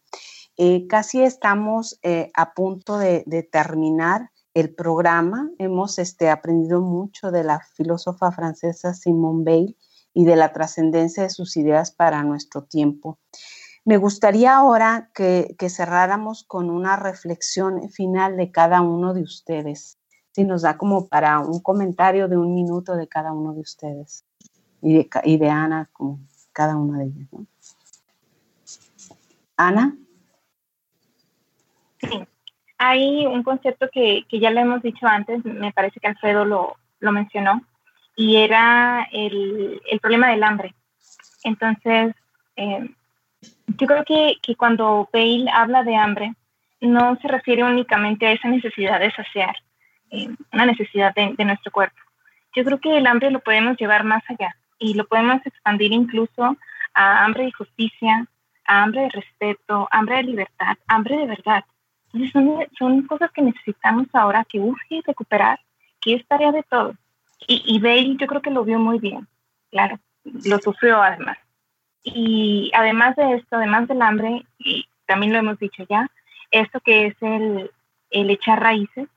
Eh, 0.58 0.88
casi 0.88 1.22
estamos 1.22 2.00
eh, 2.02 2.32
a 2.34 2.54
punto 2.54 2.98
de, 2.98 3.50
terminar 3.52 4.32
el 4.54 4.74
programa. 4.74 5.52
Hemos 5.60 6.00
este, 6.00 6.30
aprendido 6.30 6.82
mucho 6.82 7.30
de 7.30 7.44
la 7.44 7.60
filósofa 7.76 8.32
francesa 8.32 8.94
Simone 8.94 9.44
Weil 9.46 9.78
y 10.14 10.24
de 10.24 10.38
la 10.38 10.54
trascendencia 10.54 11.24
de 11.24 11.30
sus 11.30 11.58
ideas 11.58 11.92
para 11.92 12.24
nuestro 12.24 12.64
tiempo. 12.64 13.20
Me 13.84 13.98
gustaría 13.98 14.56
ahora 14.56 15.12
que, 15.14 15.56
cerráramos 15.70 16.44
con 16.44 16.70
una 16.70 16.96
reflexión 16.96 17.92
final 17.92 18.38
de 18.38 18.52
cada 18.52 18.82
uno 18.82 19.14
de 19.14 19.22
ustedes. 19.22 20.00
Si 20.36 20.44
nos 20.44 20.64
da 20.64 20.78
como 20.78 21.08
para 21.08 21.40
un 21.40 21.62
comentario 21.62 22.28
de 22.28 22.38
un 22.38 22.54
minuto 22.54 22.96
de 22.96 23.08
cada 23.08 23.32
uno 23.32 23.54
de 23.54 23.62
ustedes 23.62 24.26
y 24.82 24.94
de, 24.96 25.10
y 25.24 25.38
de 25.38 25.50
Ana, 25.50 25.90
como 25.94 26.20
cada 26.52 26.76
una 26.76 27.00
de 27.00 27.06
ellas. 27.06 27.28
¿no? 27.32 27.46
Ana. 29.56 29.96
Sí 32.02 32.28
hay 32.78 33.26
un 33.26 33.44
concepto 33.44 33.90
que, 33.92 34.26
que, 34.30 34.40
ya 34.40 34.52
lo 34.52 34.60
hemos 34.60 34.82
dicho 34.82 35.08
antes, 35.08 35.44
me 35.46 35.72
parece 35.72 36.00
que 36.00 36.08
Alfredo 36.08 36.46
lo, 36.46 36.76
lo 37.00 37.12
mencionó, 37.12 37.62
y 38.16 38.38
era 38.38 39.08
el, 39.12 39.82
el, 39.90 40.00
problema 40.00 40.30
del 40.30 40.44
hambre. 40.44 40.74
Entonces, 41.44 42.14
eh, 42.56 42.90
yo 43.68 43.88
creo 43.88 44.04
que, 44.06 44.36
que, 44.42 44.56
cuando 44.56 45.10
Bale 45.12 45.50
habla 45.52 45.84
de 45.84 45.96
hambre, 45.96 46.34
no 46.82 47.18
se 47.22 47.28
refiere 47.28 47.64
únicamente 47.64 48.28
a 48.28 48.34
esa 48.34 48.48
necesidad 48.48 49.00
de 49.00 49.12
saciar, 49.12 49.56
eh, 50.12 50.30
una 50.54 50.66
necesidad 50.66 51.14
de, 51.16 51.34
nuestro 51.46 51.72
cuerpo. 51.72 51.98
Yo 52.56 52.64
creo 52.64 52.80
que 52.80 52.98
el 52.98 53.08
hambre 53.08 53.32
lo 53.32 53.40
podemos 53.40 53.78
llevar 53.78 54.04
más 54.04 54.24
allá 54.30 54.56
y 54.80 54.94
lo 54.94 55.06
podemos 55.06 55.46
expandir 55.46 55.92
incluso 55.92 56.58
a 56.94 57.26
hambre 57.26 57.46
de 57.46 57.52
justicia, 57.52 58.26
a 58.66 58.84
hambre 58.84 59.02
de 59.02 59.10
respeto, 59.10 59.88
hambre 59.92 60.18
de 60.18 60.24
libertad, 60.24 60.78
hambre 60.88 61.18
de 61.18 61.26
verdad. 61.26 61.64
Son, 62.32 62.66
son 62.78 63.08
cosas 63.08 63.32
que 63.32 63.42
necesitamos 63.42 64.08
ahora, 64.14 64.46
que 64.46 64.60
urge 64.60 65.02
recuperar, 65.06 65.60
que 66.00 66.14
es 66.14 66.26
tarea 66.28 66.52
de 66.52 66.64
todos. 66.64 66.96
Y, 67.48 67.62
y 67.66 67.80
Bale 67.80 68.16
yo 68.16 68.28
creo 68.28 68.42
que 68.42 68.52
lo 68.52 68.64
vio 68.64 68.80
muy 68.80 69.00
bien, 69.00 69.28
claro, 69.72 70.00
lo 70.24 70.60
sufrió 70.60 71.02
además. 71.02 71.38
Y 72.04 72.72
además 72.74 73.16
de 73.18 73.34
esto, 73.34 73.58
además 73.58 73.88
del 73.90 74.02
hambre, 74.02 74.46
y 74.60 74.86
también 75.06 75.34
lo 75.34 75.40
hemos 75.40 75.60
dicho 75.60 75.84
ya, 75.90 76.10
esto 76.52 76.80
que 76.80 77.08
es 77.08 77.16
el 77.22 78.30
echar 78.30 78.62
raíces, 78.62 79.10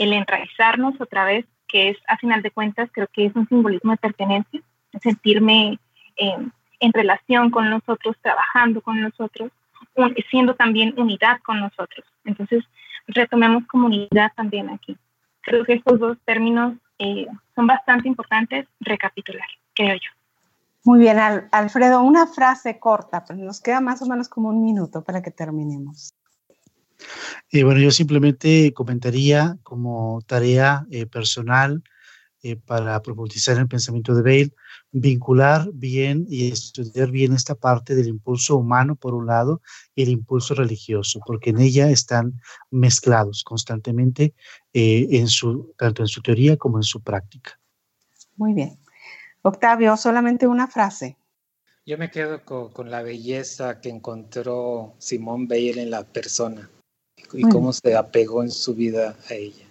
el 0.00 0.14
enraizarnos 0.14 0.98
otra 1.00 1.24
vez, 1.24 1.44
que 1.68 1.90
es 1.90 1.98
a 2.08 2.16
final 2.16 2.42
de 2.42 2.50
cuentas 2.50 2.88
creo 2.92 3.06
que 3.12 3.26
es 3.26 3.36
un 3.36 3.46
simbolismo 3.46 3.92
de 3.92 3.98
pertenencia, 3.98 4.60
sentirme 5.02 5.78
eh, 6.16 6.36
en 6.80 6.92
relación 6.92 7.50
con 7.50 7.68
nosotros, 7.68 8.16
trabajando 8.22 8.80
con 8.80 9.00
nosotros, 9.00 9.52
siendo 10.30 10.54
también 10.54 10.94
unidad 10.96 11.38
con 11.42 11.60
nosotros. 11.60 12.04
Entonces, 12.24 12.64
retomemos 13.06 13.66
comunidad 13.66 14.32
también 14.34 14.70
aquí. 14.70 14.96
Creo 15.42 15.64
que 15.64 15.74
estos 15.74 16.00
dos 16.00 16.16
términos 16.24 16.74
eh, 16.98 17.26
son 17.54 17.66
bastante 17.66 18.08
importantes 18.08 18.66
recapitular, 18.80 19.48
creo 19.74 19.94
yo. 19.94 20.10
Muy 20.84 20.98
bien, 20.98 21.18
Al 21.18 21.48
Alfredo, 21.52 22.00
una 22.00 22.26
frase 22.26 22.78
corta, 22.78 23.22
pues 23.24 23.38
nos 23.38 23.60
queda 23.60 23.82
más 23.82 24.00
o 24.00 24.06
menos 24.06 24.30
como 24.30 24.48
un 24.48 24.64
minuto 24.64 25.04
para 25.04 25.20
que 25.20 25.30
terminemos. 25.30 26.14
Y 27.50 27.62
bueno, 27.62 27.80
yo 27.80 27.90
simplemente 27.90 28.72
comentaría 28.72 29.58
como 29.62 30.22
tarea 30.26 30.86
eh, 30.90 31.06
personal 31.06 31.82
eh, 32.42 32.56
para 32.56 33.02
profundizar 33.02 33.56
en 33.56 33.62
el 33.62 33.68
pensamiento 33.68 34.14
de 34.14 34.22
Bale, 34.22 34.54
vincular 34.92 35.68
bien 35.74 36.24
y 36.26 36.50
estudiar 36.50 37.10
bien 37.10 37.34
esta 37.34 37.54
parte 37.54 37.94
del 37.94 38.08
impulso 38.08 38.56
humano, 38.56 38.96
por 38.96 39.12
un 39.14 39.26
lado, 39.26 39.60
y 39.94 40.04
el 40.04 40.08
impulso 40.08 40.54
religioso, 40.54 41.20
porque 41.26 41.50
en 41.50 41.60
ella 41.60 41.90
están 41.90 42.40
mezclados 42.70 43.44
constantemente, 43.44 44.32
eh, 44.72 45.06
en 45.10 45.28
su, 45.28 45.74
tanto 45.76 46.02
en 46.02 46.08
su 46.08 46.22
teoría 46.22 46.56
como 46.56 46.78
en 46.78 46.82
su 46.82 47.02
práctica. 47.02 47.60
Muy 48.36 48.54
bien. 48.54 48.78
Octavio, 49.42 49.96
solamente 49.98 50.46
una 50.46 50.66
frase. 50.66 51.18
Yo 51.84 51.98
me 51.98 52.10
quedo 52.10 52.42
con, 52.46 52.72
con 52.72 52.90
la 52.90 53.02
belleza 53.02 53.82
que 53.82 53.90
encontró 53.90 54.94
Simón 54.98 55.46
Bale 55.46 55.82
en 55.82 55.90
la 55.90 56.04
persona 56.04 56.70
y 57.32 57.42
cómo 57.42 57.70
bien. 57.70 57.72
se 57.72 57.96
apegó 57.96 58.42
en 58.42 58.50
su 58.50 58.74
vida 58.74 59.14
a 59.28 59.34
ella. 59.34 59.66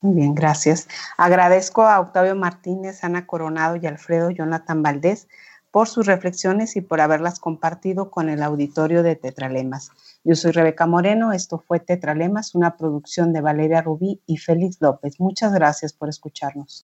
Muy 0.00 0.16
bien, 0.16 0.34
gracias. 0.34 0.86
Agradezco 1.16 1.82
a 1.82 1.98
Octavio 1.98 2.36
Martínez, 2.36 3.04
Ana 3.04 3.26
Coronado 3.26 3.76
y 3.76 3.86
Alfredo 3.86 4.30
Jonathan 4.30 4.82
Valdés 4.82 5.28
por 5.70 5.88
sus 5.88 6.06
reflexiones 6.06 6.76
y 6.76 6.82
por 6.82 7.00
haberlas 7.00 7.40
compartido 7.40 8.10
con 8.10 8.28
el 8.28 8.42
auditorio 8.42 9.02
de 9.02 9.16
Tetralemas. 9.16 9.90
Yo 10.22 10.36
soy 10.36 10.52
Rebeca 10.52 10.86
Moreno, 10.86 11.32
esto 11.32 11.58
fue 11.58 11.80
Tetralemas, 11.80 12.54
una 12.54 12.76
producción 12.76 13.32
de 13.32 13.40
Valeria 13.40 13.82
Rubí 13.82 14.20
y 14.26 14.36
Félix 14.36 14.76
López. 14.80 15.18
Muchas 15.18 15.52
gracias 15.52 15.92
por 15.92 16.08
escucharnos. 16.08 16.82